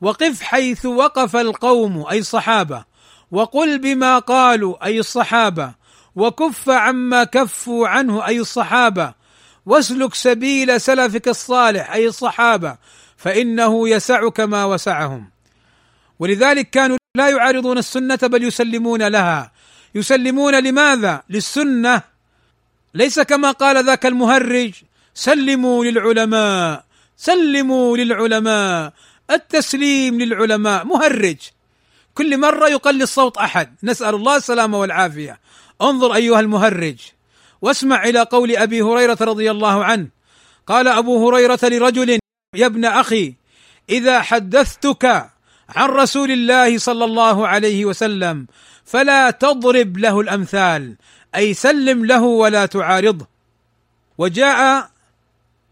وقف 0.00 0.42
حيث 0.42 0.86
وقف 0.86 1.36
القوم 1.36 2.06
أي 2.06 2.18
الصحابة. 2.18 2.84
وقل 3.32 3.78
بما 3.78 4.18
قالوا 4.18 4.84
أي 4.84 4.98
الصحابة. 4.98 5.74
وكف 6.16 6.70
عما 6.70 7.24
كفوا 7.24 7.88
عنه 7.88 8.26
أي 8.26 8.40
الصحابة. 8.40 9.14
واسلك 9.66 10.14
سبيل 10.14 10.80
سلفك 10.80 11.28
الصالح 11.28 11.92
أي 11.92 12.06
الصحابة. 12.06 12.76
فإنه 13.16 13.88
يسعك 13.88 14.40
ما 14.40 14.64
وسعهم. 14.64 15.30
ولذلك 16.18 16.70
كانوا 16.70 16.96
لا 17.16 17.28
يعارضون 17.28 17.78
السنة 17.78 18.18
بل 18.22 18.44
يسلمون 18.44 19.02
لها. 19.02 19.52
يسلمون 19.94 20.64
لماذا؟ 20.64 21.22
للسنة. 21.30 22.02
ليس 22.94 23.20
كما 23.20 23.50
قال 23.50 23.84
ذاك 23.84 24.06
المهرج 24.06 24.72
سلموا 25.14 25.84
للعلماء 25.84 26.84
سلموا 27.16 27.96
للعلماء. 27.96 28.92
التسليم 29.30 30.20
للعلماء. 30.20 30.84
مهرج. 30.84 31.51
كل 32.14 32.40
مرة 32.40 32.68
يقل 32.68 33.02
الصوت 33.02 33.38
أحد. 33.38 33.76
نسأل 33.82 34.14
الله 34.14 34.36
السلامة 34.36 34.80
والعافية. 34.80 35.40
انظر 35.82 36.14
أيها 36.14 36.40
المهرج. 36.40 36.98
واسمع 37.62 38.04
إلى 38.04 38.20
قول 38.20 38.56
أبي 38.56 38.82
هريرة 38.82 39.18
رضي 39.20 39.50
الله 39.50 39.84
عنه. 39.84 40.08
قال 40.66 40.88
أبو 40.88 41.28
هريرة 41.28 41.58
لرجل 41.62 42.18
يا 42.56 42.66
ابن 42.66 42.84
أخي 42.84 43.34
إذا 43.90 44.22
حدثتك 44.22 45.30
عن 45.68 45.88
رسول 45.88 46.30
الله 46.30 46.78
صلى 46.78 47.04
الله 47.04 47.48
عليه 47.48 47.84
وسلم 47.84 48.46
فلا 48.84 49.30
تضرب 49.30 49.98
له 49.98 50.20
الأمثال. 50.20 50.96
أي 51.34 51.54
سلم 51.54 52.06
له 52.06 52.22
ولا 52.22 52.66
تعارضه. 52.66 53.26
وجاء 54.18 54.90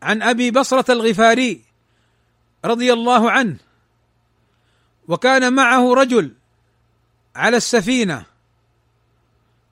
عن 0.02 0.22
أبي 0.22 0.50
بصرة 0.50 0.92
الغفاري 0.92 1.60
رضي 2.64 2.92
الله 2.92 3.30
عنه. 3.30 3.56
وكان 5.10 5.52
معه 5.52 5.94
رجل 5.94 6.34
على 7.36 7.56
السفينة 7.56 8.24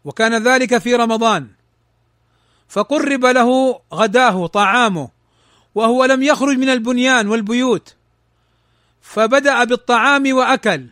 وكان 0.05 0.43
ذلك 0.43 0.79
في 0.79 0.95
رمضان 0.95 1.49
فقرب 2.69 3.25
له 3.25 3.81
غداه 3.95 4.47
طعامه 4.47 5.09
وهو 5.75 6.05
لم 6.05 6.23
يخرج 6.23 6.57
من 6.57 6.69
البنيان 6.69 7.29
والبيوت 7.29 7.95
فبدأ 9.01 9.65
بالطعام 9.65 10.33
وأكل 10.33 10.87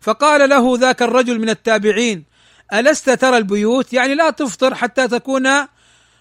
فقال 0.00 0.48
له 0.48 0.76
ذاك 0.78 1.02
الرجل 1.02 1.38
من 1.38 1.48
التابعين 1.48 2.24
ألست 2.72 3.10
ترى 3.10 3.36
البيوت؟ 3.36 3.92
يعني 3.92 4.14
لا 4.14 4.30
تفطر 4.30 4.74
حتى 4.74 5.08
تكون 5.08 5.48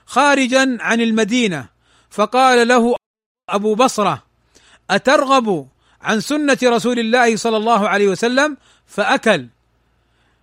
خارجا 0.05 0.77
عن 0.81 1.01
المدينة. 1.01 1.69
فقال 2.09 2.67
له 2.67 2.95
أبو 3.49 3.75
بصرة 3.75 4.23
أترغب 4.89 5.67
عن 6.03 6.19
سنة 6.19 6.57
رسول 6.63 6.99
الله 6.99 7.35
صلى 7.35 7.57
الله 7.57 7.89
عليه 7.89 8.07
وسلم 8.07 8.57
فأكل. 8.87 9.47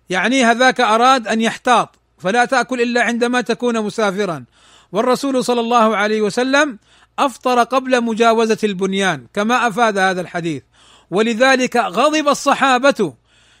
يعني 0.09 0.45
هذاك 0.45 0.81
أراد 0.81 1.27
أن 1.27 1.41
يحتاط 1.41 1.95
فلا 2.17 2.45
تأكل 2.45 2.81
إلا 2.81 3.01
عندما 3.03 3.41
تكون 3.41 3.81
مسافرا. 3.81 4.45
والرسول 4.91 5.43
صلى 5.43 5.59
الله 5.59 5.97
عليه 5.97 6.21
وسلم 6.21 6.79
أفطر 7.19 7.63
قبل 7.63 8.01
مجاوزة 8.03 8.57
البنيان 8.63 9.27
كما 9.33 9.67
أفاد 9.67 9.97
هذا 9.97 10.21
الحديث. 10.21 10.63
ولذلك 11.11 11.77
غضب 11.77 12.27
الصحابة 12.27 13.13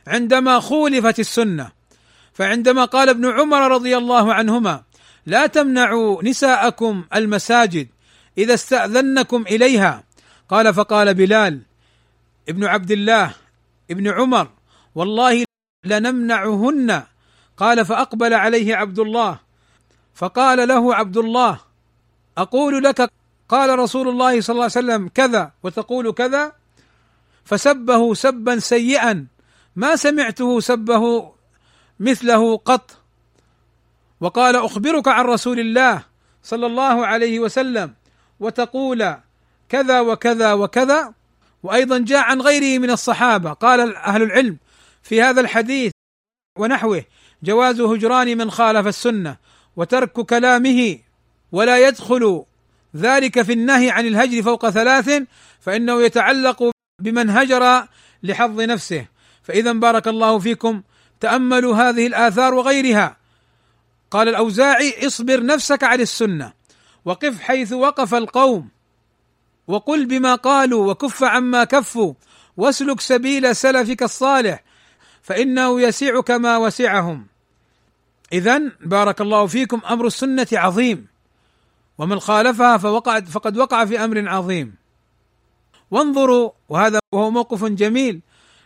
عندما 0.07 0.59
خولفت 0.59 1.19
السنة. 1.19 1.71
فعندما 2.33 2.85
قال 2.85 3.09
ابن 3.09 3.31
عمر 3.31 3.71
رضي 3.71 3.97
الله 3.97 4.33
عنهما 4.33 4.83
لا 5.25 5.47
تمنعوا 5.47 6.23
نساءكم 6.23 7.03
المساجد 7.15 7.87
إذا 8.37 8.53
استأذنكم 8.53 9.41
إليها. 9.41 10.03
قال 10.49 10.73
فقال 10.73 11.13
بلال 11.13 11.68
ابن 12.49 12.65
عبد 12.65 12.91
الله 12.91 13.33
ابن 13.91 14.05
عمر 14.07 14.47
والله 14.95 15.45
لنمنعهن. 15.85 17.03
قال 17.57 17.85
فأقبل 17.85 18.33
عليه 18.33 18.75
عبد 18.75 18.99
الله 18.99 19.39
فقال 20.15 20.67
له 20.67 20.95
عبد 20.95 21.17
الله 21.17 21.59
أقول 22.37 22.83
لك 22.83 23.11
قال 23.49 23.79
رسول 23.79 24.07
الله 24.07 24.41
صلى 24.41 24.53
الله 24.53 24.69
عليه 24.71 24.79
وسلم 24.79 25.07
كذا 25.07 25.51
وتقول 25.63 26.11
كذا 26.11 26.53
فسبه 27.45 28.13
سبا 28.13 28.59
سيئا 28.59 29.27
ما 29.75 29.95
سمعته 29.95 30.59
سبه 30.59 31.33
مثله 31.99 32.57
قط. 32.57 32.97
وقال 34.21 34.55
أخبرك 34.55 35.07
عن 35.07 35.25
رسول 35.25 35.59
الله 35.59 36.03
صلى 36.43 36.65
الله 36.65 37.05
عليه 37.05 37.39
وسلم 37.39 37.93
وتقول 38.39 39.15
كذا 39.69 39.99
وكذا 39.99 40.53
وكذا 40.53 41.13
وأيضا 41.63 41.97
جاء 41.97 42.19
عن 42.19 42.41
غيره 42.41 42.79
من 42.79 42.89
الصحابة. 42.89 43.53
قال 43.53 43.95
أهل 43.95 44.21
العلم 44.23 44.57
في 45.03 45.21
هذا 45.21 45.41
الحديث 45.41 45.91
ونحوه 46.59 47.03
جواز 47.43 47.81
هجران 47.81 48.37
من 48.37 48.51
خالف 48.51 48.87
السنة 48.87 49.37
وترك 49.75 50.11
كلامه 50.11 50.99
ولا 51.51 51.87
يدخل 51.87 52.43
ذلك 52.95 53.41
في 53.41 53.53
النهي 53.53 53.91
عن 53.91 54.07
الهجر 54.07 54.43
فوق 54.43 54.69
ثلاث 54.69 55.23
فإنه 55.59 56.01
يتعلق 56.01 56.71
بمن 57.01 57.29
هجر 57.29 57.87
لحظ 58.23 58.61
نفسه. 58.61 59.05
فإذا 59.43 59.71
بارك 59.71 60.07
الله 60.07 60.39
فيكم 60.39 60.81
تأملوا 61.19 61.75
هذه 61.75 62.07
الآثار 62.07 62.53
وغيرها. 62.53 63.17
قال 64.11 64.29
الأوزاعي 64.29 65.07
اصبر 65.07 65.45
نفسك 65.45 65.83
على 65.83 66.03
السنة 66.03 66.53
وقف 67.05 67.39
حيث 67.39 67.73
وقف 67.73 68.13
القوم. 68.15 68.69
وقل 69.69 70.05
بما 70.05 70.35
قالوا 70.35 70.91
وكف 70.91 71.23
عما 71.23 71.63
كفوا 71.63 72.13
واسلك 72.57 73.01
سبيل 73.01 73.55
سلفك 73.55 74.03
الصالح 74.03 74.63
فإنه 75.21 75.81
يسعك 75.81 76.31
ما 76.31 76.57
وسعهم. 76.57 77.27
اذا 78.33 78.61
بارك 78.81 79.21
الله 79.21 79.47
فيكم 79.47 79.81
أمر 79.89 80.07
السنة 80.07 80.47
عظيم 80.53 81.07
ومن 81.97 82.19
خالفها 82.19 82.77
فوقع 82.77 83.19
فقد 83.19 83.57
وقع 83.57 83.85
في 83.85 84.03
أمر 84.03 84.29
عظيم. 84.29 84.75
وانظروا 85.91 86.51
وهذا 86.69 86.99
وهو 87.13 87.31
موقف 87.31 87.65
جميل 87.65 88.21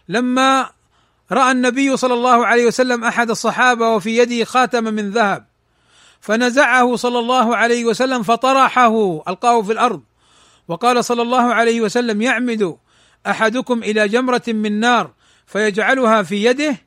لما 0.10 0.70
رأى 1.32 1.52
النبي 1.52 1.98
صلى 1.98 2.14
الله 2.14 2.46
عليه 2.46 2.66
وسلم 2.66 3.04
أحد 3.04 3.30
الصحابة 3.30 3.96
وفي 3.96 4.18
يده 4.18 4.46
خاتم 4.46 4.84
من 4.84 5.12
ذهب 5.12 5.46
فنزعه 6.22 6.96
صلى 6.96 7.20
الله 7.20 7.56
عليه 7.56 7.86
وسلم 7.86 8.24
فطرحه 8.24 9.24
ألقاه 9.28 9.62
في 9.62 9.72
الأرض. 9.72 10.02
وقال 10.68 11.06
صلى 11.06 11.22
الله 11.22 11.54
عليه 11.54 11.82
وسلم 11.82 12.22
يعمد 12.22 12.78
أحدكم 13.28 13.84
إلى 13.84 14.08
جمرة 14.08 14.44
من 14.48 14.80
نار 14.80 15.12
فيجعلها 15.46 16.24
في 16.24 16.44
يده؟ 16.44 16.78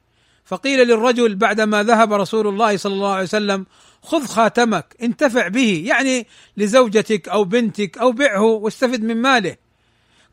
فقيل 0.45 0.89
للرجل 0.89 1.35
بعدما 1.35 1.83
ذهب 1.83 2.13
رسول 2.13 2.47
الله 2.47 2.77
صلى 2.77 2.93
الله 2.93 3.13
عليه 3.13 3.23
وسلم 3.23 3.67
خذ 4.03 4.27
خاتمك 4.27 4.97
انتفع 5.03 5.49
به 5.49 5.83
يعني 5.87 6.27
لزوجتك 6.57 7.29
أو 7.29 7.45
بنتك 7.45 7.99
أو 7.99 8.13
بعه 8.13 8.43
واستفد 8.43 9.03
من 9.03 9.23
ماله. 9.23 9.57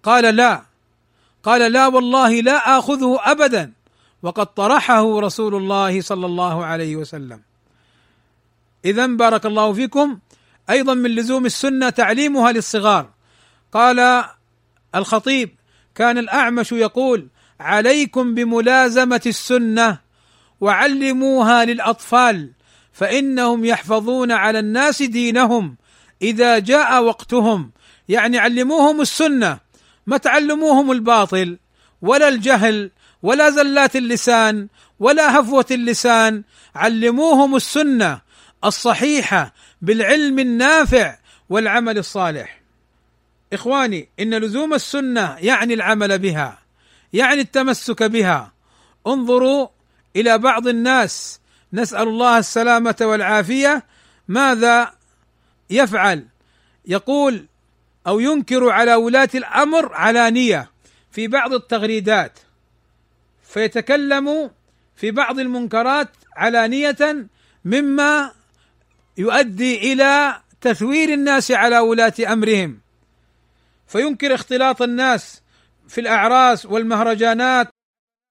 قال 0.04 0.36
لا. 0.36 0.66
قال 1.44 1.72
لا 1.72 1.88
والله 1.88 2.42
لا 2.42 2.78
آخذه 2.78 3.20
ابدا. 3.22 3.74
وقد 4.24 4.46
طرحه 4.46 5.20
رسول 5.20 5.56
الله 5.56 6.02
صلى 6.02 6.26
الله 6.26 6.66
عليه 6.66 6.96
وسلم. 6.96 7.42
اذا 8.86 9.06
بارك 9.06 9.46
الله 9.46 9.74
فيكم. 9.74 10.20
أيضا 10.70 10.94
من 10.94 11.10
لزوم 11.16 11.46
السنة 11.46 11.90
تعليمها 11.90 12.52
للصغار. 12.52 13.13
قال 13.74 14.26
الخطيب 14.96 15.56
كان 15.96 16.18
الأعمش 16.18 16.72
يقول 16.72 17.28
عليكم 17.60 18.36
بملازمة 18.36 19.22
السنة 19.26 20.00
وعلموها 20.62 21.66
للأطفال 21.66 22.52
فإنهم 22.94 23.66
يحفظون 23.66 24.32
على 24.32 24.60
الناس 24.60 25.02
دينهم 25.02 25.78
إذا 26.22 26.60
جاء 26.60 27.04
وقتهم 27.04 27.72
يعني 28.10 28.40
علموهم 28.40 29.02
السنة 29.02 29.58
ما 30.08 30.18
تعلموهم 30.18 30.92
الباطل 30.92 31.58
ولا 32.02 32.28
الجهل 32.28 32.92
ولا 33.24 33.50
زلات 33.50 33.96
اللسان 33.96 34.68
ولا 35.00 35.40
هفوة 35.40 35.66
اللسان 35.72 36.44
علموهم 36.76 37.56
السنة 37.56 38.22
الصحيحة 38.66 39.54
بالعلم 39.82 40.40
النافع 40.40 41.18
والعمل 41.50 41.98
الصالح 41.98 42.63
إخواني 43.54 44.10
إن 44.20 44.34
لزوم 44.34 44.74
السنة 44.74 45.38
يعني 45.40 45.74
العمل 45.74 46.20
بها 46.20 46.60
يعني 47.14 47.42
التمسك 47.42 48.04
بها. 48.04 48.54
انظروا 49.08 49.68
إلى 50.16 50.38
بعض 50.38 50.68
الناس. 50.68 51.40
نسأل 51.74 52.08
الله 52.08 52.38
السلامة 52.38 52.96
والعافية. 53.02 53.84
ماذا 54.28 54.94
يفعل؟ 55.70 56.28
يقول 56.86 57.46
أو 58.08 58.20
ينكر 58.20 58.70
على 58.70 58.96
ولاة 58.96 59.30
الأمر 59.36 59.94
علانيه 59.94 60.72
في 61.12 61.28
بعض 61.28 61.54
التغريدات. 61.54 62.40
فيتكلم 63.44 64.52
في 64.96 65.12
بعض 65.12 65.40
المنكرات 65.40 66.10
علانيه 66.36 67.28
مما 67.66 68.32
يؤدي 69.18 69.94
إلى 69.94 70.42
تثوير 70.62 71.14
الناس 71.14 71.52
على 71.52 71.80
ولاة 71.80 72.14
أمرهم. 72.28 72.83
فينكر 73.88 74.34
اختلاط 74.34 74.82
الناس 74.82 75.42
في 75.88 76.02
الأعراس 76.02 76.66
والمهرجانات 76.66 77.68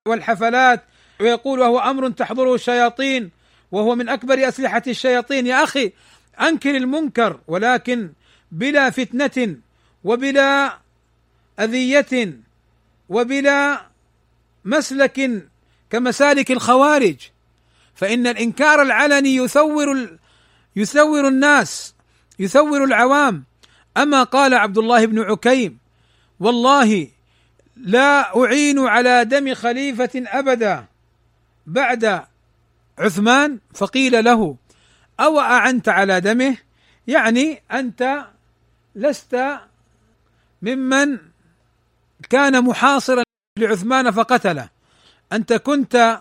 والحفلات 0.09 0.85
ويقول 1.21 1.61
وهو 1.61 1.79
أمر 1.79 2.11
تحضره 2.11 2.55
الشياطين 2.55 3.31
وهو 3.73 3.95
من 3.95 4.09
أكبر 4.09 4.49
أسلحة 4.49 4.83
الشياطين. 4.87 5.47
يا 5.47 5.65
أخي 5.65 5.93
أنكر 6.41 6.77
المنكر 6.77 7.41
ولكن 7.49 8.13
بلا 8.53 8.91
فتنة 8.91 9.57
وبلا 10.05 10.79
أذية 11.61 12.39
وبلا 13.09 13.87
مسلك 14.65 15.49
كمسالك 15.91 16.51
الخوارج. 16.51 17.17
فإن 17.95 18.27
الإنكار 18.27 18.83
العلني 18.83 19.37
يثور 19.37 20.19
يثور 20.77 21.29
الناس 21.29 21.95
يثور 22.39 22.85
العوام. 22.85 23.45
أما 23.97 24.23
قال 24.23 24.55
عبد 24.55 24.79
الله 24.79 25.07
بن 25.07 25.19
عكيم 25.19 25.79
والله 26.41 27.09
لا 27.77 28.39
أعين 28.45 28.79
على 28.79 29.25
دم 29.25 29.55
خليفة 29.55 30.11
أبدا 30.15 30.85
بعد 31.67 32.25
عثمان 32.99 33.59
فقيل 33.75 34.25
له 34.25 34.57
أو 35.21 35.41
أعنت 35.41 35.89
على 35.89 36.21
دمه؟ 36.21 36.57
يعني 37.07 37.63
أنت 37.73 38.25
لست 38.95 39.59
ممن 40.63 41.19
كان 42.31 42.65
محاصرا 42.65 43.23
لعثمان 43.59 44.11
فقتله. 44.11 44.69
أنت 45.33 45.53
كنت 45.53 46.21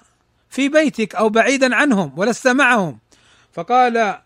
في 0.50 0.70
بيتك 0.70 1.16
أو 1.16 1.30
بعيدا 1.30 1.76
عنهم 1.76 2.14
ولست 2.20 2.48
معهم. 2.48 3.00
فقال 3.54 4.22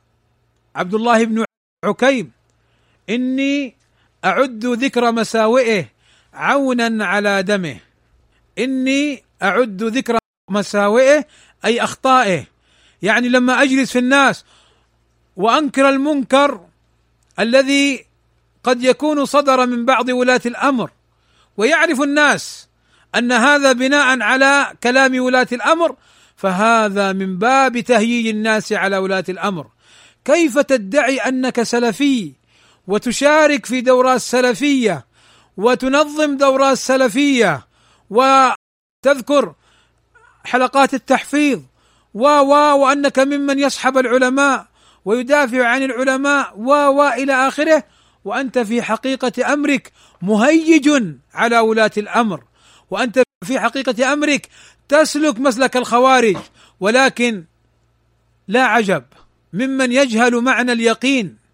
عبد 0.75 0.93
الله 0.93 1.25
بن 1.25 1.45
عكيم 1.85 2.31
إني 3.09 3.75
أعد 4.25 4.65
ذكر 4.65 5.11
مساوئه 5.11 5.85
عونا 6.33 7.05
على 7.05 7.43
دمه. 7.43 7.77
إني 8.59 9.23
أعد 9.43 9.83
ذكر 9.83 10.17
مساوئه 10.51 11.25
أي 11.65 11.83
أخطائه. 11.83 12.45
يعني 13.01 13.29
لما 13.29 13.61
أجلس 13.61 13.91
في 13.91 13.99
الناس 13.99 14.45
وأنكر 15.35 15.89
المنكر 15.89 16.65
الذي 17.39 18.05
قد 18.63 18.83
يكون 18.83 19.25
صدر 19.25 19.65
من 19.65 19.85
بعض 19.85 20.09
ولاة 20.09 20.41
الأمر 20.45 20.91
ويعرف 21.57 22.01
الناس 22.01 22.67
أن 23.15 23.31
هذا 23.31 23.71
بناء 23.71 24.21
على 24.21 24.73
كلام 24.83 25.19
ولاة 25.19 25.47
الأمر 25.51 25.95
فهذا 26.35 27.13
من 27.13 27.37
باب 27.37 27.79
تهييج 27.79 28.27
الناس 28.27 28.73
على 28.73 28.97
ولاة 28.97 29.23
الأمر. 29.29 29.67
كيف 30.25 30.59
تدعي 30.59 31.17
أنك 31.17 31.63
سلفي 31.63 32.31
وتشارك 32.87 33.65
في 33.65 33.81
دورات 33.81 34.21
سلفية 34.21 35.05
وتنظم 35.57 36.37
دورات 36.37 36.77
سلفية 36.77 37.67
وتذكر 38.09 39.53
حلقات 40.43 40.93
التحفيظ 40.93 41.61
و 42.13 42.27
و 42.27 42.53
وأنك 42.77 43.19
ممن 43.19 43.59
يصحب 43.59 43.97
العلماء 43.97 44.67
ويدافع 45.05 45.67
عن 45.67 45.83
العلماء 45.83 46.53
و 46.57 46.71
و 46.71 47.07
إلى 47.07 47.33
آخره 47.47 47.83
وأنت 48.25 48.59
في 48.59 48.81
حقيقة 48.81 49.53
أمرك 49.53 49.91
مهيج 50.21 50.89
على 51.33 51.59
ولاة 51.59 51.91
الأمر 51.97 52.43
وأنت 52.91 53.23
في 53.45 53.59
حقيقة 53.59 54.13
أمرك 54.13 54.49
تسلك 54.89 55.39
مسلك 55.39 55.77
الخوارج 55.77 56.37
ولكن 56.79 57.45
لا 58.47 58.63
عجب 58.63 59.03
ممن 59.53 59.91
يجهل 59.91 60.41
معنى 60.41 60.71
اليقين 60.71 61.44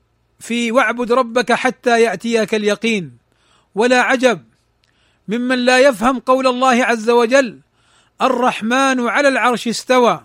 في 0.41 0.71
واعبد 0.71 1.11
ربك 1.11 1.53
حتى 1.53 2.01
يأتيك 2.01 2.55
اليقين 2.55 3.17
ولا 3.75 4.01
عجب 4.01 4.43
ممن 5.27 5.65
لا 5.65 5.79
يفهم 5.79 6.19
قول 6.19 6.47
الله 6.47 6.85
عز 6.85 7.09
وجل 7.09 7.59
الرحمن 8.21 9.07
على 9.07 9.27
العرش 9.27 9.67
استوى 9.67 10.23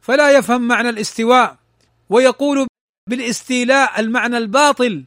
فلا 0.00 0.30
يفهم 0.30 0.68
معنى 0.68 0.88
الاستواء 0.88 1.56
ويقول 2.10 2.66
بالاستيلاء 3.10 4.00
المعنى 4.00 4.38
الباطل 4.38 5.04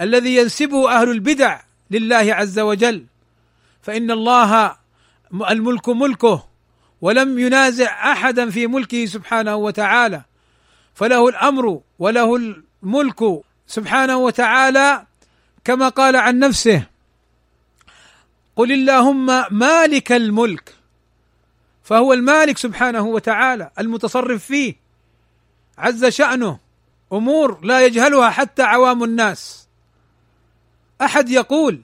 الذي 0.00 0.36
ينسبه 0.36 0.90
أهل 0.90 1.10
البدع 1.10 1.60
لله 1.90 2.34
عز 2.34 2.58
وجل. 2.58 3.06
فإن 3.82 4.10
الله 4.10 4.76
الملك 5.50 5.88
ملكه 5.88 6.46
ولم 7.00 7.38
ينازع 7.38 8.12
أحدا 8.12 8.50
في 8.50 8.66
ملكه 8.66 9.06
سبحانه 9.06 9.56
وتعالى. 9.56 10.22
فله 10.94 11.28
الأمر 11.28 11.80
وله 11.98 12.36
الملك 12.36 13.42
سبحانه 13.66 14.16
وتعالى 14.16 15.06
كما 15.64 15.88
قال 15.88 16.16
عن 16.16 16.38
نفسه 16.38 16.86
قل 18.56 18.72
اللهم 18.72 19.44
مالك 19.50 20.12
الملك 20.12 20.74
فهو 21.82 22.12
المالك 22.12 22.58
سبحانه 22.58 23.02
وتعالى 23.02 23.70
المتصرف 23.78 24.44
فيه 24.44 24.76
عز 25.78 26.04
شأنه 26.04 26.58
أمور 27.12 27.64
لا 27.64 27.86
يجهلها 27.86 28.30
حتى 28.30 28.62
عوام 28.62 29.04
الناس. 29.04 29.68
أحد 31.02 31.28
يقول 31.28 31.80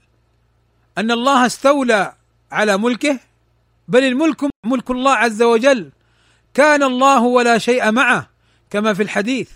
أن 0.99 1.11
الله 1.11 1.47
استولى 1.47 2.15
على 2.53 2.77
ملكه 2.77 3.21
بل 3.89 4.05
الملك 4.05 4.51
ملك 4.67 4.91
الله 4.91 5.13
عز 5.13 5.43
وجل 5.43 5.91
كان 6.55 6.83
الله 6.83 7.23
ولا 7.23 7.59
شيء 7.59 7.91
معه 7.91 8.31
كما 8.71 8.95
في 8.95 9.03
الحديث. 9.03 9.51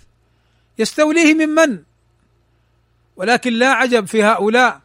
يستوليه 0.79 1.33
من 1.33 1.49
من 1.49 1.83
ولكن 3.17 3.53
لا 3.53 3.71
عجب 3.71 4.07
في 4.07 4.23
هؤلاء 4.23 4.81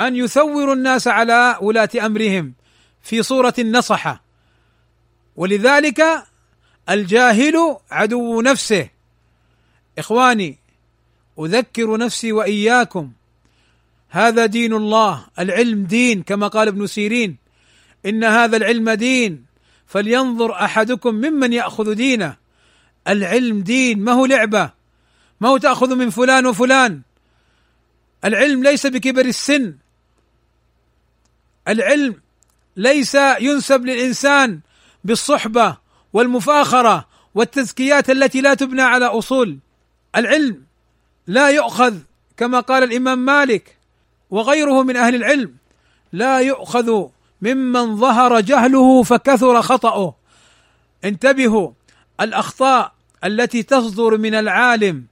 أن 0.00 0.16
يثوروا 0.16 0.74
الناس 0.74 1.08
على 1.08 1.58
ولاة 1.60 1.88
أمرهم 2.06 2.52
في 3.02 3.22
صورة 3.22 3.54
النصحه 3.58 4.22
ولذلك 5.36 6.04
الجاهل 6.90 7.76
عدو 7.90 8.40
نفسه. 8.40 8.88
إخواني 9.98 10.58
أذكر 11.38 11.96
نفسي 11.96 12.32
وإياكم. 12.32 13.12
هذا 14.08 14.46
دين 14.46 14.74
الله 14.74 15.26
العلم 15.38 15.84
دين 15.84 16.22
كما 16.22 16.48
قال 16.48 16.68
ابن 16.68 16.86
سيرين. 16.86 17.36
إن 18.06 18.24
هذا 18.24 18.56
العلم 18.56 18.90
دين 18.90 19.44
فلينظر 19.86 20.52
أحدكم 20.52 21.14
ممن 21.14 21.52
يأخذ 21.52 21.94
دينه. 21.94 22.36
العلم 23.08 23.60
دين 23.60 24.00
ما 24.00 24.12
هو 24.12 24.26
لعبة؟ 24.26 24.70
ما 25.40 25.48
هو 25.48 25.56
تأخذ 25.56 25.94
من 25.94 26.10
فلان 26.10 26.46
وفلان؟ 26.46 27.02
العلم 28.24 28.62
ليس 28.62 28.86
بكبر 28.86 29.24
السن. 29.24 29.76
العلم 31.68 32.20
ليس 32.76 33.14
ينسب 33.40 33.84
للإنسان 33.84 34.60
بالصحبة 35.04 35.76
والمفاخرة 36.12 37.08
والتزكيات 37.34 38.10
التي 38.10 38.40
لا 38.40 38.54
تبنى 38.54 38.82
على 38.82 39.06
أصول. 39.06 39.58
العلم 40.16 40.62
لا 41.26 41.48
يؤخذ 41.48 41.96
كما 42.36 42.60
قال 42.60 42.82
الإمام 42.82 43.18
مالك 43.18 43.76
وغيره 44.30 44.82
من 44.82 44.96
أهل 44.96 45.14
العلم 45.14 45.54
لا 46.12 46.38
يؤخذ 46.38 47.06
ممن 47.42 47.96
ظهر 47.96 48.40
جهله 48.40 49.02
فكثر 49.02 49.62
خطأه. 49.62 50.14
انتبهوا 51.04 51.72
الأخطاء 52.20 52.92
التي 53.24 53.62
تصدر 53.62 54.18
من 54.18 54.34
العالم 54.34 55.06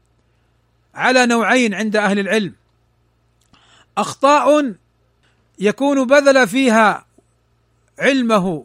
على 0.94 1.26
نوعين 1.26 1.74
عند 1.74 1.96
أهل 1.96 2.18
العلم. 2.18 2.61
أخطاء 3.98 4.74
يكون 5.58 6.06
بذل 6.06 6.48
فيها 6.48 7.06
علمه 7.98 8.64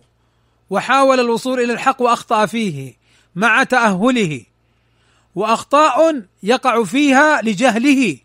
وحاول 0.69 1.19
الوصول 1.19 1.59
إلى 1.59 1.73
الحق 1.73 2.01
وأخطأ 2.01 2.45
فيه 2.45 2.93
مع 3.35 3.63
تأهله 3.63 4.41
وأخطاء 5.35 6.23
يقع 6.43 6.83
فيها 6.83 7.41
لجهله 7.41 8.17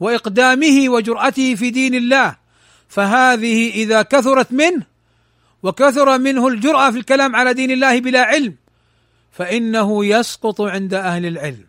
وإقدامه 0.00 0.88
وجرأته 0.88 1.54
في 1.54 1.70
دين 1.70 1.94
الله 1.94 2.36
فهذه 2.88 3.70
إذا 3.70 4.02
كثرت 4.02 4.52
منه 4.52 4.82
وكثر 5.62 6.18
منه 6.18 6.48
الجرأة 6.48 6.90
في 6.90 6.98
الكلام 6.98 7.36
على 7.36 7.54
دين 7.54 7.70
الله 7.70 8.00
بلا 8.00 8.22
علم 8.22 8.54
فإنه 9.32 10.04
يسقط 10.04 10.60
عند 10.60 10.94
أهل 10.94 11.26
العلم. 11.26 11.66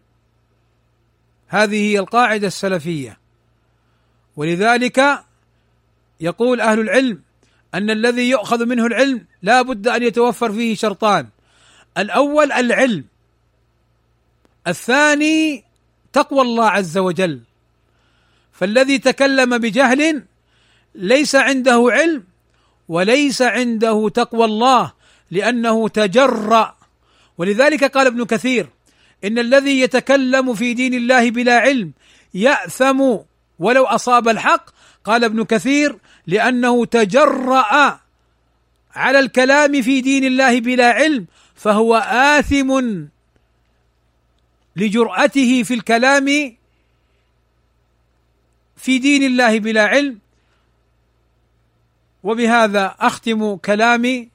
هذه 1.48 1.92
هي 1.92 2.00
القاعدة 2.00 2.48
السلفية. 2.48 3.18
ولذلك 4.38 5.24
يقول 6.20 6.62
أهل 6.62 6.80
العلم 6.80 7.22
أن 7.74 7.90
الذي 7.90 8.30
يؤخذ 8.30 8.66
منه 8.66 8.86
العلم 8.86 9.26
لا 9.42 9.62
بد 9.62 9.88
أن 9.88 10.04
يتوفر 10.04 10.52
فيه 10.52 10.76
شرطان. 10.76 11.28
الأول 11.98 12.52
العلم 12.52 13.06
الثاني 14.68 15.64
تقوى 16.14 16.42
الله 16.42 16.70
عز 16.70 16.98
وجل. 16.98 17.42
فالذي 18.52 18.98
تكلم 18.98 19.58
بجهل 19.58 20.24
ليس 20.96 21.36
عنده 21.36 21.88
علم 21.90 22.24
وليس 22.88 23.42
عنده 23.42 24.10
تقوى 24.10 24.46
الله 24.46 24.94
لأنه 25.32 25.90
تجرأ. 25.90 26.78
ولذلك 27.38 27.84
قال 27.84 28.08
ابن 28.08 28.26
كثير 28.26 28.70
إن 29.24 29.40
الذي 29.40 29.80
يتكلم 29.82 30.54
في 30.54 30.74
دين 30.74 30.94
الله 30.94 31.32
بلا 31.32 31.60
علم 31.60 31.92
يأثم 32.34 33.18
ولو 33.60 33.86
أصاب 33.86 34.28
الحق 34.28 34.70
قال 35.04 35.24
ابن 35.24 35.44
كثير 35.44 36.00
لأنه 36.28 36.86
تجرأ 36.86 38.00
على 38.96 39.20
الكلام 39.20 39.82
في 39.82 40.02
دين 40.02 40.24
الله 40.24 40.60
بلا 40.60 40.92
علم 40.92 41.26
فهو 41.56 41.96
آثم 41.96 42.82
لجرأته 44.76 45.64
في 45.64 45.74
الكلام 45.74 46.56
في 48.78 48.98
دين 48.98 49.24
الله 49.24 49.60
بلا 49.60 49.86
علم. 49.86 50.20
وبهذا 52.24 52.96
أختم 53.00 53.56
كلامي 53.56 54.30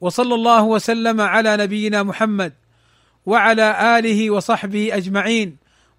وصلى 0.00 0.34
الله 0.34 0.62
وسلم 0.62 1.20
على 1.20 1.56
نبينا 1.56 2.02
محمد 2.02 2.52
وعلى 3.26 3.98
آله 3.98 4.30
وصحبه 4.30 4.96
أجمعين. 4.96 5.56